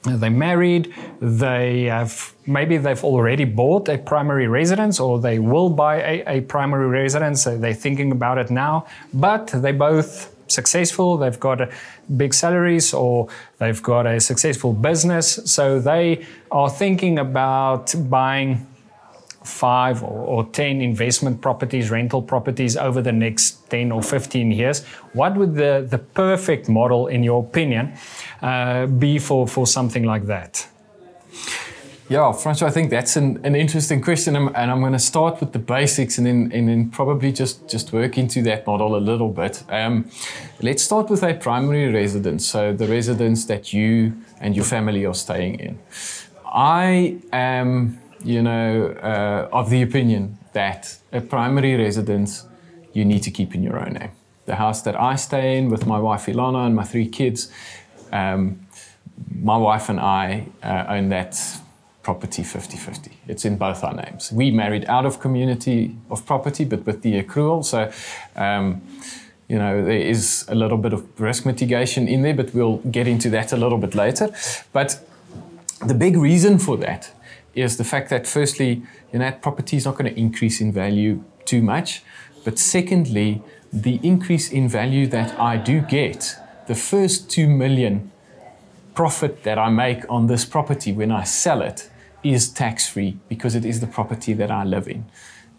[0.04, 6.02] they're married, they have maybe they've already bought a primary residence or they will buy
[6.02, 11.40] a, a primary residence, so they're thinking about it now, but they're both successful, they've
[11.40, 11.70] got
[12.18, 13.28] big salaries, or
[13.60, 15.40] they've got a successful business.
[15.46, 18.68] So they are thinking about buying
[19.44, 24.86] five or, or 10 investment properties, rental properties over the next 10 or 15 years,
[25.14, 27.94] what would the, the perfect model, in your opinion,
[28.42, 30.68] uh, be for, for something like that?
[32.12, 35.54] Yeah, Francois, I think that's an, an interesting question, and I'm going to start with
[35.54, 39.30] the basics and then, and then probably just, just work into that model a little
[39.30, 39.64] bit.
[39.70, 40.12] Um,
[40.62, 45.14] let's start with a primary residence, so the residence that you and your family are
[45.14, 45.80] staying in.
[46.46, 52.46] I am you know, uh, of the opinion that a primary residence
[52.94, 54.12] you need to keep in your own name.
[54.46, 57.52] The house that I stay in with my wife Ilana and my three kids,
[58.12, 58.68] um,
[59.34, 61.40] my wife and I uh, own that
[62.04, 63.12] property 50 50.
[63.28, 64.32] It's in both our names.
[64.32, 67.64] We married out of community of property, but with the accrual.
[67.64, 67.92] So,
[68.36, 68.82] um,
[69.48, 73.08] you know, there is a little bit of risk mitigation in there, but we'll get
[73.08, 74.34] into that a little bit later.
[74.74, 75.00] But
[75.86, 77.12] the big reason for that
[77.54, 80.72] is the fact that firstly, you know, that property is not going to increase in
[80.72, 82.04] value too much.
[82.44, 83.42] But secondly,
[83.72, 86.36] the increase in value that I do get,
[86.68, 88.12] the first two million
[88.94, 91.90] profit that I make on this property when I sell it
[92.24, 95.06] is tax free because it is the property that I live in.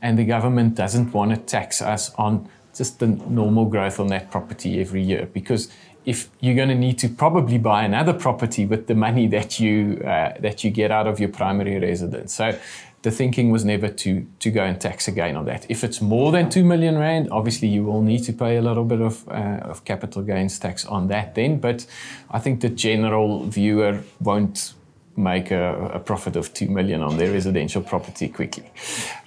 [0.00, 4.30] And the government doesn't want to tax us on just the normal growth on that
[4.30, 5.70] property every year because
[6.04, 10.02] if you're going to need to probably buy another property with the money that you
[10.04, 12.34] uh, that you get out of your primary residence.
[12.34, 12.58] So
[13.02, 15.66] the thinking was never to to go and tax again on that.
[15.68, 18.84] If it's more than two million rand, obviously you will need to pay a little
[18.84, 21.60] bit of uh, of capital gains tax on that then.
[21.60, 21.86] But
[22.30, 24.74] I think the general viewer won't
[25.16, 28.70] make a, a profit of two million on their residential property quickly.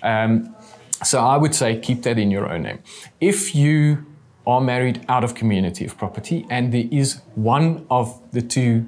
[0.02, 0.56] Um,
[1.04, 2.80] so I would say keep that in your own name.
[3.20, 4.06] If you
[4.48, 8.88] are married out of community of property, and there is one of the two,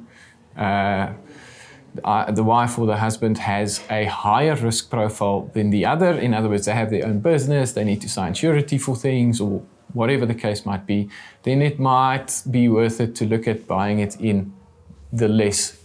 [0.55, 1.13] uh,
[2.03, 6.11] uh, the wife or the husband has a higher risk profile than the other.
[6.11, 9.41] In other words, they have their own business, they need to sign surety for things,
[9.41, 9.63] or
[9.93, 11.09] whatever the case might be,
[11.43, 14.53] then it might be worth it to look at buying it in
[15.11, 15.79] the less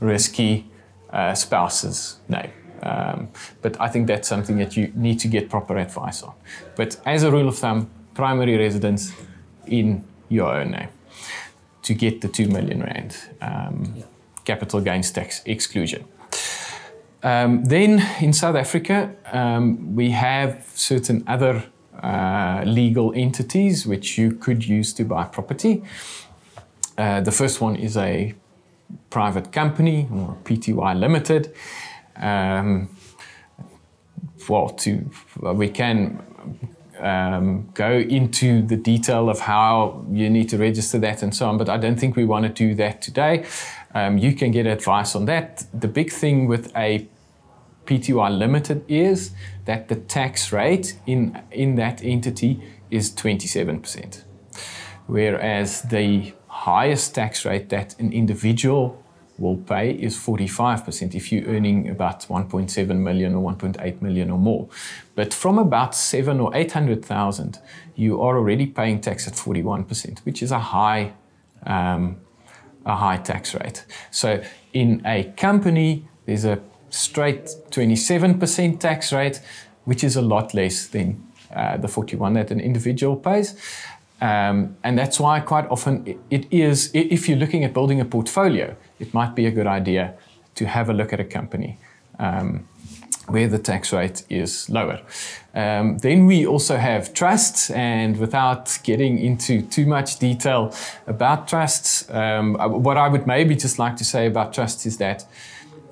[0.00, 0.66] risky
[1.10, 2.52] uh, spouse's name.
[2.82, 3.28] Um,
[3.60, 6.34] but I think that's something that you need to get proper advice on.
[6.76, 9.12] But as a rule of thumb, primary residence
[9.68, 10.88] in your own name
[11.82, 14.04] to get the 2 million rand um, yeah.
[14.44, 16.04] capital gains tax exclusion.
[17.22, 21.62] Um, then in South Africa, um, we have certain other
[22.02, 25.82] uh, legal entities which you could use to buy property.
[26.96, 28.34] Uh, the first one is a
[29.10, 31.54] private company or PTY Limited.
[32.16, 32.88] Um,
[34.48, 35.08] well, to
[35.40, 36.20] we can
[37.00, 41.58] um, go into the detail of how you need to register that and so on,
[41.58, 43.44] but I don't think we want to do that today.
[43.94, 45.64] Um, you can get advice on that.
[45.72, 47.08] The big thing with a
[47.86, 49.32] PTY Limited is
[49.64, 54.24] that the tax rate in, in that entity is 27%,
[55.06, 59.02] whereas the highest tax rate that an individual
[59.38, 64.68] will pay is 45% if you're earning about 1.7 million or 1.8 million or more.
[65.14, 67.58] But from about seven or 800,000,
[67.94, 71.12] you are already paying tax at 41%, which is a high,
[71.64, 72.16] um,
[72.84, 73.84] a high tax rate.
[74.10, 74.42] So
[74.72, 76.60] in a company, there's a
[76.90, 79.40] straight 27% tax rate,
[79.84, 81.24] which is a lot less than
[81.54, 83.54] uh, the 41 that an individual pays.
[84.20, 88.04] Um, and that's why quite often it, it is, if you're looking at building a
[88.04, 90.14] portfolio, it might be a good idea
[90.54, 91.78] to have a look at a company
[92.18, 92.66] um,
[93.28, 95.00] where the tax rate is lower.
[95.54, 100.74] Um, then we also have trusts, and without getting into too much detail
[101.06, 105.26] about trusts, um, what I would maybe just like to say about trusts is that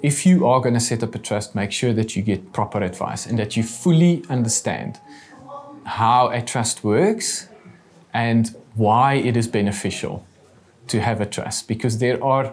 [0.02, 2.82] if you are going to set up a trust, make sure that you get proper
[2.82, 5.00] advice and that you fully understand
[5.84, 7.48] how a trust works
[8.12, 10.26] and why it is beneficial
[10.88, 12.52] to have a trust because there are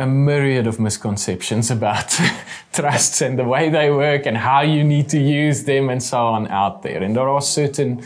[0.00, 2.18] a myriad of misconceptions about
[2.72, 6.18] trusts and the way they work and how you need to use them and so
[6.26, 7.02] on out there.
[7.02, 8.02] And there are certain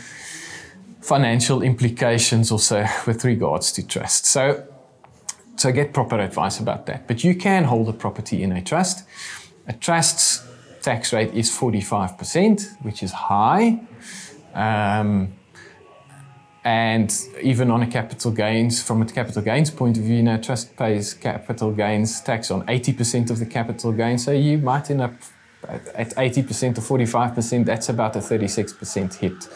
[1.01, 4.25] financial implications also with regards to trust.
[4.25, 4.67] So,
[5.55, 7.07] so get proper advice about that.
[7.07, 9.07] But you can hold a property in a trust.
[9.67, 10.45] A trust's
[10.81, 13.79] tax rate is 45%, which is high.
[14.53, 15.33] Um,
[16.65, 20.37] and even on a capital gains, from a capital gains point of view, you know,
[20.37, 24.17] trust pays capital gains tax on 80% of the capital gain.
[24.17, 25.13] So you might end up
[25.67, 29.47] at 80% or 45%, that's about a 36% hit.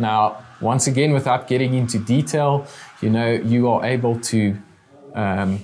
[0.00, 2.66] Now, once again, without getting into detail,
[3.00, 4.58] you know, you are able to
[5.14, 5.60] um,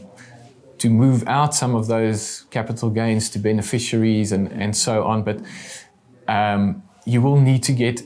[0.79, 5.41] to move out some of those capital gains to beneficiaries and, and so on, but
[6.27, 8.03] um, you will need to get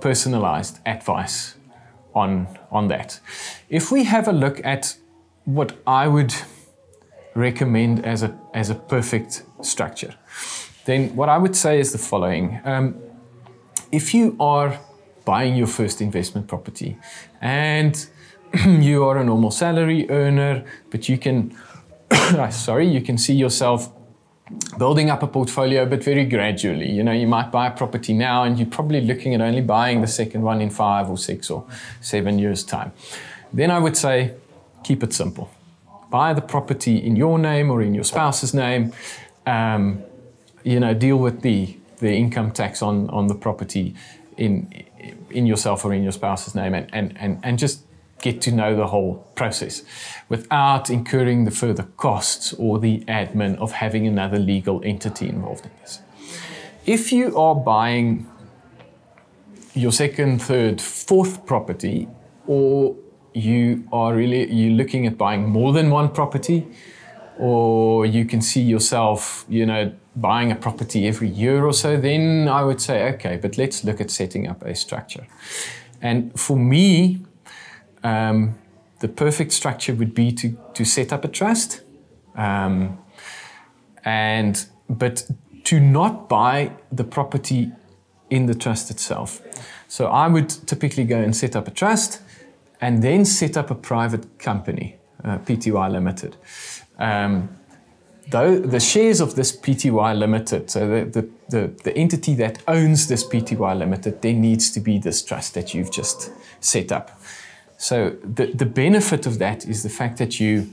[0.00, 1.57] personalized advice
[2.14, 3.20] on, on that.
[3.68, 4.96] If we have a look at
[5.44, 6.34] what I would
[7.34, 10.14] recommend as a, as a perfect structure,
[10.84, 12.60] then what I would say is the following.
[12.64, 12.96] Um,
[13.92, 14.78] if you are
[15.24, 16.96] buying your first investment property
[17.40, 18.08] and
[18.66, 21.54] you are a normal salary earner, but you can,
[22.50, 23.92] sorry, you can see yourself
[24.78, 26.90] building up a portfolio, but very gradually.
[26.90, 30.00] You know, you might buy a property now and you're probably looking at only buying
[30.00, 31.66] the second one in five or six or
[32.00, 32.92] seven years' time.
[33.52, 34.34] Then I would say
[34.84, 35.50] keep it simple.
[36.10, 38.92] Buy the property in your name or in your spouse's name.
[39.46, 40.02] Um,
[40.64, 43.94] you know, deal with the, the income tax on, on the property
[44.36, 44.72] in,
[45.30, 47.82] in yourself or in your spouse's name and, and, and, and just
[48.20, 49.82] get to know the whole process
[50.28, 55.70] without incurring the further costs or the admin of having another legal entity involved in
[55.80, 56.00] this.
[56.86, 58.26] If you are buying
[59.74, 62.08] your second, third, fourth property,
[62.46, 62.96] or
[63.34, 66.66] you are really you're looking at buying more than one property,
[67.38, 72.48] or you can see yourself, you know, buying a property every year or so, then
[72.48, 75.26] I would say, okay, but let's look at setting up a structure.
[76.02, 77.24] And for me,
[78.08, 78.58] um,
[79.00, 81.82] the perfect structure would be to, to set up a trust
[82.34, 82.98] um,
[84.04, 85.30] and but
[85.64, 87.70] to not buy the property
[88.30, 89.42] in the trust itself.
[89.88, 92.22] So I would typically go and set up a trust
[92.80, 96.36] and then set up a private company, uh, PTY Limited.
[96.98, 97.48] Um,
[98.28, 103.08] though the shares of this PTY Limited, so the, the, the, the, entity that owns
[103.08, 106.30] this PTY Limited, there needs to be this trust that you've just
[106.60, 107.20] set up.
[107.78, 110.68] So the, the benefit of that is the fact that you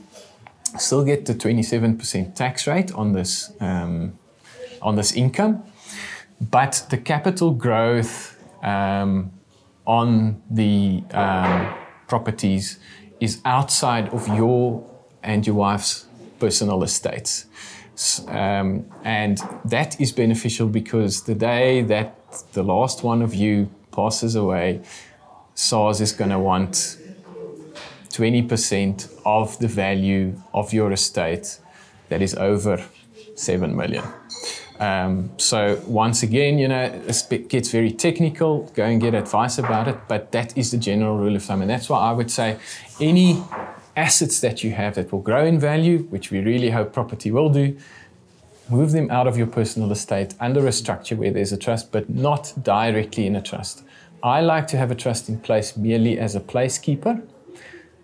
[0.77, 4.17] still get the 27% tax rate on this, um,
[4.81, 5.63] on this income,
[6.41, 9.31] but the capital growth um,
[9.85, 11.75] on the um,
[12.07, 12.79] properties
[13.19, 14.83] is outside of your
[15.23, 16.07] and your wife's
[16.39, 17.45] personal estates.
[18.27, 22.15] Um, and that is beneficial because the day that
[22.53, 24.81] the last one of you passes away,
[25.55, 26.97] SARS is going to want
[28.09, 31.59] 20% of the value of your estate
[32.09, 32.85] that is over
[33.35, 34.03] 7 million.
[34.79, 38.63] Um, so once again, you know, it gets very technical.
[38.75, 41.69] Go and get advice about it, but that is the general rule of thumb, and
[41.69, 42.59] that's why I would say
[42.99, 43.41] any
[43.95, 47.49] assets that you have that will grow in value, which we really hope property will
[47.49, 47.77] do,
[48.69, 52.09] move them out of your personal estate under a structure where there's a trust, but
[52.09, 53.84] not directly in a trust.
[54.25, 57.21] I like to have a trust in place merely as a placekeeper.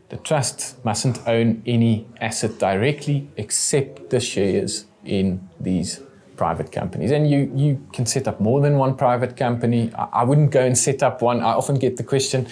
[0.10, 6.00] The trust mustn't own any asset directly except the shares in these
[6.38, 7.10] private companies.
[7.10, 9.92] And you, you can set up more than one private company.
[9.96, 11.40] I, I wouldn't go and set up one.
[11.42, 12.48] I often get the question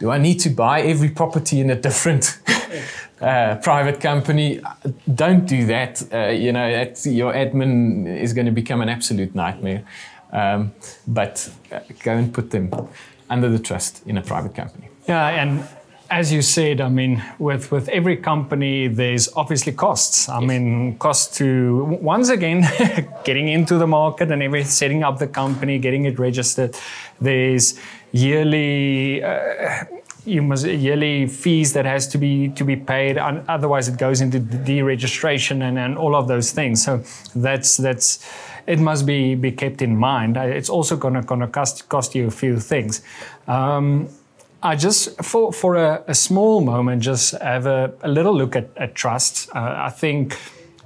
[0.00, 2.38] do I need to buy every property in a different
[3.20, 4.60] uh, private company?
[5.12, 6.02] Don't do that.
[6.12, 6.68] Uh, you know,
[7.04, 9.84] your admin is going to become an absolute nightmare.
[10.32, 10.72] Um,
[11.06, 12.70] but uh, go and put them
[13.30, 14.88] under the trust in a private company.
[15.06, 15.66] Yeah, and
[16.10, 20.28] as you said, I mean, with, with every company, there's obviously costs.
[20.28, 20.48] I yes.
[20.48, 22.66] mean, costs to, once again,
[23.24, 26.76] getting into the market and every setting up the company, getting it registered.
[27.20, 27.78] There's
[28.12, 29.84] yearly, uh,
[30.24, 34.38] you must yearly fees that has to be to be paid otherwise it goes into
[34.38, 37.02] deregistration and, and all of those things so
[37.34, 38.28] that's that's
[38.68, 42.30] it must be be kept in mind it's also gonna gonna cost cost you a
[42.30, 43.02] few things
[43.48, 44.08] um,
[44.62, 48.68] I just, for, for a, a, small moment, just have a, a little look at,
[48.76, 49.48] at trusts.
[49.54, 50.36] Uh, I think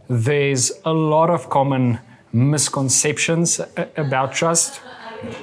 [0.09, 1.99] there's a lot of common
[2.35, 3.61] misconceptions
[3.97, 4.81] about trust.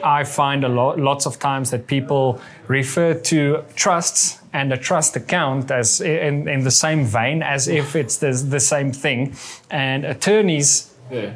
[0.04, 5.16] I find a lot, lots of times that people refer to trusts and a trust
[5.16, 9.36] account as in, in the same vein as if it's the, the same thing.
[9.72, 11.34] And attorneys yeah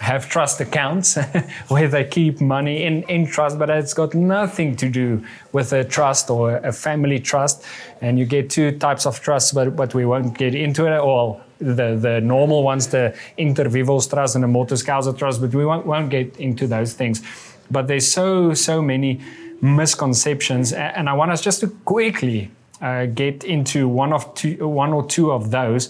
[0.00, 1.16] have trust accounts
[1.68, 5.84] where they keep money in, in trust, but it's got nothing to do with a
[5.84, 7.64] trust or a family trust.
[8.00, 11.00] And you get two types of trusts, but, but we won't get into it at
[11.00, 11.40] all.
[11.58, 15.86] The, the normal ones, the Intervivos Trust and the Mortis Causa Trust, but we won't,
[15.86, 17.22] won't get into those things.
[17.70, 19.22] But there's so, so many
[19.62, 20.74] misconceptions.
[20.74, 22.50] And I want us just to quickly
[22.82, 25.88] uh, get into one, of two, one or two of those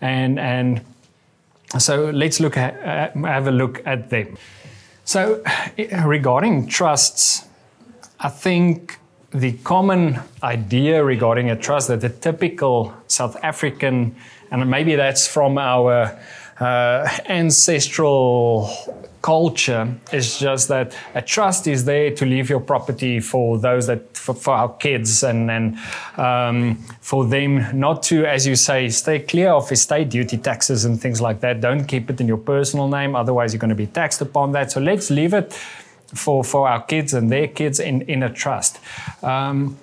[0.00, 0.80] and, and
[1.78, 2.74] so let's look at,
[3.16, 4.36] uh, have a look at them.
[5.04, 5.42] So
[6.04, 7.46] regarding trusts,
[8.20, 8.98] I think
[9.30, 14.14] the common idea regarding a trust that the typical South African,
[14.50, 16.18] and maybe that's from our
[16.60, 18.70] uh, ancestral
[19.22, 24.16] culture is just that a trust is there to leave your property for those that
[24.16, 25.78] for, for our kids and and
[26.16, 31.00] um, for them not to as you say stay clear of estate duty taxes and
[31.00, 33.86] things like that don't keep it in your personal name otherwise you're going to be
[33.86, 35.52] taxed upon that so let's leave it
[36.14, 38.80] for for our kids and their kids in in a trust
[39.22, 39.78] um,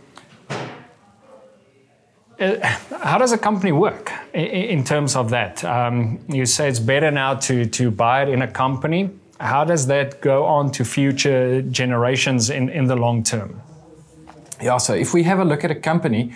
[2.39, 2.55] uh,
[3.01, 5.61] how does a company work in, terms of that?
[5.65, 9.09] Um, you say it's better now to, to buy it in a company.
[9.39, 13.61] How does that go on to future generations in, in the long term?
[14.61, 16.33] Yeah, so if we have a look at a company,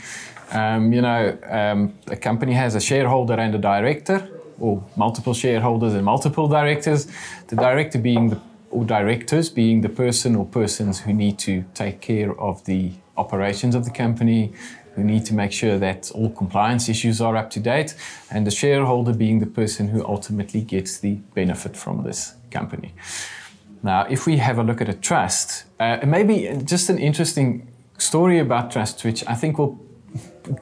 [0.51, 5.93] um, you know, um, a company has a shareholder and a director, or multiple shareholders
[5.93, 7.07] and multiple directors.
[7.47, 8.39] The director being the
[8.73, 13.75] or directors being the person or persons who need to take care of the operations
[13.75, 14.51] of the company,
[14.95, 17.95] who need to make sure that all compliance issues are up to date,
[18.29, 22.93] and the shareholder being the person who ultimately gets the benefit from this company.
[23.81, 27.67] Now, if we have a look at a trust, uh, maybe just an interesting
[27.97, 29.79] story about trust, which I think will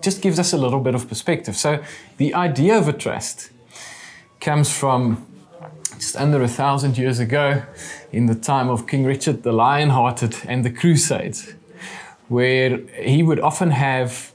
[0.02, 1.56] just gives us a little bit of perspective.
[1.56, 1.84] So,
[2.18, 3.52] the idea of a trust
[4.40, 5.28] comes from
[5.98, 7.62] just under a thousand years ago,
[8.12, 11.54] in the time of King Richard the Lionhearted and the Crusades
[12.32, 14.34] where he would often have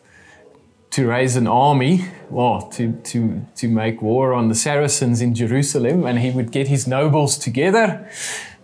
[0.90, 6.04] to raise an army, well, to, to, to make war on the Saracens in Jerusalem,
[6.04, 8.10] and he would get his nobles together,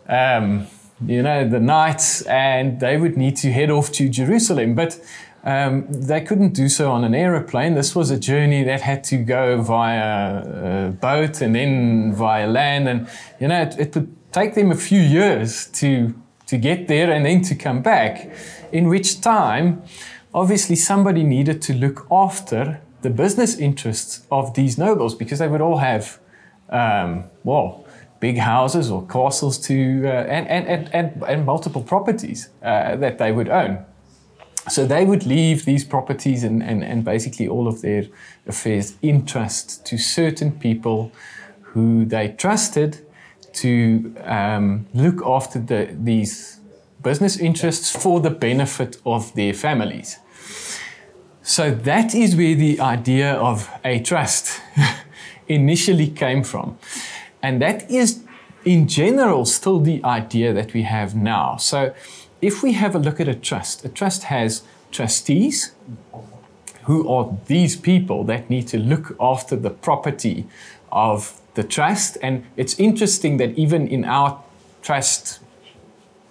[0.06, 0.66] um,
[1.06, 4.74] you know, the knights, and they would need to head off to Jerusalem.
[4.74, 5.00] But
[5.44, 7.74] um, they couldn't do so on an aeroplane.
[7.74, 12.86] This was a journey that had to go via a boat and then via land,
[12.86, 13.08] and
[13.40, 16.14] you know, it, it would take them a few years to
[16.46, 18.30] to get there and then to come back
[18.72, 19.82] in which time,
[20.34, 25.60] obviously, somebody needed to look after the business interests of these nobles because they would
[25.60, 26.18] all have,
[26.70, 27.84] um, well,
[28.20, 33.32] big houses or castles to, uh, and, and, and, and, multiple properties uh, that they
[33.32, 33.84] would own.
[34.68, 38.04] So they would leave these properties and, and, and basically all of their
[38.46, 41.10] affairs in trust to certain people
[41.62, 43.04] who they trusted
[43.54, 46.60] to um, look after the, these
[47.02, 50.18] business interests for the benefit of their families.
[51.42, 54.60] So that is where the idea of a trust
[55.48, 56.78] initially came from.
[57.42, 58.22] And that is,
[58.64, 61.56] in general, still the idea that we have now.
[61.56, 61.92] So
[62.40, 64.62] if we have a look at a trust, a trust has
[64.92, 65.72] trustees
[66.84, 70.46] who are these people that need to look after the property
[70.90, 72.18] of the trust.
[72.22, 74.42] And it's interesting that even in our
[74.82, 75.40] trust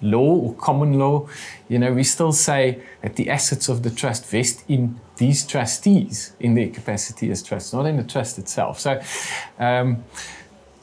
[0.02, 1.28] law or common law,
[1.70, 6.34] you know, we still say that the assets of the trust vest in these trustees
[6.40, 8.80] in their capacity as trusts, not in the trust itself.
[8.80, 9.02] So,
[9.60, 10.04] um,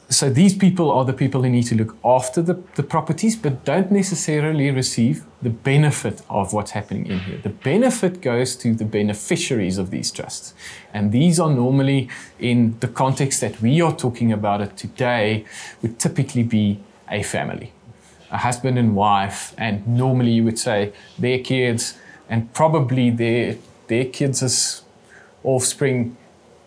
[0.09, 3.63] so these people are the people who need to look after the, the properties, but
[3.63, 7.37] don't necessarily receive the benefit of what's happening in here.
[7.37, 10.55] The benefit goes to the beneficiaries of these trusts.
[10.93, 12.09] And these are normally,
[12.39, 15.45] in the context that we are talking about it today,
[15.83, 17.71] would typically be a family
[18.31, 21.97] a husband and wife, and normally you would say their kids
[22.29, 23.57] and probably their
[23.87, 24.83] their kids'
[25.43, 26.15] offspring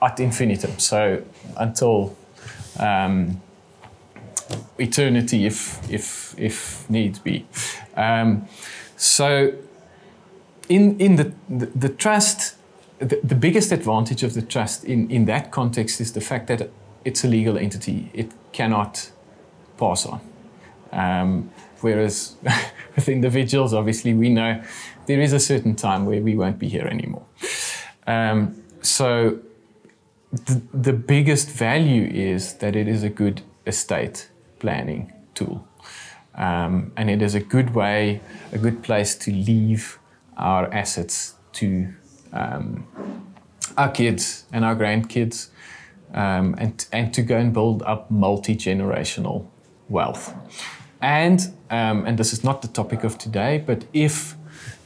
[0.01, 0.79] ad infinitum.
[0.79, 1.23] So
[1.57, 2.17] until
[2.79, 3.41] um,
[4.79, 7.47] eternity, if if if needs be.
[7.97, 8.49] Um,
[8.97, 9.53] so
[10.69, 12.57] in in the the, the trust,
[12.99, 16.71] the, the, biggest advantage of the trust in in that context is the fact that
[17.05, 18.11] it's a legal entity.
[18.13, 19.11] It cannot
[19.79, 20.21] pass on.
[20.93, 21.51] Um,
[21.81, 22.37] whereas
[22.97, 24.63] with individuals, obviously, we know
[25.07, 27.25] there is a certain time where we won't be here anymore.
[28.07, 29.39] Um, so
[30.33, 34.29] the, the biggest value is that it is a good estate
[34.59, 35.67] planning tool.
[36.35, 38.21] Um, and it is a good way,
[38.53, 39.99] a good place to leave
[40.37, 41.93] our assets to
[42.33, 42.87] um,
[43.77, 45.49] our kids and our grandkids
[46.15, 49.47] um, and, and to go and build up multi generational
[49.89, 50.35] wealth.
[51.03, 54.37] And, um, and this is not the topic of today, but if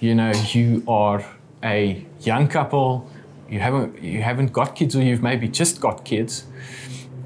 [0.01, 1.24] you know you are
[1.62, 3.09] a young couple,
[3.51, 6.47] you haven't, you haven't got kids or you've maybe just got kids,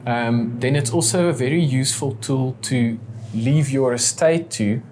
[0.07, 2.99] um, then it's also a very useful tool to
[3.33, 4.83] leave your estate to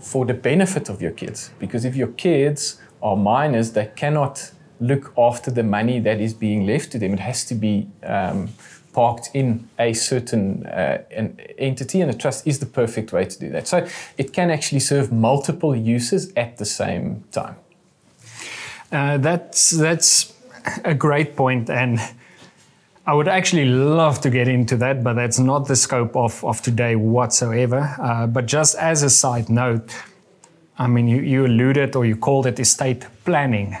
[0.00, 1.50] for the benefit of your kids.
[1.60, 4.50] Because if your kids are minors, they cannot
[4.80, 7.14] look after the money that is being left to them.
[7.14, 8.48] It has to be um,
[8.94, 13.38] parked in a certain uh, an entity, and a trust is the perfect way to
[13.38, 13.68] do that.
[13.68, 17.56] So it can actually serve multiple uses at the same time.
[18.92, 20.32] Uh, that's that's
[20.84, 21.98] a great point, and
[23.06, 26.62] I would actually love to get into that, but that's not the scope of, of
[26.62, 27.94] today whatsoever.
[28.00, 29.94] Uh, but just as a side note,
[30.78, 33.76] I mean, you, you alluded or you called it estate planning.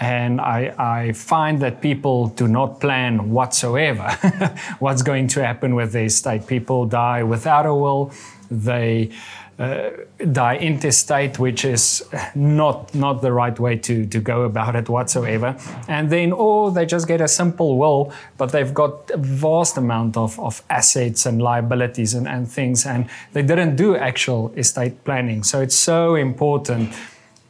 [0.00, 4.10] And I, I find that people do not plan whatsoever
[4.80, 6.46] what's going to happen with their estate.
[6.46, 8.12] People die without a will.
[8.50, 9.10] They
[9.56, 9.90] uh,
[10.32, 12.04] die intestate, which is
[12.34, 15.56] not not the right way to, to go about it whatsoever.
[15.86, 20.16] And then, or they just get a simple will, but they've got a vast amount
[20.16, 25.44] of, of assets and liabilities and, and things, and they didn't do actual estate planning.
[25.44, 26.92] So it's so important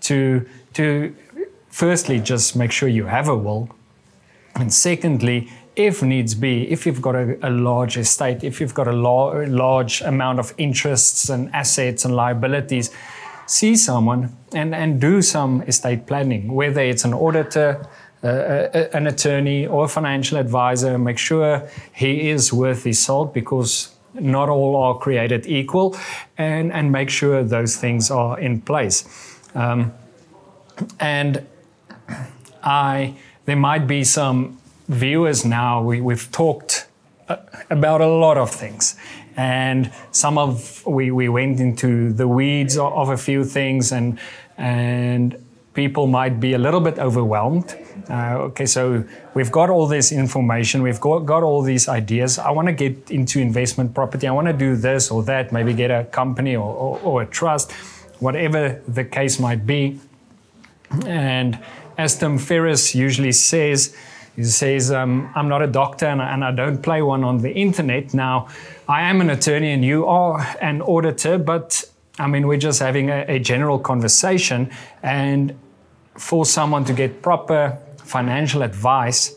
[0.03, 1.15] to to
[1.74, 3.68] firstly just make sure you have a will,
[4.55, 8.86] and secondly if needs be, if you've got a, a large estate, if you've got
[8.86, 12.92] a lar- large amount of interests and assets and liabilities,
[13.46, 17.84] see someone and, and do some estate planning, whether it's an auditor,
[18.22, 18.28] uh,
[18.72, 20.96] a, an attorney, or a financial advisor.
[20.96, 25.96] Make sure he is worth his salt because not all are created equal,
[26.38, 29.05] and, and make sure those things are in place.
[29.56, 29.92] Um,
[31.01, 31.44] and
[32.65, 33.15] I,
[33.45, 34.59] there might be some
[34.89, 36.86] viewers now, we, we've talked
[37.28, 37.36] uh,
[37.70, 38.97] about a lot of things.
[39.36, 44.19] And some of we, we went into the weeds of, a few things, and
[44.57, 45.36] and
[45.74, 47.77] people might be a little bit overwhelmed.
[48.09, 49.05] Uh, okay, so
[49.35, 52.39] we've got all this information, we've got, got all these ideas.
[52.39, 55.74] I want to get into investment property, I want to do this or that, maybe
[55.74, 57.73] get a company or, or, or a trust,
[58.20, 59.99] whatever the case might be.
[61.07, 61.59] And
[61.97, 63.95] as Tim Ferriss usually says,
[64.37, 67.53] he says, um, I'm not a doctor and, and I don't play one on the
[67.53, 68.12] internet.
[68.15, 68.49] Now,
[68.89, 71.85] I am an attorney and you are an auditor, but
[72.19, 74.71] I mean, we're just having a, a general conversation.
[75.03, 75.57] And
[76.16, 79.37] for someone to get proper financial advice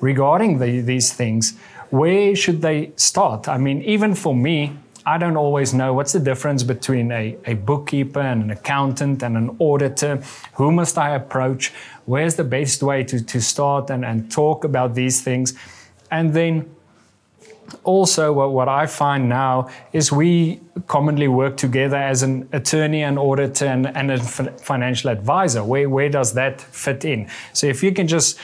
[0.00, 1.58] regarding the, these things,
[1.90, 3.48] where should they start?
[3.48, 4.76] I mean, even for me,
[5.06, 9.38] I don't always know what's the difference between a, a bookkeeper and an accountant and
[9.38, 10.22] an auditor.
[10.54, 11.72] Who must I approach?
[12.08, 15.52] Where's the best way to, to start and, and talk about these things?
[16.10, 16.74] And then
[17.84, 23.18] also what, what I find now is we commonly work together as an attorney and
[23.18, 25.62] auditor and, and a financial advisor.
[25.62, 27.28] Where, where does that fit in?
[27.52, 28.38] So if you can just,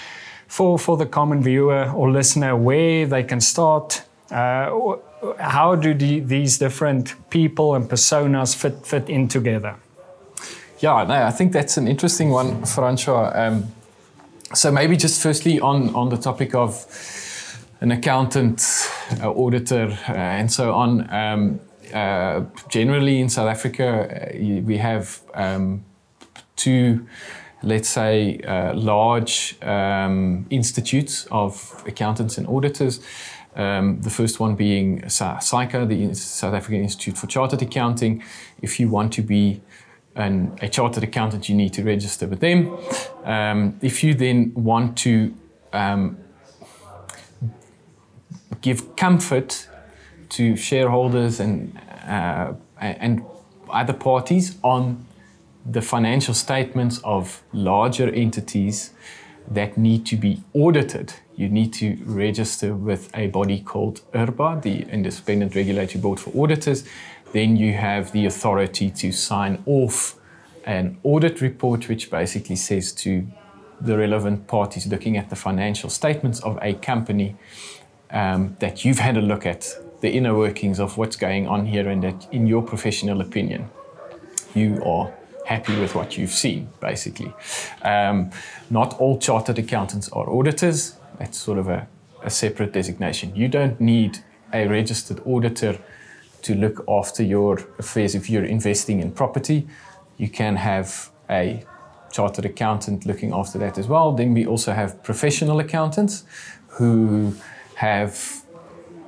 [0.47, 4.97] for, for the common viewer or listener, where they can start, uh,
[5.39, 9.77] how do the, these different people and personas fit, fit in together?
[10.81, 13.31] Yeah, no, I think that's an interesting one, Francois.
[13.35, 13.73] Um,
[14.55, 16.85] so maybe just firstly on, on the topic of
[17.81, 18.61] an accountant,
[19.23, 21.09] uh, auditor, uh, and so on.
[21.13, 21.61] Um,
[21.93, 25.85] uh, generally in South Africa, uh, we have um,
[26.57, 27.07] two,
[27.63, 33.01] let's say, uh, large um, institutes of accountants and auditors.
[33.55, 38.25] Um, the first one being SAICA, the South African Institute for Chartered Accounting.
[38.61, 39.63] If you want to be
[40.17, 42.77] an, a chartered accountant, you need to register with them.
[43.25, 45.35] Um, if you then want to
[45.73, 46.19] um,
[48.61, 49.69] give comfort
[50.31, 53.25] to shareholders and uh, and
[53.71, 55.07] other parties on
[55.65, 58.93] the financial statements of larger entities,
[59.51, 64.83] that need to be audited, you need to register with a body called IRBA, the
[64.91, 66.85] Independent Regulatory Board for Auditors.
[67.35, 70.17] Then you have the authority to sign off
[70.65, 73.27] an audit report, which basically says to
[73.81, 77.35] the relevant parties looking at the financial statements of a company
[78.13, 79.67] um, that you've had a look at
[80.01, 83.69] the inner workings of what's going on here and that, in your professional opinion,
[84.55, 85.13] you are
[85.45, 87.35] happy with what you've seen, basically.
[87.83, 88.31] Um,
[88.71, 90.95] not all chartered accountants are auditors.
[91.19, 91.89] That's sort of a,
[92.23, 93.35] a separate designation.
[93.35, 94.19] You don't need
[94.53, 95.81] a registered auditor
[96.45, 99.67] to look after your affairs if you're investing in property.
[100.19, 101.65] You can have a
[102.13, 104.13] chartered accountant looking after that as well.
[104.13, 106.25] Then we also have professional accountants
[106.69, 107.35] who
[107.77, 108.43] have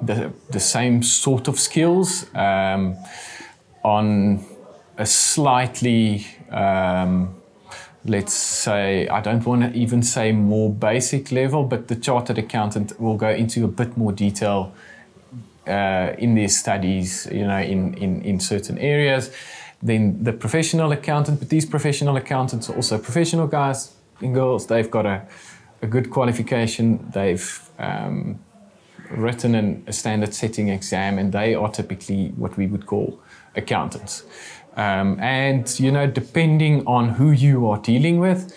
[0.03, 2.97] the, the same sort of skills um,
[3.85, 4.45] on
[4.99, 7.35] a slightly, um,
[8.05, 12.99] let's say, I don't want to even say more basic level, but the chartered accountant
[12.99, 14.73] will go into a bit more detail
[15.67, 19.31] uh, in their studies, you know, in, in, in certain areas.
[19.83, 24.67] Then the professional accountant, but these professional accountants are also professional guys and girls.
[24.67, 25.23] They've got a,
[25.83, 27.11] a good qualification.
[27.13, 28.39] They've um,
[29.11, 33.21] written an, a standard setting exam, and they are typically what we would call
[33.55, 34.25] accountants.
[34.77, 38.55] Um, and, you know, depending on who you are dealing with,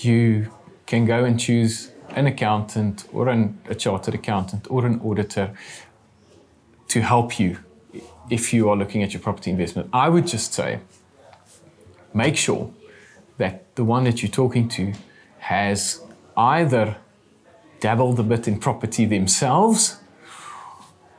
[0.00, 0.50] you
[0.86, 5.54] can go and choose an accountant or an, a chartered accountant or an auditor
[6.88, 7.58] to help you
[8.30, 9.88] if you are looking at your property investment.
[9.92, 10.80] I would just say
[12.12, 12.72] make sure
[13.38, 14.94] that the one that you're talking to
[15.38, 16.00] has
[16.36, 16.96] either
[17.80, 19.98] dabbled a bit in property themselves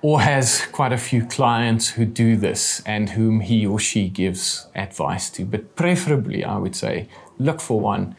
[0.02, 4.68] or has quite a few clients who do this and whom he or she gives
[4.76, 5.46] advice to.
[5.46, 7.08] But preferably, I would say,
[7.38, 8.16] look for one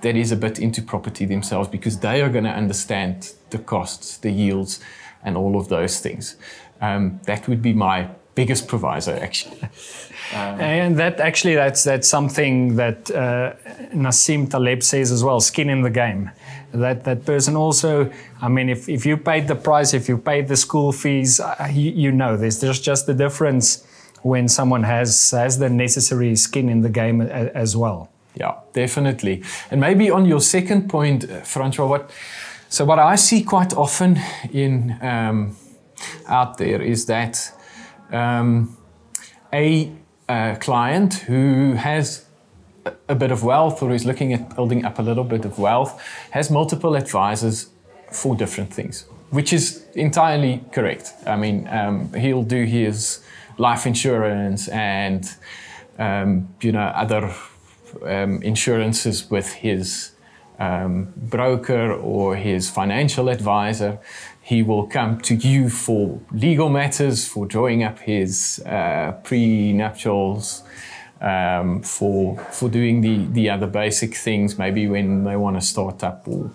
[0.00, 4.16] that is a bit into property themselves because they are going to understand the costs,
[4.16, 4.80] the yields,
[5.24, 6.36] and all of those things.
[6.80, 9.60] Um, that would be my biggest proviso, actually.
[10.30, 13.54] Um, and that actually, that's that's something that uh,
[13.94, 16.30] Nassim Taleb says as well: skin in the game
[16.72, 18.10] that that person also
[18.42, 21.68] i mean if, if you paid the price if you paid the school fees uh,
[21.70, 22.60] you, you, know this.
[22.60, 23.86] there's just the difference
[24.22, 29.42] when someone has has the necessary skin in the game a, as well yeah definitely
[29.70, 32.10] and maybe on your second point uh, francois what
[32.68, 34.18] so what i see quite often
[34.52, 35.56] in um,
[36.26, 37.52] out there is that
[38.10, 38.76] um,
[39.52, 39.92] a,
[40.28, 42.24] a client who has
[43.08, 46.00] a bit of wealth or is looking at building up a little bit of wealth
[46.30, 47.70] has multiple advisors
[48.10, 51.12] for different things, which is entirely correct.
[51.26, 53.20] I mean, um, he'll do his
[53.58, 55.28] life insurance and
[55.98, 57.34] um, you know other
[58.02, 60.12] um, insurances with his
[60.58, 63.98] um, broker or his financial advisor.
[64.48, 70.62] He will come to you for legal matters, for drawing up his uh, prenuptials
[71.20, 74.56] um, for for doing the the other basic things.
[74.56, 76.50] Maybe when they want to start up or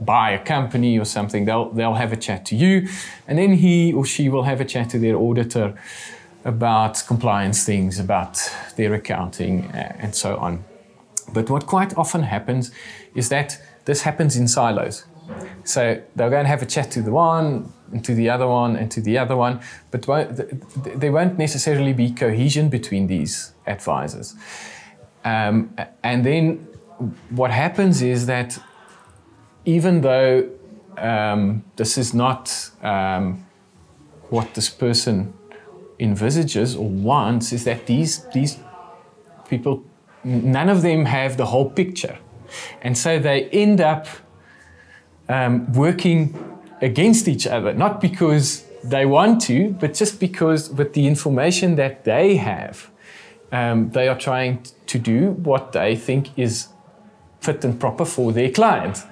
[0.00, 2.88] buy a company or something, they'll they'll have a chat to you,
[3.26, 5.74] and then he or she will have a chat to their auditor
[6.44, 8.38] about compliance things, about
[8.76, 10.64] their accounting, uh, and so on.
[11.34, 12.70] But what quite often happens
[13.14, 15.04] is that this happens in silos.
[15.64, 18.76] So they'll go and have a chat to the one, and to the other one,
[18.76, 19.60] and to the other one,
[19.90, 20.02] but
[20.98, 24.34] there won't necessarily be cohesion between these advisors.
[25.24, 26.66] Um, and then
[27.30, 28.58] what happens is that
[29.64, 30.48] even though
[30.96, 33.46] um, this is not um,
[34.30, 35.34] what this person
[35.98, 38.58] envisages or wants, is that these these
[39.48, 39.84] people,
[40.24, 42.18] none of them have the whole picture,
[42.82, 44.06] and so they end up
[45.28, 46.36] um, working
[46.80, 52.04] against each other, not because they want to, but just because with the information that
[52.04, 52.90] they have,
[53.52, 56.68] um, they are trying to do what they think is
[57.40, 59.04] fit and proper for their client.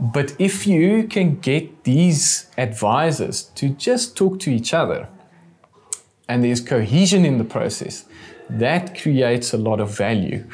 [0.00, 5.08] But if you can get these advisors to just talk to each other
[6.28, 8.04] and there's cohesion in the process,
[8.48, 10.44] that creates a lot of value.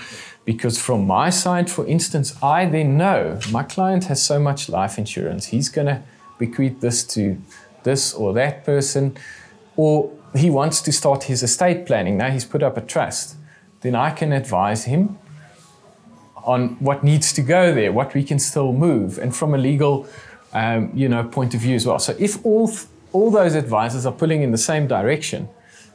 [0.45, 4.99] Because from my side, for instance, I then know my client has so much life
[4.99, 5.47] insurance.
[5.47, 6.03] He's going to
[6.39, 7.39] bequeath this to
[7.85, 9.17] this or that person,
[9.77, 12.17] or he wants to start his estate planning.
[12.19, 13.37] Now he's put up a trust.
[13.81, 15.19] Then I can advise him
[16.45, 20.07] on what needs to go there, what we can still move, and from a legal,
[20.53, 21.99] um, you know, point of view as well.
[21.99, 22.71] So if all
[23.13, 25.49] all those advisors are pulling in the same direction,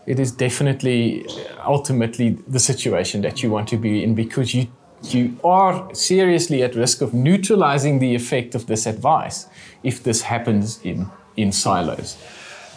[0.10, 1.26] it is definitely
[1.65, 4.68] ultimately the situation that you want to be in because you
[5.03, 9.48] you are seriously at risk of neutralizing the effect of this advice
[9.81, 11.07] if this happens in,
[11.38, 12.18] in silos.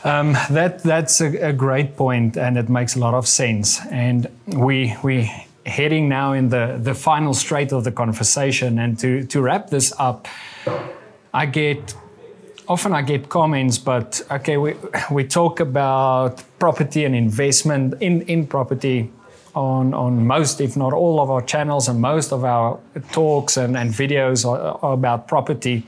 [0.05, 3.81] Um, that that's a, a, great point, and it makes a lot of sense.
[3.91, 5.31] And we we
[5.65, 8.79] heading now in the the final straight of the conversation.
[8.79, 10.29] And to to wrap this up,
[11.33, 11.95] I get
[12.69, 14.75] often I get comments, but okay, we
[15.11, 19.11] we talk about property and investment in in property
[19.55, 22.79] on, on most, if not all, of our channels and most of our
[23.13, 25.87] talks and, and videos are, are about property.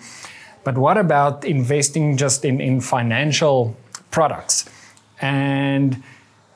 [0.65, 3.77] But what about investing just in, in financial
[4.11, 4.69] products?
[5.21, 6.03] And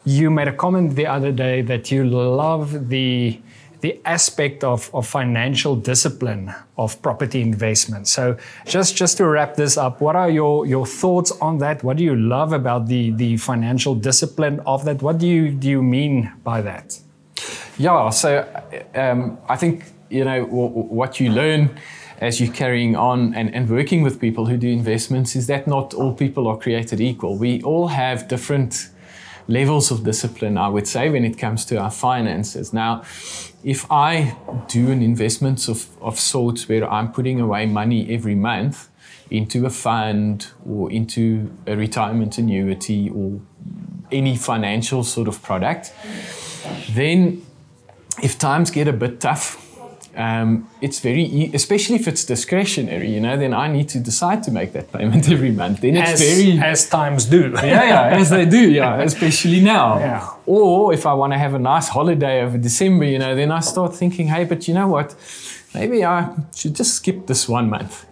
[0.04, 3.40] you made a comment the other day that you love the
[3.80, 8.08] the aspect of, of financial discipline of property investment.
[8.08, 8.36] So
[8.66, 11.84] just, just to wrap this up, what are your, your thoughts on that?
[11.84, 15.02] What do you love about the, the financial discipline of that?
[15.02, 16.98] What do you, do you mean by that?
[17.78, 18.44] Yeah, so
[18.94, 21.78] um, I think, you know, w- what you learn
[22.20, 25.94] as you're carrying on and, and working with people who do investments is that not
[25.94, 27.36] all people are created equal.
[27.36, 28.88] We all have different
[29.48, 32.72] levels of discipline, I would say, when it comes to our finances.
[32.72, 33.02] Now,
[33.64, 34.36] if I
[34.68, 38.88] do an investment of, of sorts where I'm putting away money every month
[39.30, 43.40] into a fund or into a retirement annuity or
[44.12, 45.92] any financial sort of product,
[46.90, 47.42] then
[48.22, 49.64] if times get a bit tough,
[50.18, 54.42] um, it's very, e- especially if it's discretionary, you know, then I need to decide
[54.42, 55.80] to make that payment every month.
[55.80, 56.58] Then it's as, very.
[56.58, 57.50] As times do.
[57.54, 59.98] yeah, yeah, as they do, yeah, especially now.
[60.00, 60.28] Yeah.
[60.44, 63.60] Or if I want to have a nice holiday over December, you know, then I
[63.60, 65.14] start thinking, hey, but you know what?
[65.72, 68.04] Maybe I should just skip this one month.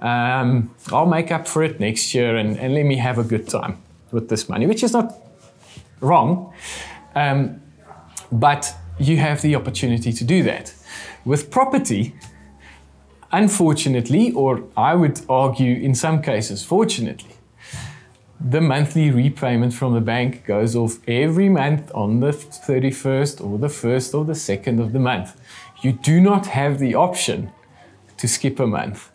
[0.00, 3.46] Um, I'll make up for it next year and, and let me have a good
[3.46, 3.76] time
[4.12, 5.12] with this money, which is not
[6.00, 6.54] wrong.
[7.14, 7.60] Um,
[8.32, 10.72] but you have the opportunity to do that.
[11.24, 12.14] With property,
[13.32, 17.34] unfortunately, or I would argue in some cases, fortunately,
[18.40, 23.68] the monthly repayment from the bank goes off every month on the 31st or the
[23.68, 25.38] 1st or the 2nd of the month.
[25.82, 27.52] You do not have the option
[28.16, 29.10] to skip a month.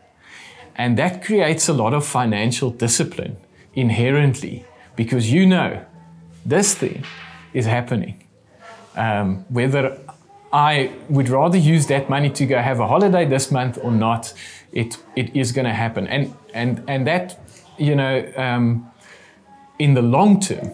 [0.75, 3.37] And that creates a lot of financial discipline
[3.73, 5.83] inherently because you know
[6.45, 7.03] this thing
[7.53, 8.23] is happening.
[8.95, 9.99] Um, whether
[10.55, 14.33] I would rather use that money to go have a holiday this month or not.
[14.71, 17.37] It it is going to happen, and and and that
[17.77, 18.89] you know um,
[19.77, 20.71] in the long term,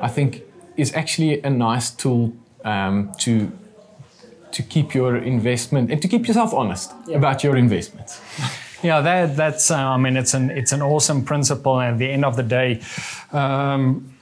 [0.00, 0.42] I think
[0.76, 2.32] is actually a nice tool
[2.64, 3.50] um, to
[4.52, 7.16] to keep your investment and to keep yourself honest yeah.
[7.16, 8.20] about your investments.
[8.82, 9.70] Yeah, that, that's.
[9.70, 11.80] Uh, I mean, it's an it's an awesome principle.
[11.80, 12.82] And at the end of the day,
[13.32, 14.12] um,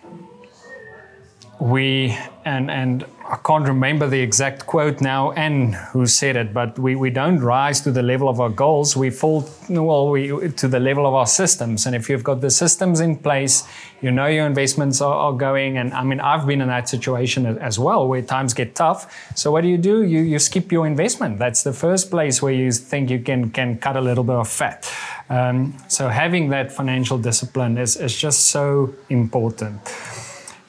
[1.61, 6.79] we and and I can't remember the exact quote now and who said it, but
[6.79, 8.97] we, we don't rise to the level of our goals.
[8.97, 11.87] We fall well we, to the level of our systems.
[11.87, 13.67] And if you've got the systems in place,
[14.03, 15.79] you know your investments are, are going.
[15.79, 19.33] And I mean, I've been in that situation as well where times get tough.
[19.35, 20.03] So what do you do?
[20.03, 21.39] You, you skip your investment.
[21.39, 24.49] That's the first place where you think you can, can cut a little bit of
[24.51, 24.93] fat.
[25.31, 29.81] Um, so having that financial discipline is, is just so important.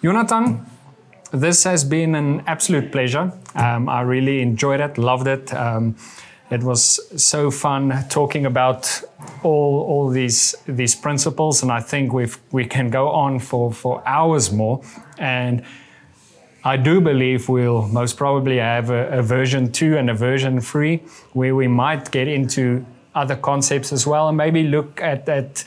[0.01, 0.65] Jonathan,
[1.35, 3.31] this has been an absolute pleasure.
[3.55, 5.53] Um, I really enjoyed it, loved it.
[5.53, 5.95] Um,
[6.51, 9.01] it was so fun talking about
[9.41, 14.07] all, all these, these principles, and I think we we can go on for, for
[14.07, 14.83] hours more.
[15.17, 15.63] And
[16.63, 20.97] I do believe we'll most probably have a, a version two and a version three
[21.33, 25.63] where we might get into other concepts as well and maybe look at that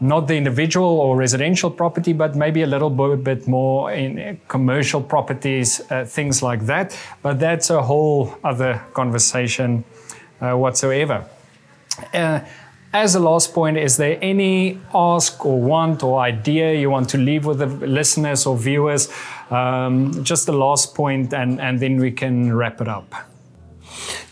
[0.00, 5.80] not the individual or residential property, but maybe a little bit more in commercial properties,
[5.90, 6.96] uh, things like that.
[7.22, 9.84] But that's a whole other conversation
[10.40, 11.24] uh, whatsoever.
[12.14, 12.40] Uh,
[12.92, 17.18] as a last point, is there any ask or want or idea you want to
[17.18, 19.10] leave with the listeners or viewers?
[19.50, 23.14] Um, just the last point, and, and then we can wrap it up.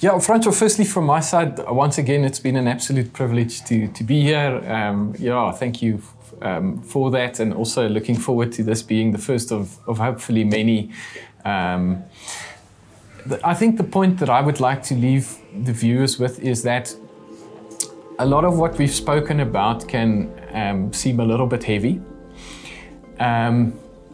[0.00, 4.04] Yeah, Franco, firstly, from my side, once again, it's been an absolute privilege to, to
[4.04, 4.62] be here.
[4.70, 6.02] Um, yeah, thank you
[6.42, 10.44] um, for that, and also looking forward to this being the first of, of hopefully
[10.44, 10.90] many.
[11.46, 12.04] Um,
[13.42, 16.94] I think the point that I would like to leave the viewers with is that
[18.18, 22.02] a lot of what we've spoken about can um, seem a little bit heavy.
[23.18, 23.72] Um,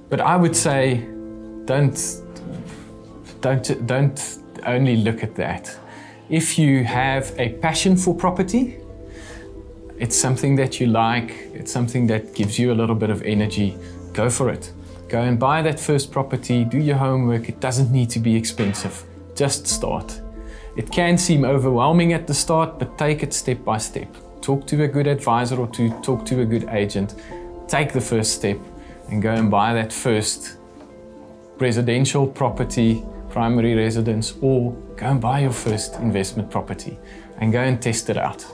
[0.09, 1.09] but I would say
[1.65, 1.99] don't,
[3.41, 5.77] don't, don't only look at that.
[6.29, 8.79] If you have a passion for property,
[9.99, 13.77] it's something that you like, it's something that gives you a little bit of energy,
[14.13, 14.73] go for it.
[15.09, 17.49] Go and buy that first property, do your homework.
[17.49, 19.05] It doesn't need to be expensive.
[19.35, 20.21] Just start.
[20.75, 24.09] It can seem overwhelming at the start, but take it step by step.
[24.41, 27.15] Talk to a good advisor or to talk to a good agent.
[27.69, 28.59] Take the first step
[29.09, 30.57] and go and buy that first
[31.59, 36.99] residential property, primary residence, or go and buy your first investment property
[37.39, 38.45] and go and test it out.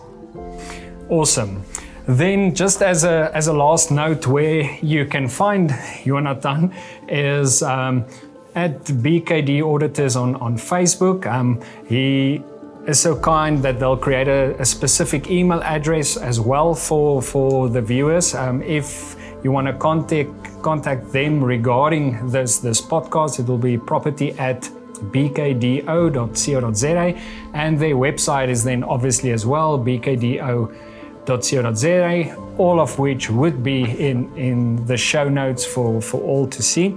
[1.09, 1.65] Awesome.
[2.07, 5.75] Then, just as a, as a last note, where you can find
[6.07, 6.73] Jonathan
[7.07, 8.07] is um,
[8.55, 11.27] at BKD Auditors on, on Facebook.
[11.27, 12.43] Um, he
[12.87, 17.69] is so kind that they'll create a, a, specific email address as well for, for
[17.69, 18.35] the viewers.
[18.35, 23.79] Um, if you want to contact contact them regarding this this podcast, it will be
[23.79, 24.63] property at
[25.13, 25.87] bkdo.co.za
[27.55, 30.75] and their website is then obviously as well bkdo.co.za
[32.59, 36.97] all of which would be in, in the show notes for, for all to see.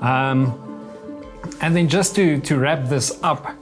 [0.00, 0.58] Um,
[1.60, 3.54] and then just to, to wrap this up,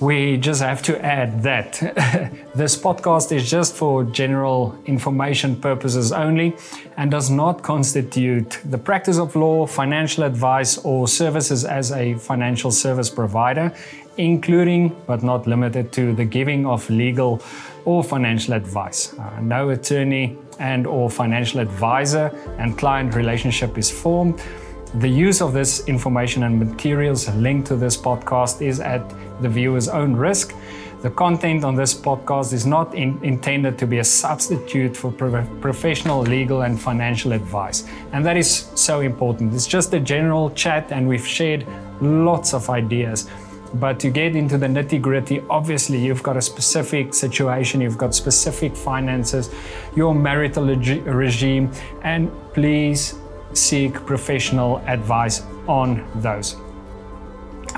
[0.00, 1.72] we just have to add that
[2.54, 6.56] this podcast is just for general information purposes only
[6.96, 12.70] and does not constitute the practice of law, financial advice, or services as a financial
[12.70, 13.72] service provider,
[14.16, 17.42] including but not limited to the giving of legal
[17.84, 19.14] or financial advice.
[19.18, 22.26] Uh, no attorney and or financial advisor
[22.58, 24.40] and client relationship is formed
[24.94, 29.02] the use of this information and materials linked to this podcast is at
[29.42, 30.54] the viewer's own risk.
[31.02, 35.46] The content on this podcast is not in, intended to be a substitute for pro-
[35.60, 37.84] professional legal and financial advice.
[38.12, 39.54] And that is so important.
[39.54, 41.66] It's just a general chat, and we've shared
[42.00, 43.28] lots of ideas.
[43.74, 48.14] But to get into the nitty gritty, obviously, you've got a specific situation, you've got
[48.14, 49.50] specific finances,
[49.94, 51.70] your marital reg- regime,
[52.02, 53.14] and please
[53.58, 56.56] seek professional advice on those.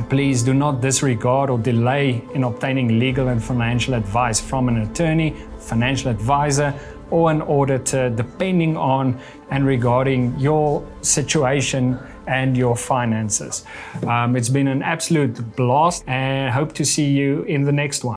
[0.08, 5.36] Please do not disregard or delay in obtaining legal and financial advice from an attorney,
[5.58, 6.74] financial advisor,
[7.10, 9.18] or an auditor, depending on
[9.50, 13.64] and regarding your situation and your finances.
[14.06, 18.16] Um, it's been an absolute blast, and hope to see you in the next one.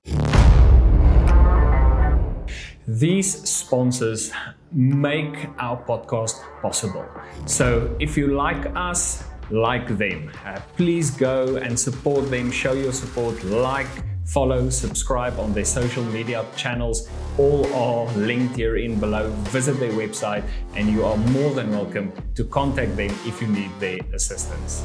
[2.86, 4.30] These sponsors
[4.74, 7.06] make our podcast possible.
[7.46, 10.30] So if you like us, like them.
[10.44, 13.86] Uh, please go and support them, show your support, like,
[14.24, 17.08] follow, subscribe on their social media channels.
[17.38, 19.30] All are linked here in below.
[19.50, 20.44] Visit their website,
[20.74, 24.82] and you are more than welcome to contact them if you need their assistance.